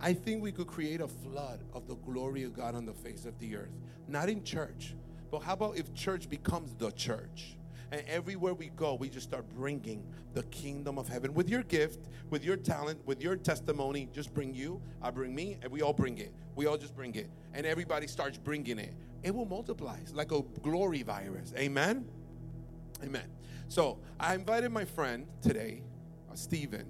I 0.00 0.12
think 0.12 0.42
we 0.42 0.52
could 0.52 0.66
create 0.66 1.00
a 1.00 1.08
flood 1.08 1.64
of 1.72 1.88
the 1.88 1.96
glory 1.96 2.44
of 2.44 2.52
God 2.54 2.74
on 2.74 2.84
the 2.84 2.92
face 2.92 3.24
of 3.24 3.38
the 3.38 3.56
earth. 3.56 3.72
Not 4.06 4.28
in 4.28 4.44
church, 4.44 4.94
but 5.30 5.40
how 5.40 5.54
about 5.54 5.76
if 5.76 5.92
church 5.94 6.28
becomes 6.28 6.74
the 6.74 6.90
church? 6.92 7.56
And 7.92 8.02
everywhere 8.08 8.54
we 8.54 8.68
go, 8.70 8.94
we 8.94 9.08
just 9.08 9.28
start 9.28 9.48
bringing 9.54 10.04
the 10.34 10.42
kingdom 10.44 10.98
of 10.98 11.08
heaven 11.08 11.32
with 11.34 11.48
your 11.48 11.62
gift, 11.62 12.08
with 12.30 12.44
your 12.44 12.56
talent, 12.56 13.00
with 13.06 13.22
your 13.22 13.36
testimony. 13.36 14.08
Just 14.12 14.34
bring 14.34 14.54
you, 14.54 14.80
I 15.00 15.10
bring 15.10 15.34
me, 15.34 15.58
and 15.62 15.70
we 15.70 15.82
all 15.82 15.92
bring 15.92 16.18
it. 16.18 16.32
We 16.56 16.66
all 16.66 16.76
just 16.76 16.96
bring 16.96 17.14
it. 17.14 17.30
And 17.54 17.64
everybody 17.64 18.06
starts 18.06 18.38
bringing 18.38 18.78
it. 18.78 18.94
It 19.22 19.34
will 19.34 19.46
multiply. 19.46 19.98
It's 19.98 20.12
like 20.12 20.32
a 20.32 20.42
glory 20.62 21.02
virus. 21.02 21.52
Amen? 21.56 22.06
Amen. 23.04 23.28
So 23.68 23.98
I 24.18 24.34
invited 24.34 24.72
my 24.72 24.84
friend 24.84 25.26
today, 25.40 25.82
uh, 26.30 26.34
Stephen, 26.34 26.86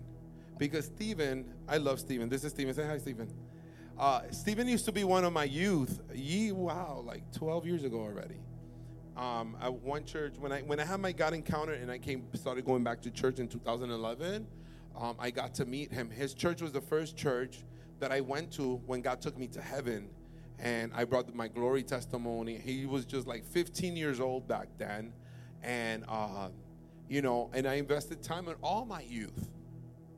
because 0.59 0.87
Stephen, 0.87 1.45
I 1.69 1.77
love 1.77 2.01
Stephen. 2.01 2.29
This 2.29 2.43
is 2.45 2.53
Stephen. 2.53 2.75
Say 2.75 2.87
hi, 2.87 2.99
Stephen. 2.99 3.29
Uh, 3.99 4.23
Stephen 4.31 4.69
used 4.69 4.85
to 4.87 4.93
be 4.93 5.05
one 5.05 5.25
of 5.25 5.33
my 5.33 5.45
youth. 5.45 6.01
Ye, 6.15 6.53
wow, 6.53 7.03
like 7.07 7.31
12 7.33 7.67
years 7.67 7.85
ago 7.85 8.01
already 8.01 8.37
um, 9.17 9.57
at 9.61 9.73
one 9.73 10.05
church 10.05 10.35
when 10.39 10.53
I 10.53 10.61
when 10.63 10.79
I 10.79 10.85
had 10.85 11.01
my 11.01 11.13
God 11.13 11.33
encounter 11.33 11.73
and 11.73 11.91
I 11.91 11.99
came 11.99 12.25
started 12.35 12.65
going 12.65 12.85
back 12.85 13.01
to 13.03 13.11
church 13.11 13.39
in 13.39 13.49
2011. 13.49 14.47
Um, 14.99 15.17
I 15.19 15.31
got 15.31 15.55
to 15.55 15.67
meet 15.67 15.93
him. 15.93 16.11
His 16.11 16.33
church 16.35 16.63
was 16.63 16.73
the 16.73 16.81
first 16.81 17.17
church 17.17 17.65
that 17.99 18.13
I 18.13 18.21
went 18.21 18.51
to 18.53 18.77
when 18.87 19.03
God 19.03 19.21
took 19.21 19.37
me 19.39 19.47
to 19.49 19.61
heaven, 19.61 20.09
and 20.59 20.93
I 20.95 21.05
brought 21.05 21.35
my 21.35 21.49
glory 21.49 21.83
testimony. 21.83 22.59
He 22.59 22.87
was 22.87 23.05
just 23.05 23.27
like 23.27 23.45
15 23.45 23.97
years 23.97 24.21
old 24.21 24.49
back 24.49 24.69
then, 24.79 25.13
and 25.63 26.05
uh, 26.09 26.49
you 27.09 27.23
know, 27.23 27.51
and 27.53 27.67
I 27.67 27.75
invested 27.75 28.23
time 28.23 28.49
in 28.49 28.55
all 28.63 28.85
my 28.85 29.03
youth 29.03 29.49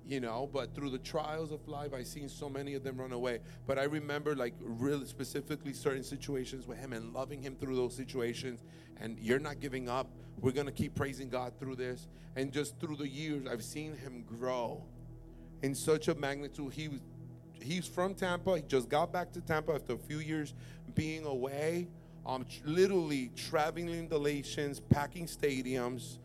you 0.08 0.20
know 0.20 0.48
but 0.50 0.74
through 0.74 0.88
the 0.88 0.98
trials 0.98 1.52
of 1.52 1.68
life 1.68 1.92
i've 1.94 2.06
seen 2.06 2.30
so 2.30 2.48
many 2.48 2.74
of 2.74 2.82
them 2.82 2.96
run 2.96 3.12
away. 3.12 3.40
But 3.66 3.78
i 3.78 3.84
remember 3.84 4.34
like 4.34 4.54
really 4.58 5.06
specifically 5.06 5.74
certain 5.74 6.02
situations 6.02 6.66
with 6.66 6.78
him 6.78 6.94
and 6.94 7.12
loving 7.12 7.42
him 7.42 7.54
through 7.54 7.76
those 7.76 7.94
situations. 7.94 8.64
And 9.00 9.16
you're 9.20 9.38
not 9.38 9.60
giving 9.60 9.88
up. 9.88 10.10
We're 10.40 10.52
going 10.52 10.66
to 10.66 10.72
keep 10.72 10.96
praising 10.96 11.28
god 11.28 11.52
through 11.60 11.76
this. 11.76 12.08
And 12.34 12.50
just 12.52 12.80
through 12.80 12.96
the 12.96 13.06
years 13.06 13.46
i've 13.46 13.62
seen 13.62 13.94
him 13.96 14.24
grow 14.26 14.82
in 15.62 15.74
such 15.74 16.08
a 16.08 16.14
magnitude. 16.14 16.72
He 16.72 16.88
was 16.88 17.00
he's 17.60 17.86
from 17.86 18.14
tampa. 18.14 18.56
He 18.56 18.62
just 18.62 18.88
got 18.88 19.12
back 19.12 19.30
to 19.32 19.42
tampa 19.42 19.72
after 19.72 19.92
a 19.92 19.98
few 19.98 20.20
years 20.20 20.54
being 20.94 21.26
away 21.26 21.88
um 22.24 22.46
literally 22.64 23.30
traveling 23.36 24.08
the 24.08 24.18
nations 24.18 24.80
packing 24.80 25.26
stadiums. 25.26 26.18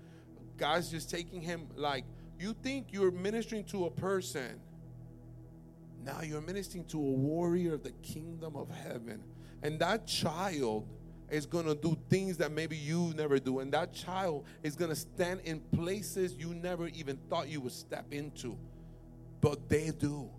God's 0.57 0.89
just 0.89 1.09
taking 1.09 1.41
him 1.41 1.67
like 1.75 2.05
you 2.43 2.53
think 2.61 2.87
you're 2.91 3.09
ministering 3.09 3.63
to 3.63 3.85
a 3.85 3.89
person. 3.89 4.59
Now 6.03 6.21
you're 6.21 6.41
ministering 6.41 6.83
to 6.87 6.97
a 6.97 7.11
warrior 7.11 7.75
of 7.75 7.83
the 7.83 7.93
kingdom 8.03 8.57
of 8.57 8.69
heaven. 8.69 9.23
And 9.63 9.79
that 9.79 10.05
child 10.05 10.85
is 11.29 11.45
going 11.45 11.65
to 11.65 11.73
do 11.73 11.97
things 12.09 12.35
that 12.37 12.51
maybe 12.51 12.75
you 12.75 13.13
never 13.15 13.39
do. 13.39 13.59
And 13.59 13.71
that 13.71 13.93
child 13.93 14.45
is 14.61 14.75
going 14.75 14.89
to 14.89 14.95
stand 14.95 15.39
in 15.45 15.61
places 15.71 16.35
you 16.35 16.53
never 16.53 16.87
even 16.89 17.17
thought 17.29 17.47
you 17.47 17.61
would 17.61 17.71
step 17.71 18.05
into. 18.11 18.57
But 19.39 19.69
they 19.69 19.91
do. 19.91 20.29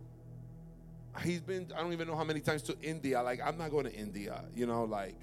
He's 1.22 1.40
been, 1.40 1.72
I 1.74 1.80
don't 1.80 1.94
even 1.94 2.06
know 2.06 2.16
how 2.16 2.24
many 2.24 2.40
times 2.40 2.62
to 2.64 2.76
India. 2.82 3.22
Like, 3.22 3.40
I'm 3.42 3.56
not 3.56 3.70
going 3.70 3.86
to 3.86 3.94
India, 3.94 4.44
you 4.54 4.66
know, 4.66 4.84
like 4.84 5.16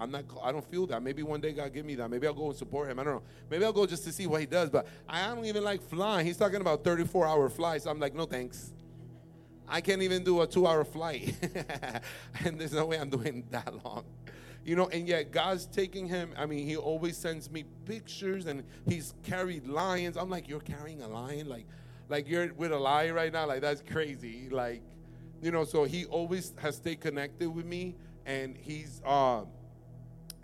I'm 0.00 0.10
not. 0.10 0.24
I 0.42 0.52
don't 0.52 0.68
feel 0.70 0.86
that. 0.86 1.02
Maybe 1.02 1.22
one 1.22 1.40
day 1.40 1.52
God 1.52 1.72
give 1.72 1.84
me 1.84 1.94
that. 1.96 2.08
Maybe 2.08 2.26
I'll 2.26 2.34
go 2.34 2.46
and 2.46 2.56
support 2.56 2.90
him. 2.90 2.98
I 2.98 3.04
don't 3.04 3.14
know. 3.14 3.22
Maybe 3.50 3.64
I'll 3.64 3.72
go 3.72 3.86
just 3.86 4.04
to 4.04 4.12
see 4.12 4.26
what 4.26 4.40
he 4.40 4.46
does. 4.46 4.70
But 4.70 4.86
I 5.08 5.26
don't 5.34 5.44
even 5.44 5.64
like 5.64 5.82
flying. 5.82 6.24
He's 6.24 6.36
talking 6.36 6.60
about 6.60 6.84
34 6.84 7.26
hour 7.26 7.48
flights. 7.48 7.86
I'm 7.86 7.98
like, 7.98 8.14
no 8.14 8.24
thanks. 8.24 8.72
I 9.68 9.80
can't 9.80 10.02
even 10.02 10.24
do 10.24 10.40
a 10.40 10.46
two 10.46 10.66
hour 10.66 10.84
flight, 10.84 11.34
and 12.44 12.58
there's 12.58 12.72
no 12.72 12.86
way 12.86 12.98
I'm 12.98 13.10
doing 13.10 13.44
that 13.50 13.84
long. 13.84 14.04
You 14.64 14.76
know, 14.76 14.88
and 14.88 15.06
yet 15.06 15.30
God's 15.30 15.66
taking 15.66 16.06
him. 16.08 16.32
I 16.36 16.46
mean, 16.46 16.66
he 16.66 16.76
always 16.76 17.16
sends 17.16 17.50
me 17.50 17.64
pictures, 17.84 18.46
and 18.46 18.64
he's 18.86 19.14
carried 19.22 19.66
lions. 19.66 20.16
I'm 20.16 20.30
like, 20.30 20.48
you're 20.48 20.60
carrying 20.60 21.02
a 21.02 21.08
lion, 21.08 21.48
like, 21.48 21.66
like 22.08 22.28
you're 22.28 22.52
with 22.54 22.72
a 22.72 22.78
lion 22.78 23.14
right 23.14 23.32
now. 23.32 23.46
Like 23.46 23.60
that's 23.60 23.82
crazy. 23.82 24.48
Like, 24.50 24.82
you 25.42 25.50
know. 25.50 25.64
So 25.64 25.84
he 25.84 26.06
always 26.06 26.54
has 26.58 26.76
stayed 26.76 27.00
connected 27.00 27.50
with 27.50 27.66
me, 27.66 27.94
and 28.24 28.56
he's 28.56 29.02
um 29.04 29.48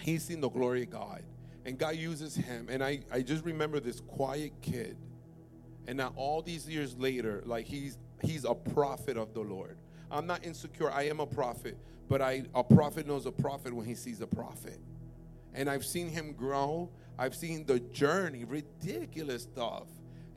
he's 0.04 0.22
seen 0.22 0.40
the 0.40 0.50
glory 0.50 0.82
of 0.82 0.90
God. 0.90 1.22
And 1.64 1.78
God 1.78 1.96
uses 1.96 2.36
him. 2.36 2.68
And 2.70 2.84
I, 2.84 3.00
I 3.10 3.22
just 3.22 3.42
remember 3.42 3.80
this 3.80 4.00
quiet 4.00 4.52
kid. 4.60 4.98
And 5.86 5.96
now 5.96 6.12
all 6.14 6.42
these 6.42 6.68
years 6.68 6.96
later, 6.98 7.42
like 7.46 7.66
he's 7.66 7.96
he's 8.20 8.44
a 8.44 8.54
prophet 8.54 9.16
of 9.16 9.32
the 9.32 9.40
Lord. 9.40 9.78
I'm 10.10 10.26
not 10.26 10.44
insecure. 10.44 10.90
I 10.90 11.04
am 11.04 11.20
a 11.20 11.26
prophet, 11.26 11.78
but 12.08 12.20
I 12.20 12.42
a 12.54 12.62
prophet 12.62 13.06
knows 13.06 13.24
a 13.24 13.32
prophet 13.32 13.72
when 13.72 13.86
he 13.86 13.94
sees 13.94 14.20
a 14.20 14.26
prophet. 14.26 14.78
And 15.54 15.70
I've 15.70 15.84
seen 15.84 16.08
him 16.08 16.32
grow. 16.32 16.90
I've 17.18 17.34
seen 17.34 17.64
the 17.64 17.80
journey, 17.80 18.44
ridiculous 18.44 19.44
stuff. 19.44 19.86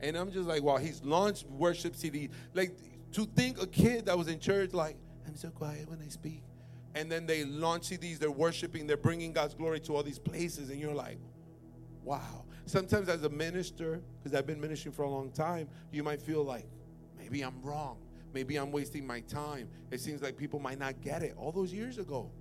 And 0.00 0.16
I'm 0.16 0.30
just 0.30 0.48
like, 0.48 0.62
wow, 0.62 0.76
he's 0.76 1.02
launched 1.02 1.46
worship 1.48 1.94
CD. 1.94 2.30
Like 2.54 2.72
to 3.12 3.26
think 3.26 3.60
a 3.60 3.66
kid 3.66 4.06
that 4.06 4.16
was 4.16 4.28
in 4.28 4.38
church, 4.38 4.72
like, 4.72 4.96
I'm 5.26 5.36
so 5.36 5.50
quiet 5.50 5.90
when 5.90 6.00
I 6.00 6.08
speak 6.08 6.42
and 6.98 7.10
then 7.10 7.26
they 7.26 7.44
launch 7.44 7.84
CDs, 7.90 8.18
they're 8.18 8.28
worshiping, 8.28 8.88
they're 8.88 8.96
bringing 8.96 9.32
God's 9.32 9.54
glory 9.54 9.78
to 9.80 9.94
all 9.94 10.02
these 10.02 10.18
places, 10.18 10.68
and 10.68 10.80
you're 10.80 10.92
like, 10.92 11.16
wow. 12.02 12.44
Sometimes 12.66 13.08
as 13.08 13.22
a 13.22 13.28
minister, 13.28 14.02
because 14.18 14.36
I've 14.36 14.48
been 14.48 14.60
ministering 14.60 14.92
for 14.92 15.02
a 15.02 15.08
long 15.08 15.30
time, 15.30 15.68
you 15.92 16.02
might 16.02 16.20
feel 16.20 16.42
like, 16.42 16.66
maybe 17.16 17.42
I'm 17.42 17.62
wrong. 17.62 17.98
Maybe 18.34 18.56
I'm 18.56 18.72
wasting 18.72 19.06
my 19.06 19.20
time. 19.20 19.68
It 19.92 20.00
seems 20.00 20.22
like 20.22 20.36
people 20.36 20.58
might 20.58 20.80
not 20.80 21.00
get 21.00 21.22
it 21.22 21.34
all 21.38 21.52
those 21.52 21.72
years 21.72 21.98
ago. 21.98 22.32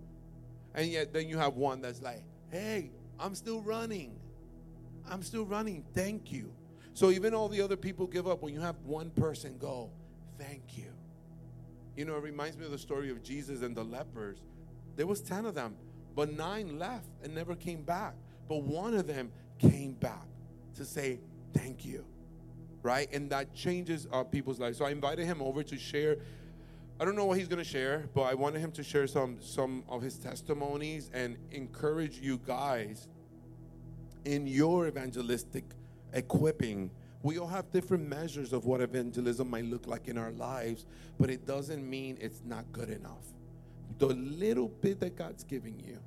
And 0.73 0.87
yet 0.87 1.13
then 1.13 1.29
you 1.29 1.37
have 1.37 1.53
one 1.53 1.79
that's 1.79 2.01
like, 2.01 2.23
hey, 2.49 2.89
I'm 3.19 3.35
still 3.35 3.61
running. 3.61 4.19
I'm 5.07 5.21
still 5.21 5.45
running. 5.45 5.85
Thank 5.93 6.31
you. 6.31 6.51
So 6.95 7.11
even 7.11 7.35
all 7.35 7.47
the 7.47 7.61
other 7.61 7.77
people 7.77 8.07
give 8.07 8.27
up 8.27 8.41
when 8.41 8.55
you 8.55 8.61
have 8.61 8.77
one 8.83 9.11
person 9.11 9.59
go, 9.59 9.91
thank 10.39 10.77
you. 10.77 10.96
You 11.97 12.05
know, 12.05 12.15
it 12.15 12.23
reminds 12.23 12.57
me 12.57 12.65
of 12.65 12.71
the 12.71 12.77
story 12.77 13.09
of 13.09 13.23
Jesus 13.23 13.61
and 13.63 13.75
the 13.75 13.83
lepers. 13.83 14.37
There 14.95 15.07
was 15.07 15.19
10 15.21 15.45
of 15.45 15.55
them, 15.55 15.75
but 16.15 16.31
9 16.31 16.79
left 16.79 17.09
and 17.23 17.35
never 17.35 17.55
came 17.55 17.81
back. 17.81 18.13
But 18.47 18.63
one 18.63 18.93
of 18.93 19.07
them 19.07 19.31
came 19.59 19.93
back 19.93 20.27
to 20.75 20.85
say, 20.85 21.19
"Thank 21.53 21.83
you." 21.83 22.05
Right? 22.83 23.11
And 23.11 23.29
that 23.31 23.53
changes 23.53 24.07
our 24.11 24.23
people's 24.23 24.59
lives. 24.59 24.77
So 24.77 24.85
I 24.85 24.91
invited 24.91 25.25
him 25.25 25.41
over 25.41 25.63
to 25.63 25.77
share 25.77 26.17
I 26.99 27.05
don't 27.05 27.15
know 27.15 27.25
what 27.25 27.37
he's 27.37 27.47
going 27.47 27.63
to 27.63 27.69
share, 27.69 28.09
but 28.15 28.23
I 28.23 28.33
wanted 28.33 28.59
him 28.59 28.71
to 28.71 28.83
share 28.83 29.05
some 29.05 29.37
some 29.39 29.83
of 29.87 30.01
his 30.01 30.17
testimonies 30.17 31.11
and 31.13 31.37
encourage 31.51 32.17
you 32.19 32.39
guys 32.39 33.07
in 34.25 34.47
your 34.47 34.87
evangelistic 34.87 35.63
equipping 36.13 36.89
we 37.23 37.39
all 37.39 37.47
have 37.47 37.71
different 37.71 38.07
measures 38.07 38.53
of 38.53 38.65
what 38.65 38.81
evangelism 38.81 39.49
might 39.49 39.65
look 39.65 39.87
like 39.87 40.07
in 40.07 40.17
our 40.17 40.31
lives, 40.31 40.85
but 41.19 41.29
it 41.29 41.45
doesn't 41.45 41.87
mean 41.87 42.17
it's 42.21 42.41
not 42.45 42.71
good 42.71 42.89
enough. 42.89 43.25
The 43.97 44.07
little 44.07 44.67
bit 44.67 44.99
that 44.99 45.15
God's 45.15 45.43
giving 45.43 45.79
you 45.79 45.99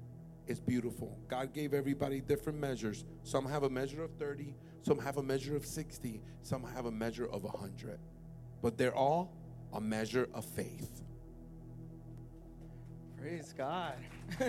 is 0.47 0.61
beautiful. 0.61 1.19
God 1.29 1.53
gave 1.53 1.75
everybody 1.75 2.21
different 2.21 2.59
measures. 2.59 3.05
Some 3.25 3.47
have 3.47 3.65
a 3.65 3.71
measure 3.71 4.03
of 4.05 4.13
30, 4.13 4.55
some 4.83 4.99
have 4.99 5.17
a 5.17 5.23
measure 5.23 5.57
of 5.57 5.67
60, 5.67 6.21
some 6.43 6.63
have 6.75 6.87
a 6.87 6.91
measure 6.91 7.27
of 7.27 7.45
100. 7.45 7.99
But 8.63 8.79
they're 8.79 8.95
all 8.95 9.33
a 9.73 9.81
measure 9.81 10.29
of 10.35 10.45
faith. 10.45 11.03
Praise 13.19 13.55
God. 13.57 13.95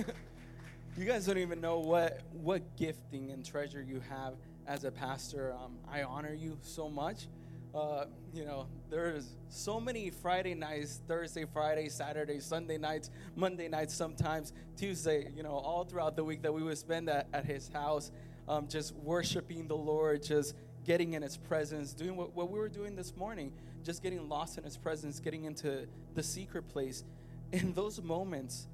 you 0.97 1.05
guys 1.05 1.25
don't 1.25 1.37
even 1.37 1.59
know 1.59 1.79
what 1.79 2.21
what 2.31 2.75
gifting 2.77 3.31
and 3.31 3.45
treasure 3.45 3.81
you 3.81 4.01
have 4.09 4.35
as 4.67 4.83
a 4.83 4.91
pastor. 4.91 5.53
Um, 5.53 5.77
I 5.89 6.03
honor 6.03 6.33
you 6.33 6.57
so 6.61 6.89
much. 6.89 7.27
Uh, 7.73 8.05
you 8.33 8.43
know, 8.43 8.67
there's 8.89 9.29
so 9.47 9.79
many 9.79 10.09
Friday 10.09 10.53
nights, 10.53 10.99
Thursday, 11.07 11.45
Friday, 11.45 11.87
Saturday, 11.87 12.39
Sunday 12.39 12.77
nights, 12.77 13.09
Monday 13.35 13.69
nights, 13.69 13.93
sometimes 13.93 14.51
Tuesday, 14.75 15.31
you 15.33 15.41
know, 15.41 15.51
all 15.51 15.85
throughout 15.85 16.17
the 16.17 16.23
week 16.23 16.41
that 16.41 16.53
we 16.53 16.63
would 16.63 16.77
spend 16.77 17.09
at, 17.09 17.27
at 17.31 17.45
his 17.45 17.69
house, 17.69 18.11
um, 18.49 18.67
just 18.67 18.93
worshiping 18.95 19.67
the 19.67 19.75
Lord, 19.75 20.21
just 20.21 20.53
getting 20.83 21.13
in 21.13 21.21
his 21.21 21.37
presence, 21.37 21.93
doing 21.93 22.17
what, 22.17 22.35
what 22.35 22.51
we 22.51 22.59
were 22.59 22.69
doing 22.69 22.95
this 22.95 23.15
morning, 23.15 23.53
just 23.83 24.03
getting 24.03 24.27
lost 24.27 24.57
in 24.57 24.65
his 24.65 24.77
presence, 24.77 25.21
getting 25.21 25.45
into 25.45 25.87
the 26.13 26.23
secret 26.23 26.67
place. 26.67 27.05
And 27.53 27.73
those 27.73 28.01
moments 28.01 28.67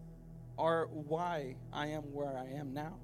are 0.57 0.87
why 0.87 1.55
I 1.71 1.87
am 1.87 2.01
where 2.13 2.35
I 2.35 2.57
am 2.57 2.73
now, 2.73 2.97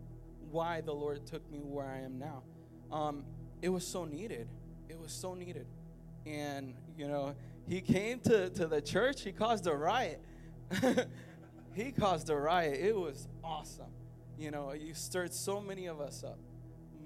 why 0.49 0.81
the 0.81 0.93
Lord 0.93 1.25
took 1.27 1.49
me 1.51 1.59
where 1.59 1.87
I 1.87 1.99
am 1.99 2.17
now 2.17 2.41
um, 2.93 3.23
it 3.61 3.69
was 3.69 3.85
so 3.85 4.05
needed. 4.05 4.47
It 4.89 4.99
was 4.99 5.11
so 5.11 5.33
needed. 5.33 5.65
And, 6.25 6.73
you 6.97 7.07
know, 7.07 7.35
he 7.67 7.81
came 7.81 8.19
to, 8.21 8.49
to 8.51 8.67
the 8.67 8.81
church, 8.81 9.23
he 9.23 9.31
caused 9.31 9.67
a 9.67 9.75
riot. 9.75 10.21
he 11.73 11.91
caused 11.91 12.29
a 12.29 12.35
riot. 12.35 12.79
It 12.79 12.95
was 12.95 13.27
awesome. 13.43 13.91
You 14.37 14.51
know, 14.51 14.73
you 14.73 14.93
stirred 14.93 15.33
so 15.33 15.59
many 15.59 15.87
of 15.87 15.99
us 15.99 16.23
up. 16.23 16.39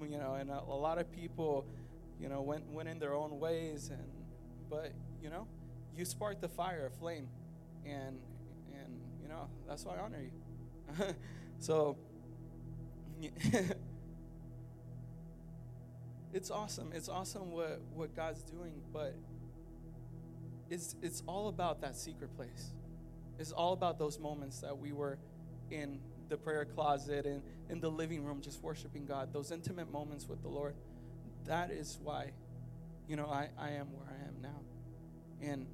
You 0.02 0.20
know, 0.20 0.36
and 0.36 0.52
a, 0.52 0.62
a 0.62 0.78
lot 0.78 1.00
of 1.00 1.12
people 1.12 1.66
you 2.20 2.30
know, 2.30 2.42
went 2.42 2.68
went 2.72 2.90
in 2.90 3.00
their 3.00 3.14
own 3.14 3.40
ways, 3.40 3.90
and 3.92 4.04
but 4.70 4.92
you 5.22 5.30
know, 5.30 5.48
you 5.96 6.06
sparked 6.06 6.42
the 6.42 6.48
fire, 6.48 6.88
a 6.88 7.00
flame, 7.00 7.28
and 7.86 8.20
and 8.74 9.02
you 9.22 9.30
know 9.30 9.48
that's 9.68 9.86
why 9.86 9.96
I 9.96 10.00
honor 10.00 10.22
you. 10.22 11.14
so. 11.60 11.98
it's 16.38 16.52
awesome. 16.52 16.92
It's 16.94 17.10
awesome 17.10 17.52
what, 17.52 17.82
what 17.96 18.16
God's 18.16 18.44
doing, 18.44 18.74
but 18.94 19.16
it's, 20.70 20.96
it's 21.02 21.24
all 21.26 21.48
about 21.48 21.82
that 21.82 21.96
secret 21.96 22.36
place. 22.38 22.74
It's 23.40 23.52
all 23.52 23.74
about 23.74 23.98
those 23.98 24.20
moments 24.20 24.60
that 24.60 24.78
we 24.78 24.92
were 24.92 25.18
in 25.72 26.00
the 26.30 26.38
prayer 26.38 26.64
closet 26.64 27.26
and 27.26 27.42
in 27.70 27.80
the 27.80 27.90
living 27.90 28.24
room 28.24 28.42
just 28.42 28.62
worshiping 28.62 29.08
God, 29.08 29.34
those 29.34 29.52
intimate 29.52 29.92
moments 29.92 30.30
with 30.30 30.44
the 30.44 30.48
Lord. 30.48 30.76
That 31.46 31.72
is 31.72 31.98
why, 32.04 32.34
you 33.08 33.16
know, 33.16 33.26
I, 33.26 33.50
I 33.58 33.72
am 33.72 33.88
where 33.94 34.08
I 34.08 34.28
am 34.28 34.36
now. 34.40 34.62
And 35.42 35.66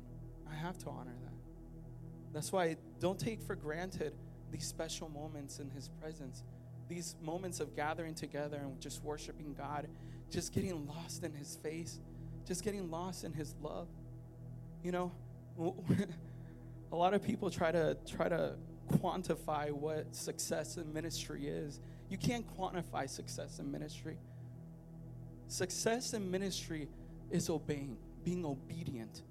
I 0.50 0.56
have 0.56 0.78
to 0.80 0.90
honor 0.90 1.16
that. 1.24 2.34
That's 2.34 2.54
why 2.54 2.78
don't 3.02 3.20
take 3.20 3.42
for 3.42 3.56
granted 3.56 4.14
these 4.50 4.66
special 4.66 5.10
moments 5.10 5.60
in 5.60 5.70
His 5.72 5.90
presence, 6.00 6.42
these 6.88 7.18
moments 7.22 7.60
of 7.60 7.76
gathering 7.76 8.16
together 8.16 8.62
and 8.64 8.80
just 8.80 9.04
worshiping 9.04 9.54
God, 9.58 9.90
just 10.30 10.54
getting 10.54 10.88
lost 10.88 11.24
in 11.24 11.34
His 11.34 11.56
face, 11.58 12.00
just 12.46 12.64
getting 12.64 12.90
lost 12.90 13.24
in 13.24 13.34
His 13.34 13.56
love. 13.62 13.88
You 14.84 14.92
know, 14.92 15.12
a 16.92 16.96
lot 16.96 17.14
of 17.14 17.24
people 17.24 17.50
try 17.50 17.72
to 17.72 17.98
try 18.06 18.30
to 18.30 18.56
quantify 18.92 19.72
what 19.72 20.14
success 20.16 20.78
in 20.78 20.92
ministry 20.94 21.48
is. 21.48 21.80
You 22.10 22.18
can't 22.18 22.46
quantify 22.58 23.10
success 23.10 23.60
in 23.60 23.72
ministry. 23.72 24.18
Success 25.48 26.14
in 26.14 26.30
ministry 26.30 26.88
is 27.32 27.50
obeying, 27.50 27.98
being 28.24 28.46
obedient 28.46 29.22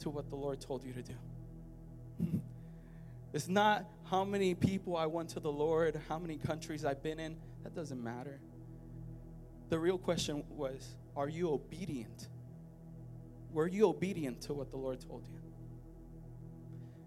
to 0.00 0.10
what 0.10 0.28
the 0.30 0.36
Lord 0.36 0.60
told 0.60 0.84
you 0.84 0.92
to 0.92 1.02
do. 1.02 1.14
it's 3.32 3.48
not 3.48 3.86
how 4.04 4.24
many 4.24 4.54
people 4.54 4.96
I 4.96 5.06
went 5.06 5.30
to 5.30 5.40
the 5.40 5.52
Lord, 5.52 6.00
how 6.08 6.18
many 6.18 6.36
countries 6.36 6.84
I've 6.84 7.02
been 7.02 7.20
in. 7.20 7.36
That 7.62 7.74
doesn't 7.74 8.02
matter. 8.02 8.40
The 9.72 9.78
real 9.78 9.96
question 9.96 10.44
was 10.50 10.96
are 11.16 11.30
you 11.30 11.50
obedient? 11.50 12.28
Were 13.54 13.66
you 13.66 13.88
obedient 13.88 14.42
to 14.42 14.52
what 14.52 14.70
the 14.70 14.76
Lord 14.76 15.00
told 15.00 15.26
you? 15.26 15.38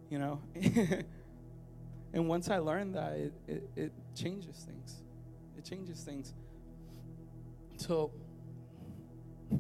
You 0.10 0.18
know? 0.18 0.42
and 2.12 2.28
once 2.28 2.50
I 2.50 2.58
learned 2.58 2.96
that, 2.96 3.14
it, 3.14 3.34
it, 3.48 3.70
it 3.76 3.92
changes 4.16 4.66
things. 4.68 5.04
It 5.56 5.64
changes 5.64 6.02
things. 6.02 6.34
So, 7.78 8.10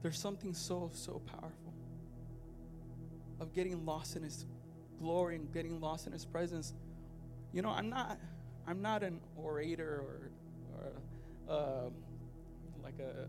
there's 0.00 0.18
something 0.18 0.54
so, 0.54 0.90
so 0.94 1.20
powerful 1.26 1.74
of 3.40 3.52
getting 3.52 3.84
lost 3.84 4.16
in 4.16 4.22
His 4.22 4.46
glory 4.98 5.36
and 5.36 5.52
getting 5.52 5.82
lost 5.82 6.06
in 6.06 6.14
His 6.14 6.24
presence. 6.24 6.72
You 7.52 7.60
know, 7.60 7.72
I'm 7.72 7.90
not, 7.90 8.18
I'm 8.66 8.82
not 8.82 9.02
an 9.02 9.20
orator 9.36 10.04
or, 10.06 10.30
or 10.74 11.54
uh, 11.54 11.90
like 12.82 12.98
a 12.98 13.28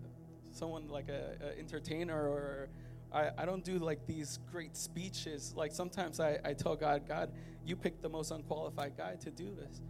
someone 0.51 0.87
like 0.87 1.09
a, 1.09 1.35
a 1.41 1.59
entertainer 1.59 2.27
or 2.27 2.69
I, 3.13 3.29
I 3.37 3.45
don't 3.45 3.63
do 3.63 3.77
like 3.77 4.05
these 4.07 4.39
great 4.51 4.75
speeches. 4.75 5.53
Like 5.55 5.71
sometimes 5.71 6.19
I, 6.19 6.39
I 6.43 6.53
tell 6.53 6.75
God, 6.75 7.07
God, 7.07 7.31
you 7.65 7.75
picked 7.75 8.01
the 8.01 8.09
most 8.09 8.31
unqualified 8.31 8.97
guy 8.97 9.15
to 9.15 9.31
do 9.31 9.55
this. 9.55 9.81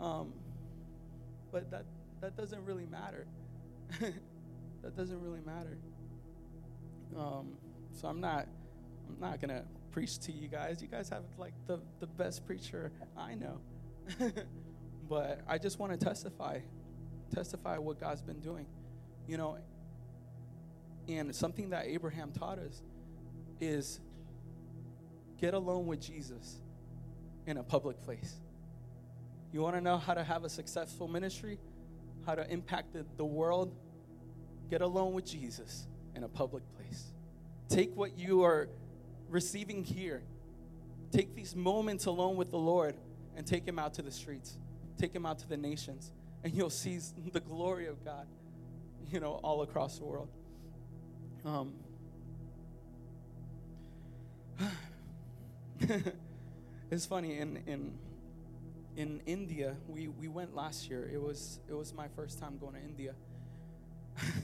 Um, 0.00 0.32
but 1.50 1.70
that 1.70 1.84
that 2.20 2.36
doesn't 2.36 2.64
really 2.64 2.86
matter. 2.86 3.26
that 4.00 4.96
doesn't 4.96 5.20
really 5.20 5.40
matter. 5.44 5.76
Um, 7.18 7.52
so 7.92 8.08
I'm 8.08 8.20
not 8.20 8.46
I'm 9.08 9.20
not 9.20 9.40
gonna 9.40 9.64
preach 9.90 10.18
to 10.20 10.32
you 10.32 10.48
guys. 10.48 10.80
You 10.80 10.88
guys 10.88 11.08
have 11.10 11.24
like 11.38 11.52
the, 11.66 11.80
the 12.00 12.06
best 12.06 12.46
preacher 12.46 12.90
I 13.16 13.34
know. 13.34 13.60
but 15.12 15.42
I 15.46 15.58
just 15.58 15.78
want 15.78 15.92
to 15.92 16.02
testify, 16.02 16.60
testify 17.34 17.76
what 17.76 18.00
God's 18.00 18.22
been 18.22 18.40
doing. 18.40 18.64
You 19.28 19.36
know, 19.36 19.58
and 21.06 21.36
something 21.36 21.68
that 21.68 21.84
Abraham 21.84 22.32
taught 22.32 22.58
us 22.58 22.80
is 23.60 24.00
get 25.38 25.52
alone 25.52 25.86
with 25.86 26.00
Jesus 26.00 26.62
in 27.46 27.58
a 27.58 27.62
public 27.62 28.02
place. 28.02 28.40
You 29.52 29.60
want 29.60 29.76
to 29.76 29.82
know 29.82 29.98
how 29.98 30.14
to 30.14 30.24
have 30.24 30.44
a 30.44 30.48
successful 30.48 31.08
ministry, 31.08 31.58
how 32.24 32.34
to 32.34 32.50
impact 32.50 32.94
the, 32.94 33.04
the 33.18 33.26
world? 33.26 33.76
Get 34.70 34.80
alone 34.80 35.12
with 35.12 35.26
Jesus 35.26 35.88
in 36.16 36.24
a 36.24 36.28
public 36.28 36.62
place. 36.74 37.12
Take 37.68 37.94
what 37.94 38.16
you 38.16 38.44
are 38.44 38.70
receiving 39.28 39.84
here, 39.84 40.22
take 41.10 41.34
these 41.34 41.54
moments 41.54 42.06
alone 42.06 42.36
with 42.36 42.50
the 42.50 42.58
Lord, 42.58 42.96
and 43.36 43.46
take 43.46 43.68
Him 43.68 43.78
out 43.78 43.92
to 43.94 44.02
the 44.02 44.10
streets, 44.10 44.56
take 45.02 45.14
Him 45.14 45.26
out 45.26 45.40
to 45.40 45.48
the 45.48 45.56
nations, 45.56 46.12
and 46.44 46.54
you'll 46.54 46.70
see 46.70 47.00
the 47.32 47.40
glory 47.40 47.88
of 47.88 48.04
God, 48.04 48.28
you 49.10 49.18
know, 49.18 49.40
all 49.42 49.62
across 49.62 49.98
the 49.98 50.04
world. 50.04 50.28
Um, 51.44 51.72
it's 56.90 57.04
funny 57.04 57.38
in 57.38 57.58
in 57.66 57.98
in 58.96 59.20
India. 59.26 59.74
We 59.88 60.06
we 60.06 60.28
went 60.28 60.54
last 60.54 60.88
year. 60.88 61.10
It 61.12 61.20
was 61.20 61.58
it 61.68 61.74
was 61.74 61.92
my 61.92 62.06
first 62.14 62.38
time 62.38 62.58
going 62.58 62.74
to 62.74 62.80
India. 62.80 63.14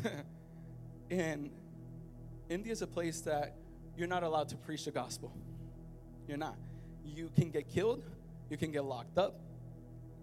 and 1.11 1.50
India 2.48 2.72
is 2.72 2.82
a 2.82 2.86
place 2.86 3.20
that 3.20 3.54
you're 3.96 4.09
not 4.09 4.24
allowed 4.24 4.48
to 4.48 4.56
preach 4.56 4.86
the 4.86 4.90
gospel. 4.90 5.32
You're 6.26 6.36
not. 6.36 6.56
You 7.04 7.30
can 7.36 7.50
get 7.50 7.68
killed. 7.68 8.02
You 8.50 8.56
can 8.56 8.72
get 8.72 8.84
locked 8.84 9.18
up, 9.18 9.38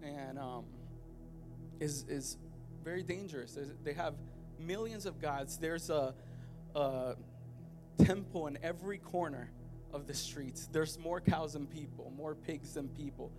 and 0.05 0.39
um, 0.39 0.65
is 1.79 2.05
is 2.07 2.37
very 2.83 3.03
dangerous. 3.03 3.53
There's, 3.53 3.71
they 3.83 3.93
have 3.93 4.13
millions 4.59 5.05
of 5.05 5.19
gods. 5.19 5.57
There's 5.57 5.89
a 5.89 6.13
a 6.75 7.15
temple 8.03 8.47
in 8.47 8.57
every 8.61 8.97
corner 8.97 9.49
of 9.93 10.07
the 10.07 10.13
streets. 10.13 10.67
There's 10.71 10.99
more 10.99 11.21
cows 11.21 11.53
than 11.53 11.67
people, 11.67 12.11
more 12.17 12.35
pigs 12.35 12.73
than 12.73 12.89
people. 12.89 13.31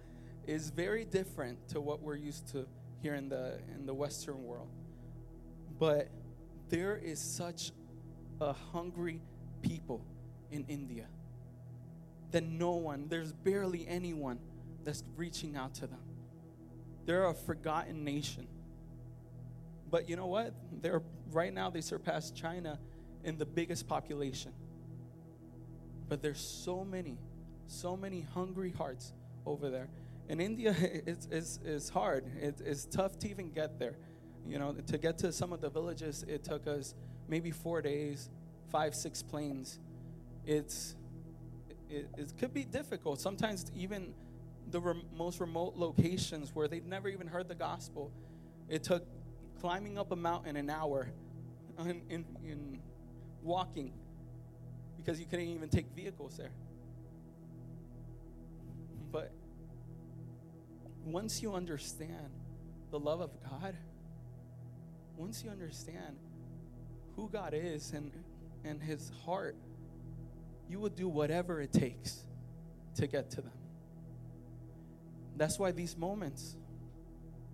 Is 0.47 0.71
very 0.71 1.05
different 1.05 1.69
to 1.71 1.81
what 1.81 2.01
we're 2.01 2.17
used 2.17 2.49
to 2.53 2.67
here 3.03 3.15
in 3.15 3.29
the 3.29 3.59
in 3.75 3.87
the 3.87 3.95
Western 3.95 4.43
world. 4.45 4.69
But 5.79 6.09
there 6.69 6.97
is 6.97 7.21
such 7.21 7.73
a 8.41 8.53
hungry 8.53 9.21
people 9.63 10.05
in 10.51 10.65
India 10.69 11.07
that 12.31 12.45
no 12.45 12.73
one, 12.73 13.07
there's 13.09 13.33
barely 13.33 13.87
anyone 13.89 14.39
that's 14.85 15.03
reaching 15.17 15.57
out 15.57 15.75
to 15.75 15.87
them. 15.87 16.01
They're 17.07 17.27
a 17.27 17.35
forgotten 17.35 18.05
nation. 18.05 18.47
But 19.91 20.09
you 20.09 20.17
know 20.17 20.27
what? 20.27 20.53
They're 20.83 21.03
right 21.33 21.53
now 21.53 21.71
they 21.71 21.81
surpass 21.81 22.31
China 22.31 22.79
in 23.25 23.39
the 23.39 23.47
biggest 23.47 23.89
population. 23.89 24.53
But 26.09 26.23
there's 26.23 26.41
so 26.41 26.85
many, 26.85 27.19
so 27.67 27.97
many 27.97 28.27
hungry 28.35 28.73
hearts 28.77 29.13
over 29.45 29.71
there. 29.71 29.89
In 30.29 30.41
India, 30.41 30.75
it's, 30.81 31.27
it's, 31.31 31.59
it's 31.65 31.89
hard. 31.89 32.25
It, 32.41 32.61
it's 32.65 32.85
tough 32.85 33.19
to 33.21 33.29
even 33.29 33.51
get 33.51 33.79
there. 33.79 33.97
You 34.47 34.59
know, 34.59 34.73
to 34.73 34.99
get 34.99 35.19
to 35.19 35.33
some 35.33 35.53
of 35.53 35.61
the 35.61 35.69
villages, 35.69 36.25
it 36.29 36.45
took 36.45 36.69
us 36.69 36.95
maybe 37.29 37.51
four 37.51 37.83
days, 37.83 38.31
five, 38.71 38.95
six 38.95 39.23
planes. 39.23 39.81
It's, 40.45 40.95
it, 41.91 42.09
it 42.17 42.33
could 42.39 42.55
be 42.55 42.65
difficult. 42.65 43.21
Sometimes 43.21 43.71
even 43.75 44.15
the 44.71 44.97
most 45.17 45.41
remote 45.41 45.75
locations 45.77 46.55
where 46.55 46.69
they've 46.69 46.85
never 46.85 47.09
even 47.09 47.27
heard 47.27 47.49
the 47.49 47.55
gospel, 47.55 48.11
it 48.69 48.83
took 48.83 49.07
climbing 49.61 49.99
up 49.99 50.13
a 50.13 50.17
mountain 50.17 50.57
an 50.57 50.71
hour 50.71 51.09
in, 51.79 52.03
in, 52.09 52.25
in 52.45 52.81
walking 53.43 53.93
because 54.97 55.21
you 55.21 55.27
couldn't 55.27 55.47
even 55.47 55.69
take 55.69 55.87
vehicles 55.95 56.37
there. 56.37 56.51
But 59.13 59.33
once 61.05 61.41
you 61.43 61.55
understand 61.55 62.31
the 62.91 62.99
love 62.99 63.21
of 63.21 63.31
God, 63.49 63.77
once 65.17 65.43
you 65.45 65.51
understand 65.51 66.17
who 67.15 67.29
God 67.29 67.55
is 67.55 67.93
and, 67.93 68.13
and 68.65 68.83
his 68.83 69.11
heart, 69.25 69.57
you 70.69 70.81
will 70.81 70.91
do 70.91 71.09
whatever 71.09 71.61
it 71.61 71.73
takes 71.73 72.25
to 72.97 73.07
get 73.07 73.31
to 73.31 73.41
them. 73.41 73.53
That's 75.37 75.59
why 75.59 75.71
these 75.71 75.97
moments 75.97 76.57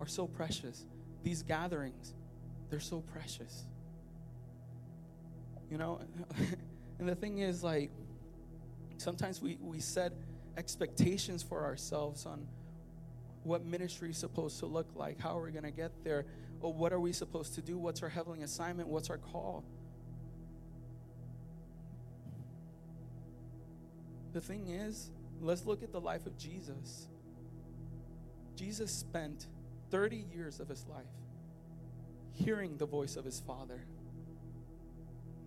are 0.00 0.06
so 0.06 0.26
precious. 0.26 0.84
These 1.22 1.42
gatherings, 1.42 2.14
they're 2.70 2.80
so 2.80 3.00
precious. 3.00 3.64
You 5.70 5.78
know, 5.78 6.00
and 6.98 7.08
the 7.08 7.14
thing 7.14 7.38
is, 7.38 7.62
like, 7.62 7.90
sometimes 8.98 9.40
we, 9.40 9.58
we 9.60 9.80
set 9.80 10.12
expectations 10.56 11.42
for 11.42 11.64
ourselves 11.64 12.26
on 12.26 12.46
what 13.44 13.64
ministry 13.64 14.10
is 14.10 14.18
supposed 14.18 14.60
to 14.60 14.66
look 14.66 14.88
like. 14.94 15.20
How 15.20 15.38
are 15.38 15.42
we 15.42 15.50
going 15.50 15.64
to 15.64 15.70
get 15.70 16.04
there? 16.04 16.26
Or 16.60 16.72
what 16.72 16.92
are 16.92 17.00
we 17.00 17.12
supposed 17.12 17.54
to 17.56 17.62
do? 17.62 17.76
What's 17.76 18.02
our 18.02 18.08
heavenly 18.08 18.42
assignment? 18.42 18.88
What's 18.88 19.10
our 19.10 19.18
call? 19.18 19.64
The 24.32 24.40
thing 24.40 24.68
is, 24.68 25.10
let's 25.40 25.66
look 25.66 25.82
at 25.82 25.92
the 25.92 26.00
life 26.00 26.26
of 26.26 26.38
Jesus. 26.38 27.08
Jesus 28.56 28.90
spent 28.90 29.46
30 29.90 30.24
years 30.34 30.60
of 30.60 30.68
his 30.68 30.86
life 30.88 31.04
hearing 32.32 32.76
the 32.76 32.86
voice 32.86 33.16
of 33.16 33.24
his 33.24 33.40
Father, 33.40 33.84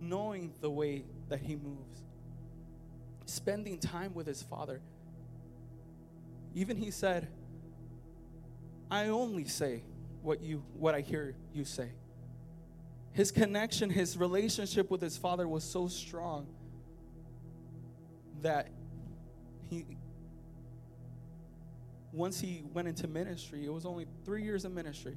knowing 0.00 0.52
the 0.60 0.70
way 0.70 1.04
that 1.28 1.40
he 1.40 1.56
moves, 1.56 2.04
spending 3.24 3.78
time 3.78 4.14
with 4.14 4.26
his 4.26 4.42
Father. 4.42 4.80
Even 6.54 6.76
he 6.76 6.90
said, 6.90 7.28
I 8.90 9.08
only 9.08 9.44
say 9.44 9.82
what 10.22 10.40
you 10.40 10.62
what 10.78 10.94
I 10.94 11.00
hear 11.00 11.34
you 11.52 11.64
say. 11.64 11.90
His 13.12 13.30
connection, 13.30 13.90
his 13.90 14.16
relationship 14.16 14.90
with 14.90 15.00
his 15.00 15.16
father 15.16 15.48
was 15.48 15.64
so 15.64 15.88
strong 15.88 16.46
that 18.42 18.68
he 19.70 19.86
once 22.16 22.40
he 22.40 22.64
went 22.72 22.88
into 22.88 23.06
ministry, 23.06 23.66
it 23.66 23.72
was 23.72 23.84
only 23.84 24.06
three 24.24 24.42
years 24.42 24.64
of 24.64 24.72
ministry, 24.72 25.14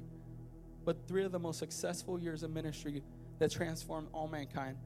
but 0.84 1.08
three 1.08 1.24
of 1.24 1.32
the 1.32 1.38
most 1.38 1.58
successful 1.58 2.18
years 2.18 2.42
of 2.42 2.50
ministry 2.50 3.02
that 3.38 3.50
transformed 3.50 4.06
all 4.12 4.28
mankind. 4.28 4.76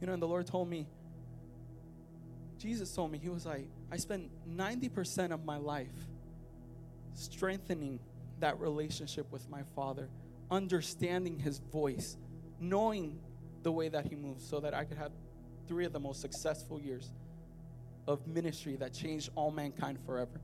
You 0.00 0.06
know, 0.06 0.14
and 0.14 0.22
the 0.22 0.26
Lord 0.26 0.46
told 0.46 0.68
me, 0.68 0.86
Jesus 2.58 2.92
told 2.94 3.12
me, 3.12 3.18
He 3.18 3.28
was 3.28 3.44
like, 3.44 3.68
I 3.92 3.98
spent 3.98 4.30
90% 4.50 5.30
of 5.30 5.44
my 5.44 5.58
life 5.58 5.92
strengthening 7.12 8.00
that 8.40 8.58
relationship 8.58 9.30
with 9.30 9.48
my 9.50 9.62
Father, 9.76 10.08
understanding 10.50 11.38
His 11.38 11.58
voice, 11.58 12.16
knowing 12.60 13.18
the 13.62 13.70
way 13.70 13.90
that 13.90 14.06
He 14.06 14.16
moves, 14.16 14.48
so 14.48 14.58
that 14.60 14.72
I 14.72 14.84
could 14.84 14.96
have 14.96 15.12
three 15.66 15.84
of 15.84 15.92
the 15.92 16.00
most 16.00 16.22
successful 16.22 16.80
years 16.80 17.10
of 18.06 18.26
ministry 18.26 18.76
that 18.76 18.94
changed 18.94 19.28
all 19.34 19.50
mankind 19.50 19.98
forever. 20.06 20.40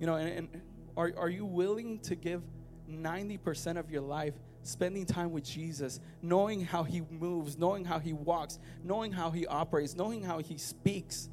You 0.00 0.06
know, 0.06 0.16
and, 0.16 0.28
and 0.30 0.62
are, 0.96 1.12
are 1.16 1.28
you 1.28 1.44
willing 1.44 2.00
to 2.00 2.16
give 2.16 2.42
90% 2.90 3.78
of 3.78 3.90
your 3.90 4.00
life 4.00 4.34
spending 4.62 5.06
time 5.06 5.30
with 5.30 5.44
Jesus, 5.44 6.00
knowing 6.22 6.64
how 6.64 6.82
he 6.82 7.02
moves, 7.10 7.56
knowing 7.56 7.84
how 7.84 7.98
he 7.98 8.12
walks, 8.12 8.58
knowing 8.82 9.12
how 9.12 9.30
he 9.30 9.46
operates, 9.46 9.94
knowing 9.94 10.22
how 10.22 10.38
he 10.38 10.56
speaks? 10.56 11.28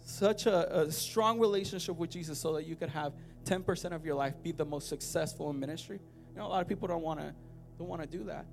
Such 0.00 0.46
a, 0.46 0.80
a 0.80 0.90
strong 0.90 1.38
relationship 1.38 1.96
with 1.96 2.10
Jesus 2.10 2.38
so 2.38 2.54
that 2.54 2.66
you 2.66 2.76
could 2.76 2.90
have 2.90 3.12
10% 3.44 3.92
of 3.92 4.04
your 4.04 4.14
life 4.14 4.34
be 4.42 4.52
the 4.52 4.64
most 4.64 4.88
successful 4.88 5.50
in 5.50 5.60
ministry. 5.60 6.00
You 6.32 6.40
know, 6.40 6.46
a 6.46 6.48
lot 6.48 6.62
of 6.62 6.68
people 6.68 6.88
don't 6.88 7.02
want 7.02 7.20
to 7.20 7.34
don't 7.78 7.88
want 7.88 8.02
to 8.02 8.08
do 8.08 8.24
that. 8.24 8.46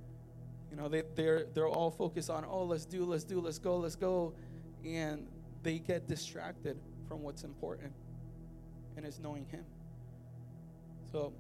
You 0.70 0.78
know, 0.78 0.88
they, 0.88 1.04
they're 1.16 1.46
they're 1.54 1.68
all 1.68 1.92
focused 1.92 2.30
on, 2.30 2.46
oh, 2.48 2.64
let's 2.64 2.86
do, 2.86 3.06
let's 3.06 3.24
do, 3.24 3.40
let's 3.40 3.60
go, 3.60 3.78
let's 3.78 3.96
go. 3.96 4.34
And 4.86 5.28
they 5.64 5.80
get 5.80 6.08
distracted 6.08 6.80
from 7.12 7.24
what's 7.24 7.44
important, 7.44 7.92
and 8.96 9.06
it's 9.06 9.20
knowing 9.20 9.46
Him. 9.48 9.66
So, 11.12 11.34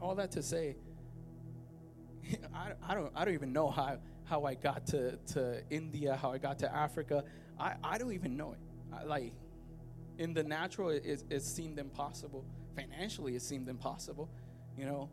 all 0.00 0.14
that 0.14 0.30
to 0.32 0.42
say, 0.42 0.76
I, 2.54 2.74
I 2.88 2.94
don't 2.94 3.10
I 3.16 3.24
don't 3.24 3.34
even 3.34 3.52
know 3.52 3.70
how 3.70 3.98
how 4.22 4.44
I 4.44 4.54
got 4.54 4.86
to 4.88 5.16
to 5.32 5.64
India, 5.68 6.14
how 6.14 6.30
I 6.30 6.38
got 6.38 6.60
to 6.60 6.72
Africa. 6.72 7.24
I 7.58 7.74
I 7.82 7.98
don't 7.98 8.12
even 8.12 8.36
know 8.36 8.52
it. 8.52 8.58
I, 8.92 9.02
like 9.02 9.32
in 10.16 10.32
the 10.32 10.44
natural, 10.44 10.90
it, 10.90 11.04
it, 11.04 11.24
it 11.28 11.42
seemed 11.42 11.80
impossible. 11.80 12.44
Financially, 12.76 13.34
it 13.34 13.42
seemed 13.42 13.68
impossible, 13.68 14.30
you 14.78 14.86
know. 14.86 15.10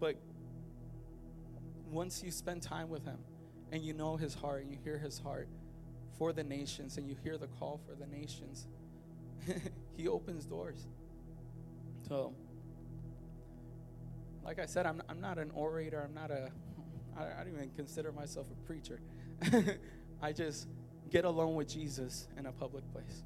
But 0.00 0.16
once 1.90 2.22
you 2.22 2.30
spend 2.30 2.62
time 2.62 2.88
with 2.88 3.04
Him 3.04 3.18
and 3.70 3.82
you 3.82 3.92
know 3.92 4.16
His 4.16 4.32
heart 4.32 4.62
and 4.62 4.72
you 4.72 4.78
hear 4.82 4.96
His 4.96 5.18
heart 5.18 5.50
for 6.18 6.32
the 6.32 6.44
nations 6.44 6.96
and 6.96 7.08
you 7.08 7.16
hear 7.22 7.38
the 7.38 7.48
call 7.58 7.80
for 7.86 7.94
the 7.94 8.06
nations, 8.06 8.66
He 9.96 10.08
opens 10.08 10.44
doors. 10.44 10.86
So, 12.08 12.34
like 14.44 14.58
I 14.58 14.66
said, 14.66 14.86
I'm, 14.86 15.02
I'm 15.08 15.20
not 15.20 15.38
an 15.38 15.50
orator. 15.54 16.02
I'm 16.02 16.14
not 16.14 16.30
a, 16.30 16.50
I, 17.16 17.40
I 17.40 17.44
don't 17.44 17.54
even 17.54 17.70
consider 17.70 18.12
myself 18.12 18.46
a 18.50 18.66
preacher. 18.66 19.00
I 20.22 20.32
just 20.32 20.68
get 21.10 21.24
alone 21.24 21.54
with 21.54 21.68
Jesus 21.68 22.28
in 22.38 22.46
a 22.46 22.52
public 22.52 22.84
place. 22.92 23.22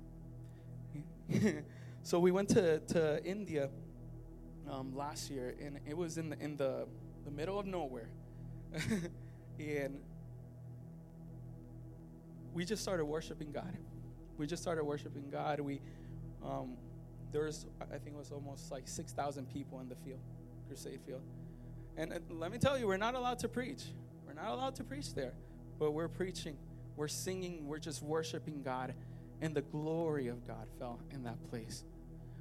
so 2.03 2.19
we 2.19 2.31
went 2.31 2.49
to, 2.51 2.81
to 2.81 3.25
India 3.25 3.69
um, 4.71 4.97
last 4.97 5.31
year, 5.31 5.55
and 5.63 5.79
it 5.87 5.97
was 5.97 6.19
in 6.19 6.31
the, 6.31 6.39
in 6.41 6.57
the, 6.57 6.87
the 7.25 7.31
middle 7.31 7.59
of 7.59 7.67
nowhere. 7.67 8.09
and 9.59 10.01
we 12.53 12.65
just 12.65 12.83
started 12.83 13.05
worshiping 13.05 13.53
God. 13.53 13.77
We 14.37 14.47
just 14.47 14.63
started 14.63 14.85
worshiping 14.85 15.25
God. 15.31 15.61
We, 15.61 15.81
um, 16.45 16.77
I 17.35 17.99
think 17.99 18.15
it 18.15 18.17
was 18.17 18.33
almost 18.33 18.73
like 18.73 18.89
6,000 18.89 19.49
people 19.53 19.81
in 19.81 19.89
the 19.89 19.95
field, 19.97 20.21
crusade 20.67 21.01
field. 21.07 21.23
And 21.97 22.19
let 22.31 22.51
me 22.51 22.59
tell 22.59 22.79
you, 22.79 22.87
we're 22.87 22.97
not 22.97 23.15
allowed 23.15 23.39
to 23.41 23.49
preach. 23.49 23.85
We're 24.27 24.41
not 24.41 24.53
allowed 24.53 24.75
to 24.77 24.85
preach 24.85 25.15
there, 25.15 25.33
but 25.79 25.93
we're 25.93 26.09
preaching, 26.09 26.57
we're 26.97 27.09
singing, 27.09 27.67
we're 27.67 27.79
just 27.79 28.03
worshiping 28.03 28.63
God 28.63 28.95
and 29.41 29.55
the 29.55 29.63
glory 29.63 30.29
of 30.29 30.47
God 30.47 30.67
fell 30.79 31.01
in 31.11 31.23
that 31.25 31.43
place. 31.51 31.85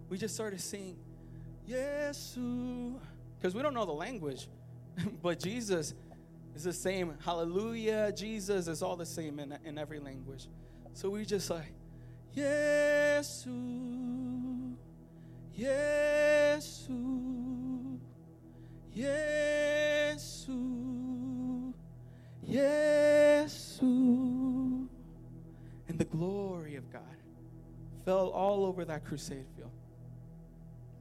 We 0.09 0.17
just 0.17 0.35
started 0.35 0.59
singing, 0.59 0.97
Yesu, 1.67 2.95
because 3.37 3.55
we 3.55 3.61
don't 3.61 3.73
know 3.73 3.85
the 3.85 3.91
language, 3.91 4.47
but 5.21 5.39
Jesus 5.39 5.93
is 6.55 6.63
the 6.63 6.73
same. 6.73 7.13
Hallelujah, 7.23 8.11
Jesus 8.11 8.67
is 8.67 8.81
all 8.81 8.95
the 8.95 9.05
same 9.05 9.39
in, 9.39 9.57
in 9.63 9.77
every 9.77 9.99
language. 9.99 10.47
So 10.93 11.09
we 11.09 11.25
just 11.25 11.49
like, 11.49 11.73
Yesu, 12.35 13.49
Yesu, 15.57 16.89
Yesu, 18.95 20.59
Yesu 22.47 23.79
and 25.87 25.97
the 25.97 26.05
glory 26.05 26.75
of 26.75 26.89
God 26.91 27.01
fell 28.05 28.29
all 28.29 28.65
over 28.65 28.85
that 28.85 29.05
crusade 29.05 29.45
field. 29.55 29.71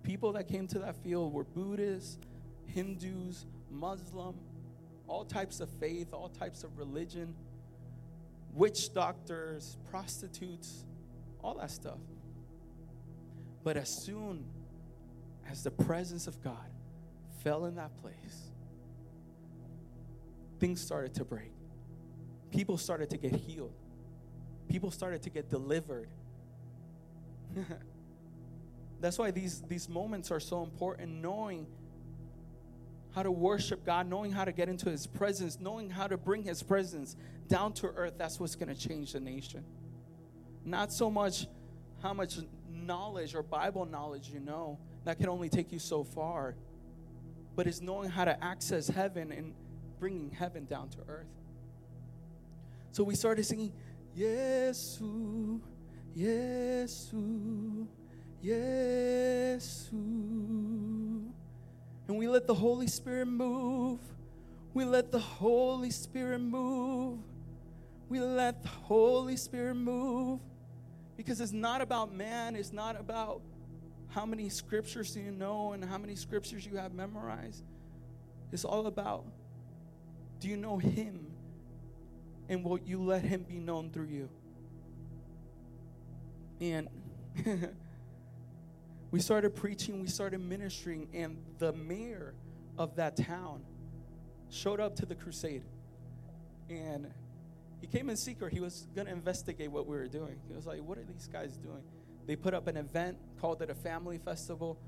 People 0.03 0.33
that 0.33 0.49
came 0.49 0.67
to 0.69 0.79
that 0.81 0.97
field 0.97 1.33
were 1.33 1.45
Buddhists, 1.45 2.19
Hindus, 2.67 3.47
Muslim, 3.71 4.35
all 5.09 5.25
types 5.25 5.61
of 5.61 5.69
faith, 5.81 6.13
all 6.13 6.29
types 6.29 6.63
of 6.63 6.79
religion, 6.79 7.35
witch 8.53 8.93
doctors, 8.95 9.77
prostitutes, 9.91 10.85
all 11.43 11.55
that 11.55 11.71
stuff. 11.71 11.99
But 13.65 13.77
as 13.77 13.89
soon 13.89 14.45
as 15.51 15.65
the 15.65 15.71
presence 15.71 16.27
of 16.27 16.41
God 16.43 16.71
fell 17.43 17.65
in 17.65 17.75
that 17.77 17.97
place, 17.97 18.53
things 20.61 20.81
started 20.81 21.15
to 21.15 21.25
break. 21.25 21.53
People 22.51 22.79
started 22.79 23.11
to 23.11 23.17
get 23.17 23.35
healed 23.35 23.75
people 24.69 24.91
started 24.91 25.23
to 25.23 25.31
get 25.31 25.49
delivered. 25.49 26.09
That's 29.01 29.19
why 29.19 29.31
these, 29.31 29.63
these 29.63 29.89
moments 29.89 30.31
are 30.31 30.41
so 30.41 30.63
important, 30.63 31.11
knowing 31.23 31.67
how 33.15 33.23
to 33.23 33.31
worship 33.31 33.85
God, 33.85 34.09
knowing 34.09 34.33
how 34.33 34.45
to 34.45 34.53
get 34.53 34.69
into 34.69 34.91
His 34.91 35.07
presence, 35.07 35.59
knowing 35.61 35.91
how 35.91 36.07
to 36.07 36.17
bring 36.17 36.43
His 36.43 36.63
presence 36.63 37.17
down 37.49 37.73
to 37.75 37.89
earth. 37.89 38.15
That's 38.19 38.39
what's 38.39 38.55
going 38.55 38.75
to 38.75 38.89
change 38.89 39.13
the 39.13 39.21
nation. 39.21 39.65
Not 40.65 40.93
so 40.93 41.11
much 41.11 41.47
how 42.03 42.13
much 42.13 42.39
knowledge 42.71 43.35
or 43.35 43.43
Bible 43.43 43.85
knowledge 43.85 44.31
you 44.33 44.41
know, 44.41 44.79
that 45.05 45.19
can 45.19 45.29
only 45.29 45.49
take 45.49 45.73
you 45.73 45.79
so 45.79 46.05
far, 46.05 46.55
but 47.57 47.67
it's 47.67 47.81
knowing 47.81 48.09
how 48.11 48.25
to 48.25 48.45
access 48.45 48.89
heaven 48.89 49.33
and 49.33 49.55
bringing 49.99 50.31
heaven 50.31 50.65
down 50.67 50.89
to 50.91 50.99
earth. 51.09 51.27
So 52.93 53.03
we 53.05 53.15
started 53.15 53.45
singing, 53.45 53.73
Yesu, 54.17 55.61
Yesu, 56.17 57.87
Yesu. 58.45 59.99
And 62.09 62.19
we 62.19 62.27
let 62.27 62.47
the 62.47 62.55
Holy 62.55 62.87
Spirit 62.87 63.27
move. 63.27 64.01
We 64.75 64.85
let 64.85 65.13
the 65.13 65.19
Holy 65.19 65.91
Spirit 65.91 66.41
move. 66.41 67.19
We 68.09 68.21
let 68.21 68.63
the 68.63 68.69
Holy 68.69 69.37
Spirit 69.37 69.75
move. 69.75 70.41
Because 71.17 71.41
it's 71.41 71.53
not 71.53 71.81
about 71.81 72.13
man, 72.13 72.57
it's 72.57 72.73
not 72.73 72.99
about 72.99 73.43
how 74.09 74.25
many 74.25 74.49
scriptures 74.49 75.13
do 75.13 75.21
you 75.21 75.31
know 75.31 75.73
and 75.73 75.85
how 75.85 75.99
many 75.99 76.17
scriptures 76.17 76.65
you 76.65 76.77
have 76.77 76.95
memorized. 76.95 77.63
It's 78.53 78.65
all 78.65 78.87
about 78.87 79.25
do 80.41 80.49
you 80.49 80.57
know 80.57 80.79
Him? 80.79 81.29
and 82.49 82.65
will 82.65 82.79
you 82.79 83.03
let 83.03 83.23
him 83.23 83.43
be 83.43 83.59
known 83.59 83.91
through 83.91 84.07
you? 84.07 84.29
And 86.61 86.89
we 89.11 89.21
started 89.21 89.55
preaching, 89.55 90.01
we 90.01 90.09
started 90.09 90.41
ministering, 90.41 91.09
and 91.15 91.39
the 91.59 91.73
mayor 91.73 92.35
of 92.77 92.97
that 92.97 93.17
town 93.17 93.63
showed 94.51 94.81
up 94.81 94.97
to 94.97 95.07
the 95.07 95.15
crusade. 95.15 95.65
And 96.69 97.11
he 97.81 97.87
came 97.87 98.11
in 98.11 98.17
secret. 98.17 98.53
He 98.53 98.61
was 98.61 98.87
going 98.95 99.07
to 99.07 99.13
investigate 99.13 99.71
what 99.71 99.87
we 99.87 99.97
were 99.97 100.09
doing. 100.09 100.39
He 100.49 100.55
was 100.55 100.67
like, 100.67 100.81
What 100.83 100.99
are 100.99 101.05
these 101.05 101.29
guys 101.33 101.57
doing? 101.57 101.83
They 102.27 102.37
put 102.37 102.53
up 102.53 102.67
an 102.67 102.77
event, 102.77 103.17
called 103.41 103.63
it 103.63 103.71
a 103.71 103.75
family 103.75 104.19
festival. 104.19 104.79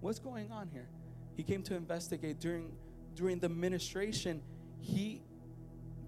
What's 0.00 0.18
going 0.18 0.52
on 0.52 0.68
here? 0.68 0.88
He 1.36 1.42
came 1.42 1.62
to 1.64 1.74
investigate 1.74 2.40
during 2.40 2.72
during 3.14 3.38
the 3.38 3.48
ministration. 3.48 4.42
He 4.80 5.22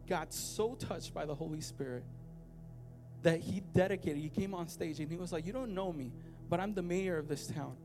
got 0.07 0.35
so 0.35 0.75
touched 0.75 1.15
by 1.15 1.25
the 1.25 1.35
Holy 1.35 1.61
Spirit 1.61 2.05
that 3.23 3.41
he 3.41 3.61
dedicated. 3.61 4.19
He 4.19 4.29
came 4.29 4.55
on 4.55 4.69
stage 4.69 5.01
and 5.01 5.11
he 5.11 5.17
was 5.17 5.33
like, 5.33 5.47
"You 5.47 5.53
don't 5.53 5.75
know 5.75 5.93
me, 5.93 6.13
but 6.51 6.61
I'm 6.61 6.75
the 6.75 6.83
mayor 6.83 7.17
of 7.17 7.29
this 7.29 7.47
town. 7.47 7.77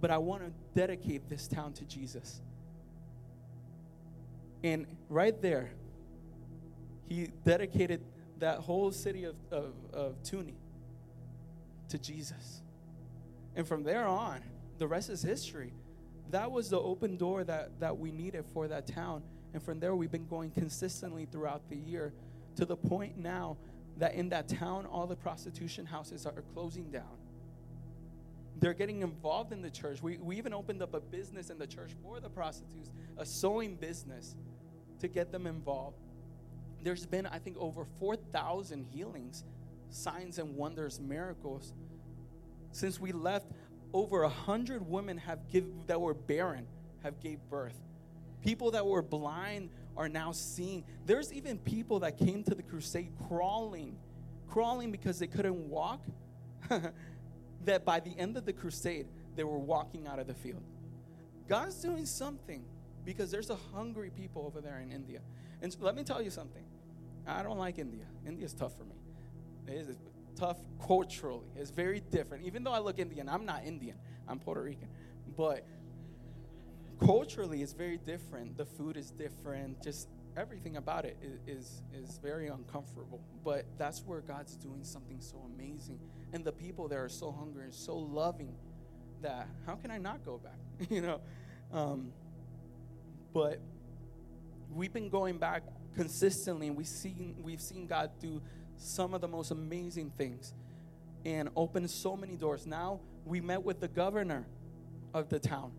But 0.00 0.10
I 0.10 0.16
want 0.18 0.42
to 0.42 0.52
dedicate 0.74 1.28
this 1.28 1.46
town 1.46 1.74
to 1.74 1.84
Jesus." 1.84 2.40
And 4.64 4.86
right 5.10 5.40
there, 5.42 5.70
he 7.08 7.26
dedicated 7.44 8.00
that 8.38 8.58
whole 8.58 8.90
city 8.90 9.24
of, 9.24 9.36
of, 9.50 9.74
of 9.92 10.22
Toonie 10.22 10.58
to 11.88 11.98
Jesus. 11.98 12.62
And 13.54 13.66
from 13.66 13.84
there 13.84 14.06
on, 14.06 14.40
the 14.78 14.86
rest 14.86 15.08
is 15.08 15.22
history. 15.22 15.72
That 16.30 16.50
was 16.50 16.68
the 16.68 16.80
open 16.80 17.16
door 17.16 17.44
that, 17.44 17.80
that 17.80 17.96
we 17.96 18.10
needed 18.10 18.44
for 18.52 18.68
that 18.68 18.86
town. 18.86 19.22
And 19.54 19.62
from 19.62 19.78
there, 19.78 19.94
we've 19.94 20.10
been 20.10 20.26
going 20.26 20.50
consistently 20.50 21.26
throughout 21.26 21.68
the 21.70 21.76
year 21.76 22.12
to 22.56 22.64
the 22.64 22.76
point 22.76 23.16
now 23.16 23.56
that 23.98 24.14
in 24.14 24.28
that 24.30 24.48
town, 24.48 24.84
all 24.86 25.06
the 25.06 25.16
prostitution 25.16 25.86
houses 25.86 26.26
are 26.26 26.42
closing 26.52 26.90
down. 26.90 27.15
They're 28.58 28.74
getting 28.74 29.02
involved 29.02 29.52
in 29.52 29.60
the 29.60 29.70
church. 29.70 30.02
We, 30.02 30.16
we 30.18 30.36
even 30.36 30.54
opened 30.54 30.82
up 30.82 30.94
a 30.94 31.00
business 31.00 31.50
in 31.50 31.58
the 31.58 31.66
church 31.66 31.90
for 32.02 32.20
the 32.20 32.30
prostitutes, 32.30 32.90
a 33.18 33.26
sewing 33.26 33.76
business 33.76 34.34
to 35.00 35.08
get 35.08 35.30
them 35.30 35.46
involved. 35.46 35.98
There's 36.82 37.04
been, 37.04 37.26
I 37.26 37.38
think, 37.38 37.56
over 37.58 37.86
4,000 37.98 38.86
healings, 38.92 39.44
signs 39.90 40.38
and 40.38 40.56
wonders, 40.56 41.00
miracles. 41.00 41.74
Since 42.72 42.98
we 42.98 43.12
left, 43.12 43.46
over 43.92 44.22
a 44.22 44.28
hundred 44.28 44.86
women 44.88 45.18
have 45.18 45.48
give, 45.50 45.66
that 45.86 46.00
were 46.00 46.14
barren 46.14 46.66
have 47.02 47.20
gave 47.20 47.38
birth. 47.50 47.78
People 48.42 48.70
that 48.72 48.86
were 48.86 49.02
blind 49.02 49.70
are 49.96 50.08
now 50.08 50.32
seeing. 50.32 50.84
There's 51.04 51.32
even 51.32 51.58
people 51.58 52.00
that 52.00 52.18
came 52.18 52.42
to 52.44 52.54
the 52.54 52.62
crusade 52.62 53.12
crawling, 53.28 53.96
crawling 54.48 54.92
because 54.92 55.18
they 55.18 55.26
couldn't 55.26 55.68
walk. 55.68 56.04
that 57.66 57.84
by 57.84 58.00
the 58.00 58.16
end 58.18 58.36
of 58.36 58.44
the 58.44 58.52
crusade, 58.52 59.06
they 59.36 59.44
were 59.44 59.58
walking 59.58 60.06
out 60.06 60.18
of 60.18 60.26
the 60.26 60.34
field. 60.34 60.62
God's 61.48 61.76
doing 61.76 62.06
something 62.06 62.64
because 63.04 63.30
there's 63.30 63.50
a 63.50 63.58
hungry 63.72 64.10
people 64.10 64.44
over 64.46 64.60
there 64.60 64.80
in 64.80 64.90
India. 64.90 65.20
And 65.62 65.72
so 65.72 65.78
let 65.82 65.94
me 65.94 66.02
tell 66.02 66.20
you 66.20 66.30
something. 66.30 66.64
I 67.26 67.42
don't 67.42 67.58
like 67.58 67.78
India. 67.78 68.04
India's 68.26 68.52
tough 68.52 68.76
for 68.76 68.84
me. 68.84 68.96
It 69.66 69.88
is 69.88 69.96
tough 70.36 70.58
culturally. 70.84 71.46
It's 71.56 71.70
very 71.70 72.00
different. 72.00 72.44
Even 72.44 72.64
though 72.64 72.72
I 72.72 72.78
look 72.78 72.98
Indian, 72.98 73.28
I'm 73.28 73.44
not 73.44 73.64
Indian. 73.64 73.96
I'm 74.28 74.38
Puerto 74.38 74.62
Rican. 74.62 74.88
But 75.36 75.66
culturally, 77.04 77.62
it's 77.62 77.72
very 77.72 77.98
different. 77.98 78.56
The 78.56 78.64
food 78.64 78.96
is 78.96 79.10
different. 79.10 79.82
Just 79.82 80.08
everything 80.36 80.76
about 80.76 81.04
it 81.04 81.16
is, 81.22 81.40
is, 81.46 81.82
is 81.94 82.18
very 82.18 82.48
uncomfortable. 82.48 83.20
But 83.44 83.64
that's 83.78 84.02
where 84.04 84.20
God's 84.20 84.56
doing 84.56 84.84
something 84.84 85.20
so 85.20 85.38
amazing. 85.54 85.98
And 86.36 86.44
the 86.44 86.52
people 86.52 86.86
there 86.86 87.02
are 87.02 87.08
so 87.08 87.32
hungry 87.32 87.64
and 87.64 87.72
so 87.72 87.96
loving 87.96 88.54
that 89.22 89.48
how 89.64 89.74
can 89.76 89.90
I 89.90 89.96
not 89.96 90.22
go 90.22 90.36
back? 90.36 90.58
you 90.90 91.00
know? 91.00 91.22
Um, 91.72 92.12
but 93.32 93.58
we've 94.70 94.92
been 94.92 95.08
going 95.08 95.38
back 95.38 95.62
consistently, 95.94 96.66
and 96.66 96.76
we've 96.76 96.86
seen, 96.86 97.36
we've 97.42 97.62
seen 97.62 97.86
God 97.86 98.10
do 98.20 98.42
some 98.76 99.14
of 99.14 99.22
the 99.22 99.28
most 99.28 99.50
amazing 99.50 100.10
things 100.10 100.52
and 101.24 101.48
open 101.56 101.88
so 101.88 102.18
many 102.18 102.36
doors. 102.36 102.66
Now 102.66 103.00
we 103.24 103.40
met 103.40 103.62
with 103.62 103.80
the 103.80 103.88
governor 103.88 104.46
of 105.14 105.30
the 105.30 105.38
town, 105.38 105.72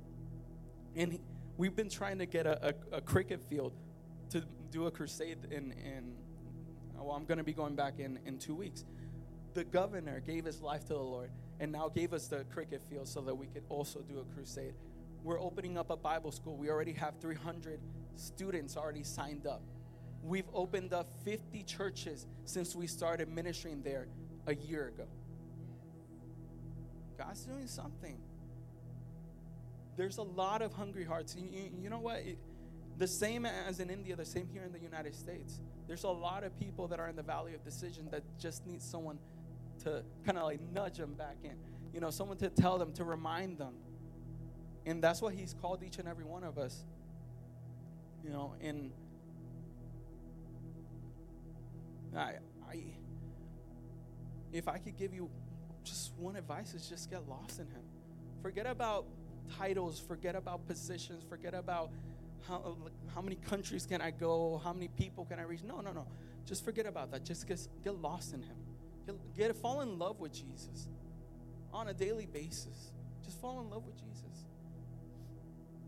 and 0.96 1.14
he, 1.14 1.22
we've 1.56 1.76
been 1.76 1.88
trying 1.90 2.18
to 2.18 2.26
get 2.26 2.48
a, 2.48 2.70
a, 2.70 2.98
a, 2.98 3.02
cricket 3.02 3.44
field 3.48 3.74
to 4.32 4.44
do 4.72 4.88
a 4.88 4.92
crusade 4.92 5.38
in. 5.52 5.72
in 5.74 6.16
well, 6.96 7.16
I'm 7.16 7.26
going 7.26 7.38
to 7.38 7.44
be 7.44 7.54
going 7.54 7.76
back 7.76 8.00
in, 8.00 8.18
in 8.26 8.40
two 8.40 8.56
weeks. 8.56 8.84
The 9.54 9.64
governor 9.64 10.20
gave 10.20 10.46
his 10.46 10.62
life 10.62 10.82
to 10.88 10.94
the 10.94 11.00
Lord 11.00 11.32
and 11.60 11.72
now 11.72 11.90
gave 11.90 12.14
us 12.14 12.28
the 12.28 12.44
cricket 12.54 12.82
field 12.90 13.08
so 13.08 13.22
that 13.22 13.36
we 13.36 13.48
could 13.48 13.64
also 13.70 14.02
do 14.02 14.20
a 14.20 14.36
crusade. 14.36 14.74
We're 15.24 15.42
opening 15.42 15.78
up 15.78 15.90
a 15.90 15.98
Bible 15.98 16.32
school. 16.32 16.56
We 16.56 16.70
already 16.70 16.94
have 16.94 17.16
300 17.20 17.80
students 18.16 18.78
already 18.78 19.04
signed 19.04 19.48
up. 19.48 19.62
We've 20.24 20.50
opened 20.54 20.94
up 20.94 21.08
50 21.24 21.64
churches 21.64 22.28
since 22.46 22.76
we 22.76 22.88
started 22.88 23.30
ministering 23.30 23.82
there 23.82 24.08
a 24.46 24.56
year 24.56 24.88
ago. 24.88 25.06
God's 27.18 27.42
doing 27.42 27.68
something. 27.68 28.18
There's 29.96 30.18
a 30.18 30.24
lot 30.24 30.62
of 30.62 30.74
hungry 30.74 31.04
hearts. 31.04 31.36
You, 31.36 31.50
you, 31.52 31.72
you 31.84 31.90
know 31.90 32.00
what? 32.00 32.18
It, 32.18 32.38
the 32.98 33.08
same 33.08 33.46
as 33.46 33.80
in 33.80 33.90
India, 33.90 34.16
the 34.16 34.26
same 34.26 34.48
here 34.52 34.64
in 34.64 34.72
the 34.72 34.80
United 34.80 35.16
States. 35.16 35.60
There's 35.88 36.04
a 36.04 36.10
lot 36.10 36.44
of 36.44 36.58
people 36.60 36.88
that 36.88 37.00
are 37.00 37.08
in 37.08 37.16
the 37.16 37.24
valley 37.24 37.54
of 37.54 37.64
decision 37.64 38.08
that 38.12 38.24
just 38.40 38.66
need 38.66 38.82
someone 38.82 39.20
to 39.84 40.04
kind 40.26 40.38
of 40.38 40.44
like 40.44 40.60
nudge 40.74 40.98
them 40.98 41.14
back 41.14 41.38
in. 41.44 41.56
You 41.94 42.00
know, 42.00 42.10
someone 42.10 42.38
to 42.38 42.50
tell 42.50 42.78
them, 42.78 42.94
to 42.94 43.04
remind 43.04 43.58
them. 43.58 43.74
And 44.86 45.04
that's 45.04 45.22
what 45.22 45.34
He's 45.34 45.54
called 45.54 45.84
each 45.84 45.98
and 45.98 46.08
every 46.08 46.24
one 46.24 46.44
of 46.44 46.58
us. 46.58 46.84
You 48.24 48.30
know, 48.30 48.54
and 48.62 48.92
I, 52.16 52.36
I, 52.70 52.84
if 54.52 54.68
I 54.68 54.78
could 54.78 54.98
give 54.98 55.14
you 55.14 55.30
just 55.84 56.12
one 56.18 56.36
advice, 56.36 56.74
is 56.74 56.88
just 56.88 57.10
get 57.10 57.28
lost 57.28 57.60
in 57.60 57.68
Him. 57.68 57.84
Forget 58.42 58.66
about 58.66 59.06
titles. 59.58 60.00
Forget 60.00 60.36
about 60.36 60.68
positions. 60.68 61.24
Forget 61.30 61.54
about 61.54 61.92
how 62.48 62.78
how 63.14 63.22
many 63.22 63.36
countries 63.36 63.86
can 63.86 64.02
I 64.02 64.12
go? 64.12 64.62
How 64.64 64.74
many 64.74 64.88
people 64.90 65.26
can 65.26 65.40
I 65.40 65.44
reach? 65.44 65.64
No, 65.64 65.82
no, 65.82 65.92
no. 65.92 66.06
Just 66.46 66.64
forget 66.64 66.86
about 66.86 67.12
that. 67.12 67.26
Just 67.26 67.48
get, 67.48 67.60
get 67.84 68.02
lost 68.02 68.34
in 68.34 68.42
Him. 68.42 68.56
Get, 69.36 69.56
fall 69.56 69.82
in 69.82 69.98
love 69.98 70.20
with 70.20 70.34
Jesus 70.34 70.88
on 71.74 71.88
a 71.90 71.94
daily 71.94 72.26
basis. 72.26 72.92
Just 73.24 73.40
fall 73.40 73.62
in 73.62 73.70
love 73.70 73.86
with 73.86 73.98
Jesus, 73.98 74.46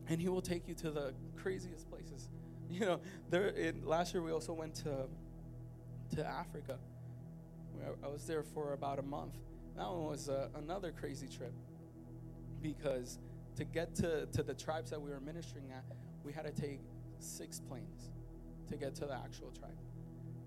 and 0.08 0.20
He 0.20 0.30
will 0.30 0.42
take 0.42 0.68
you 0.68 0.76
to 0.76 0.92
the 0.92 1.14
craziest 1.36 1.90
places. 1.90 2.30
You 2.72 2.82
know, 2.82 3.00
there. 3.32 3.48
In, 3.48 3.84
last 3.84 4.14
year 4.14 4.22
we 4.22 4.32
also 4.32 4.54
went 4.54 4.76
to 4.84 5.08
to 6.16 6.24
Africa. 6.24 6.78
I 8.04 8.08
was 8.08 8.28
there 8.28 8.44
for 8.44 8.74
about 8.74 9.00
a 9.00 9.02
month. 9.02 9.34
That 9.76 9.90
one 9.90 10.06
was 10.06 10.30
uh, 10.30 10.50
another 10.56 10.92
crazy 10.92 11.28
trip 11.28 11.54
because 12.62 13.18
to 13.56 13.64
get 13.64 13.96
to, 13.96 14.26
to 14.28 14.44
the 14.44 14.54
tribes 14.54 14.90
that 14.92 15.02
we 15.02 15.10
were 15.10 15.20
ministering 15.20 15.72
at, 15.72 15.84
we 16.24 16.32
had 16.32 16.46
to 16.46 16.62
take 16.62 16.80
six 17.20 17.60
planes 17.60 18.12
to 18.70 18.78
get 18.78 18.96
to 18.96 19.06
the 19.06 19.16
actual 19.16 19.52
tribe. 19.52 19.72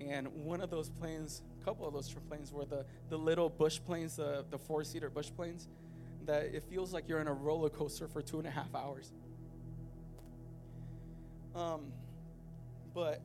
And 0.00 0.28
one 0.28 0.60
of 0.60 0.70
those 0.70 0.88
planes, 0.88 1.42
couple 1.62 1.86
of 1.86 1.94
those 1.94 2.08
trip 2.08 2.26
planes 2.28 2.52
were 2.52 2.64
the, 2.64 2.84
the 3.08 3.16
little 3.16 3.48
bush 3.48 3.80
planes, 3.84 4.16
the, 4.16 4.44
the 4.50 4.58
four 4.58 4.84
seater 4.84 5.10
bush 5.10 5.30
planes, 5.34 5.68
that 6.26 6.44
it 6.44 6.62
feels 6.64 6.92
like 6.92 7.08
you're 7.08 7.20
in 7.20 7.28
a 7.28 7.32
roller 7.32 7.70
coaster 7.70 8.08
for 8.08 8.22
two 8.22 8.38
and 8.38 8.46
a 8.46 8.50
half 8.50 8.74
hours. 8.74 9.12
Um, 11.54 11.92
but 12.94 13.20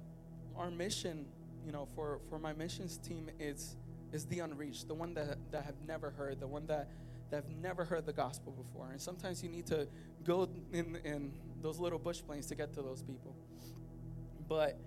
our 0.58 0.72
mission 0.72 1.26
you 1.68 1.74
know, 1.74 1.86
for, 1.96 2.22
for 2.30 2.40
my 2.40 2.54
missions 2.54 2.98
team, 2.98 3.30
it's, 3.40 3.76
is 4.14 4.26
the 4.28 4.40
unreached, 4.40 4.88
the 4.88 4.94
one 4.94 5.14
that, 5.16 5.38
that 5.52 5.66
have 5.66 5.76
never 5.86 6.12
heard, 6.12 6.40
the 6.40 6.48
one 6.48 6.66
that, 6.68 6.88
that 7.30 7.44
have 7.44 7.50
never 7.62 7.84
heard 7.84 8.06
the 8.06 8.14
gospel 8.14 8.54
before. 8.54 8.88
And 8.90 9.02
sometimes 9.02 9.44
you 9.44 9.50
need 9.50 9.66
to 9.68 9.86
go 10.24 10.48
in, 10.72 10.98
in 11.04 11.34
those 11.62 11.78
little 11.78 12.00
bush 12.00 12.22
planes 12.26 12.46
to 12.48 12.56
get 12.56 12.74
to 12.76 12.82
those 12.82 13.04
people. 13.04 13.36
But 14.48 14.80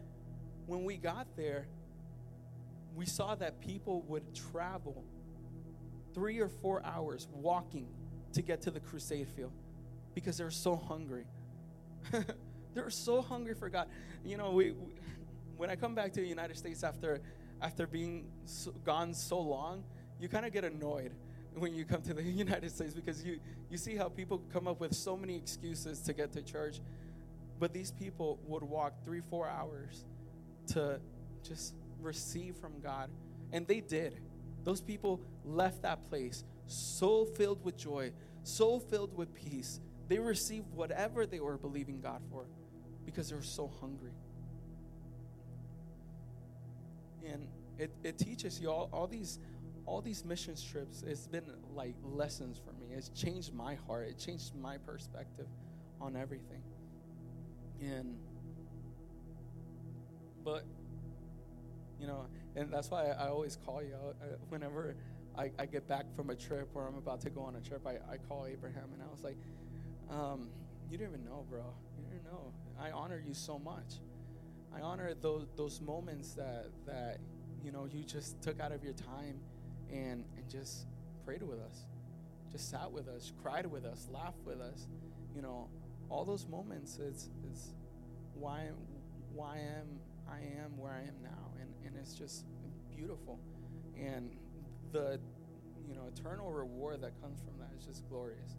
when 0.66 0.84
we 0.84 0.96
got 0.96 1.26
there, 1.36 1.66
we 2.94 3.06
saw 3.06 3.34
that 3.36 3.60
people 3.60 4.02
would 4.08 4.34
travel 4.34 5.04
three 6.14 6.40
or 6.40 6.48
four 6.48 6.84
hours 6.84 7.28
walking 7.32 7.86
to 8.32 8.42
get 8.42 8.60
to 8.62 8.70
the 8.70 8.80
crusade 8.80 9.28
field 9.28 9.52
because 10.14 10.36
they're 10.36 10.50
so 10.50 10.76
hungry. 10.76 11.24
they're 12.74 12.90
so 12.90 13.22
hungry 13.22 13.54
for 13.54 13.68
God. 13.68 13.88
You 14.24 14.36
know, 14.36 14.50
we, 14.52 14.72
we 14.72 14.92
when 15.56 15.70
I 15.70 15.76
come 15.76 15.94
back 15.94 16.12
to 16.14 16.20
the 16.20 16.26
United 16.26 16.56
States 16.56 16.82
after 16.82 17.20
after 17.60 17.86
being 17.86 18.26
so, 18.46 18.70
gone 18.84 19.12
so 19.12 19.38
long, 19.38 19.84
you 20.18 20.28
kind 20.28 20.46
of 20.46 20.52
get 20.52 20.64
annoyed 20.64 21.12
when 21.54 21.74
you 21.74 21.84
come 21.84 22.00
to 22.02 22.14
the 22.14 22.22
United 22.46 22.70
States 22.70 22.94
because 22.94 23.24
you 23.24 23.38
you 23.70 23.76
see 23.76 23.96
how 23.96 24.08
people 24.08 24.40
come 24.52 24.66
up 24.66 24.80
with 24.80 24.94
so 24.94 25.16
many 25.16 25.36
excuses 25.36 26.00
to 26.00 26.12
get 26.12 26.32
to 26.32 26.42
church, 26.42 26.80
but 27.58 27.72
these 27.72 27.90
people 27.90 28.38
would 28.46 28.62
walk 28.62 28.94
three 29.04 29.20
four 29.20 29.48
hours 29.48 30.04
to 30.68 31.00
just 31.42 31.74
receive 32.02 32.56
from 32.56 32.80
God, 32.80 33.10
and 33.52 33.66
they 33.66 33.80
did. 33.80 34.20
Those 34.64 34.80
people 34.80 35.20
left 35.44 35.82
that 35.82 36.08
place 36.08 36.44
so 36.66 37.24
filled 37.24 37.64
with 37.64 37.76
joy, 37.76 38.12
so 38.42 38.78
filled 38.78 39.16
with 39.16 39.34
peace. 39.34 39.80
They 40.08 40.18
received 40.18 40.72
whatever 40.72 41.26
they 41.26 41.40
were 41.40 41.56
believing 41.56 42.00
God 42.00 42.22
for 42.30 42.46
because 43.04 43.30
they 43.30 43.36
were 43.36 43.42
so 43.42 43.70
hungry. 43.80 44.12
And 47.26 47.46
it, 47.78 47.90
it 48.02 48.18
teaches 48.18 48.60
you 48.60 48.70
all, 48.70 48.88
all 48.92 49.06
these 49.06 49.38
all 49.86 50.00
these 50.00 50.24
mission 50.24 50.54
trips, 50.70 51.02
it's 51.04 51.26
been 51.26 51.42
like 51.74 51.94
lessons 52.04 52.60
for 52.64 52.72
me. 52.74 52.94
It's 52.96 53.08
changed 53.08 53.52
my 53.52 53.74
heart. 53.86 54.08
It 54.08 54.18
changed 54.18 54.54
my 54.54 54.76
perspective 54.78 55.46
on 56.00 56.16
everything. 56.16 56.62
And 57.80 58.16
but 60.44 60.64
you 62.00 62.06
know, 62.06 62.24
and 62.56 62.72
that's 62.72 62.90
why 62.90 63.10
I, 63.10 63.28
always 63.28 63.56
call 63.66 63.82
you 63.82 63.94
out 63.94 64.16
uh, 64.22 64.36
whenever 64.48 64.96
I, 65.36 65.50
I, 65.58 65.66
get 65.66 65.86
back 65.86 66.06
from 66.16 66.30
a 66.30 66.34
trip 66.34 66.70
or 66.74 66.88
I'm 66.88 66.96
about 66.96 67.20
to 67.22 67.30
go 67.30 67.42
on 67.42 67.56
a 67.56 67.60
trip. 67.60 67.86
I, 67.86 67.98
I 68.10 68.16
call 68.16 68.46
Abraham 68.46 68.88
and 68.94 69.02
I 69.02 69.10
was 69.10 69.22
like, 69.22 69.36
um, 70.10 70.48
"You 70.90 70.96
didn't 70.96 71.14
even 71.14 71.24
know, 71.26 71.44
bro. 71.48 71.62
You 71.98 72.06
didn't 72.10 72.24
know. 72.24 72.52
I 72.80 72.90
honor 72.90 73.22
you 73.24 73.34
so 73.34 73.58
much. 73.58 74.00
I 74.74 74.80
honor 74.80 75.12
those 75.20 75.46
those 75.56 75.80
moments 75.80 76.32
that 76.34 76.66
that 76.86 77.18
you 77.62 77.70
know 77.70 77.86
you 77.92 78.02
just 78.04 78.40
took 78.42 78.60
out 78.60 78.72
of 78.72 78.82
your 78.82 78.94
time 78.94 79.38
and 79.92 80.24
and 80.36 80.48
just 80.48 80.86
prayed 81.24 81.42
with 81.42 81.60
us, 81.60 81.84
just 82.50 82.70
sat 82.70 82.90
with 82.90 83.08
us, 83.08 83.32
cried 83.42 83.66
with 83.66 83.84
us, 83.84 84.08
laughed 84.10 84.44
with 84.44 84.60
us. 84.60 84.86
You 85.34 85.42
know, 85.42 85.68
all 86.08 86.24
those 86.24 86.46
moments. 86.48 86.98
It's 86.98 87.28
it's 87.44 87.74
why 88.34 88.68
why 89.32 89.58
am 89.58 90.00
I 90.28 90.38
am 90.62 90.78
where 90.78 90.92
I 90.92 91.00
am 91.00 91.16
now, 91.22 91.49
it's 92.00 92.14
just 92.14 92.44
beautiful, 92.96 93.38
and 93.98 94.30
the 94.92 95.20
you 95.86 95.94
know 95.94 96.02
eternal 96.14 96.50
reward 96.50 97.00
that 97.02 97.20
comes 97.20 97.40
from 97.40 97.58
that 97.58 97.70
is 97.78 97.84
just 97.84 98.08
glorious. 98.08 98.56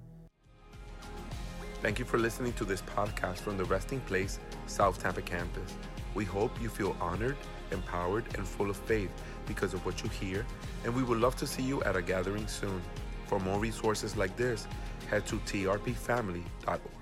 Thank 1.82 1.98
you 1.98 2.06
for 2.06 2.20
listening 2.20 2.54
to 2.54 2.66
this 2.66 2.82
podcast 2.84 3.38
from 3.38 3.58
the 3.58 3.66
Resting 3.66 4.00
Place 4.02 4.40
South 4.68 5.02
Tampa 5.02 5.22
campus. 5.22 5.74
We 6.14 6.26
hope 6.26 6.62
you 6.62 6.70
feel 6.70 6.96
honored, 7.02 7.38
empowered, 7.72 8.26
and 8.36 8.48
full 8.48 8.70
of 8.70 8.78
faith 8.78 9.12
because 9.48 9.74
of 9.74 9.84
what 9.86 10.04
you 10.04 10.10
hear, 10.10 10.46
and 10.86 10.94
we 10.96 11.02
would 11.02 11.18
love 11.18 11.36
to 11.38 11.48
see 11.48 11.64
you 11.64 11.82
at 11.84 11.96
a 11.96 12.02
gathering 12.02 12.48
soon. 12.48 12.82
For 13.26 13.40
more 13.40 13.60
resources 13.60 14.16
like 14.16 14.36
this, 14.38 14.68
head 15.10 15.26
to 15.28 15.38
trpfamily.org. 15.38 17.01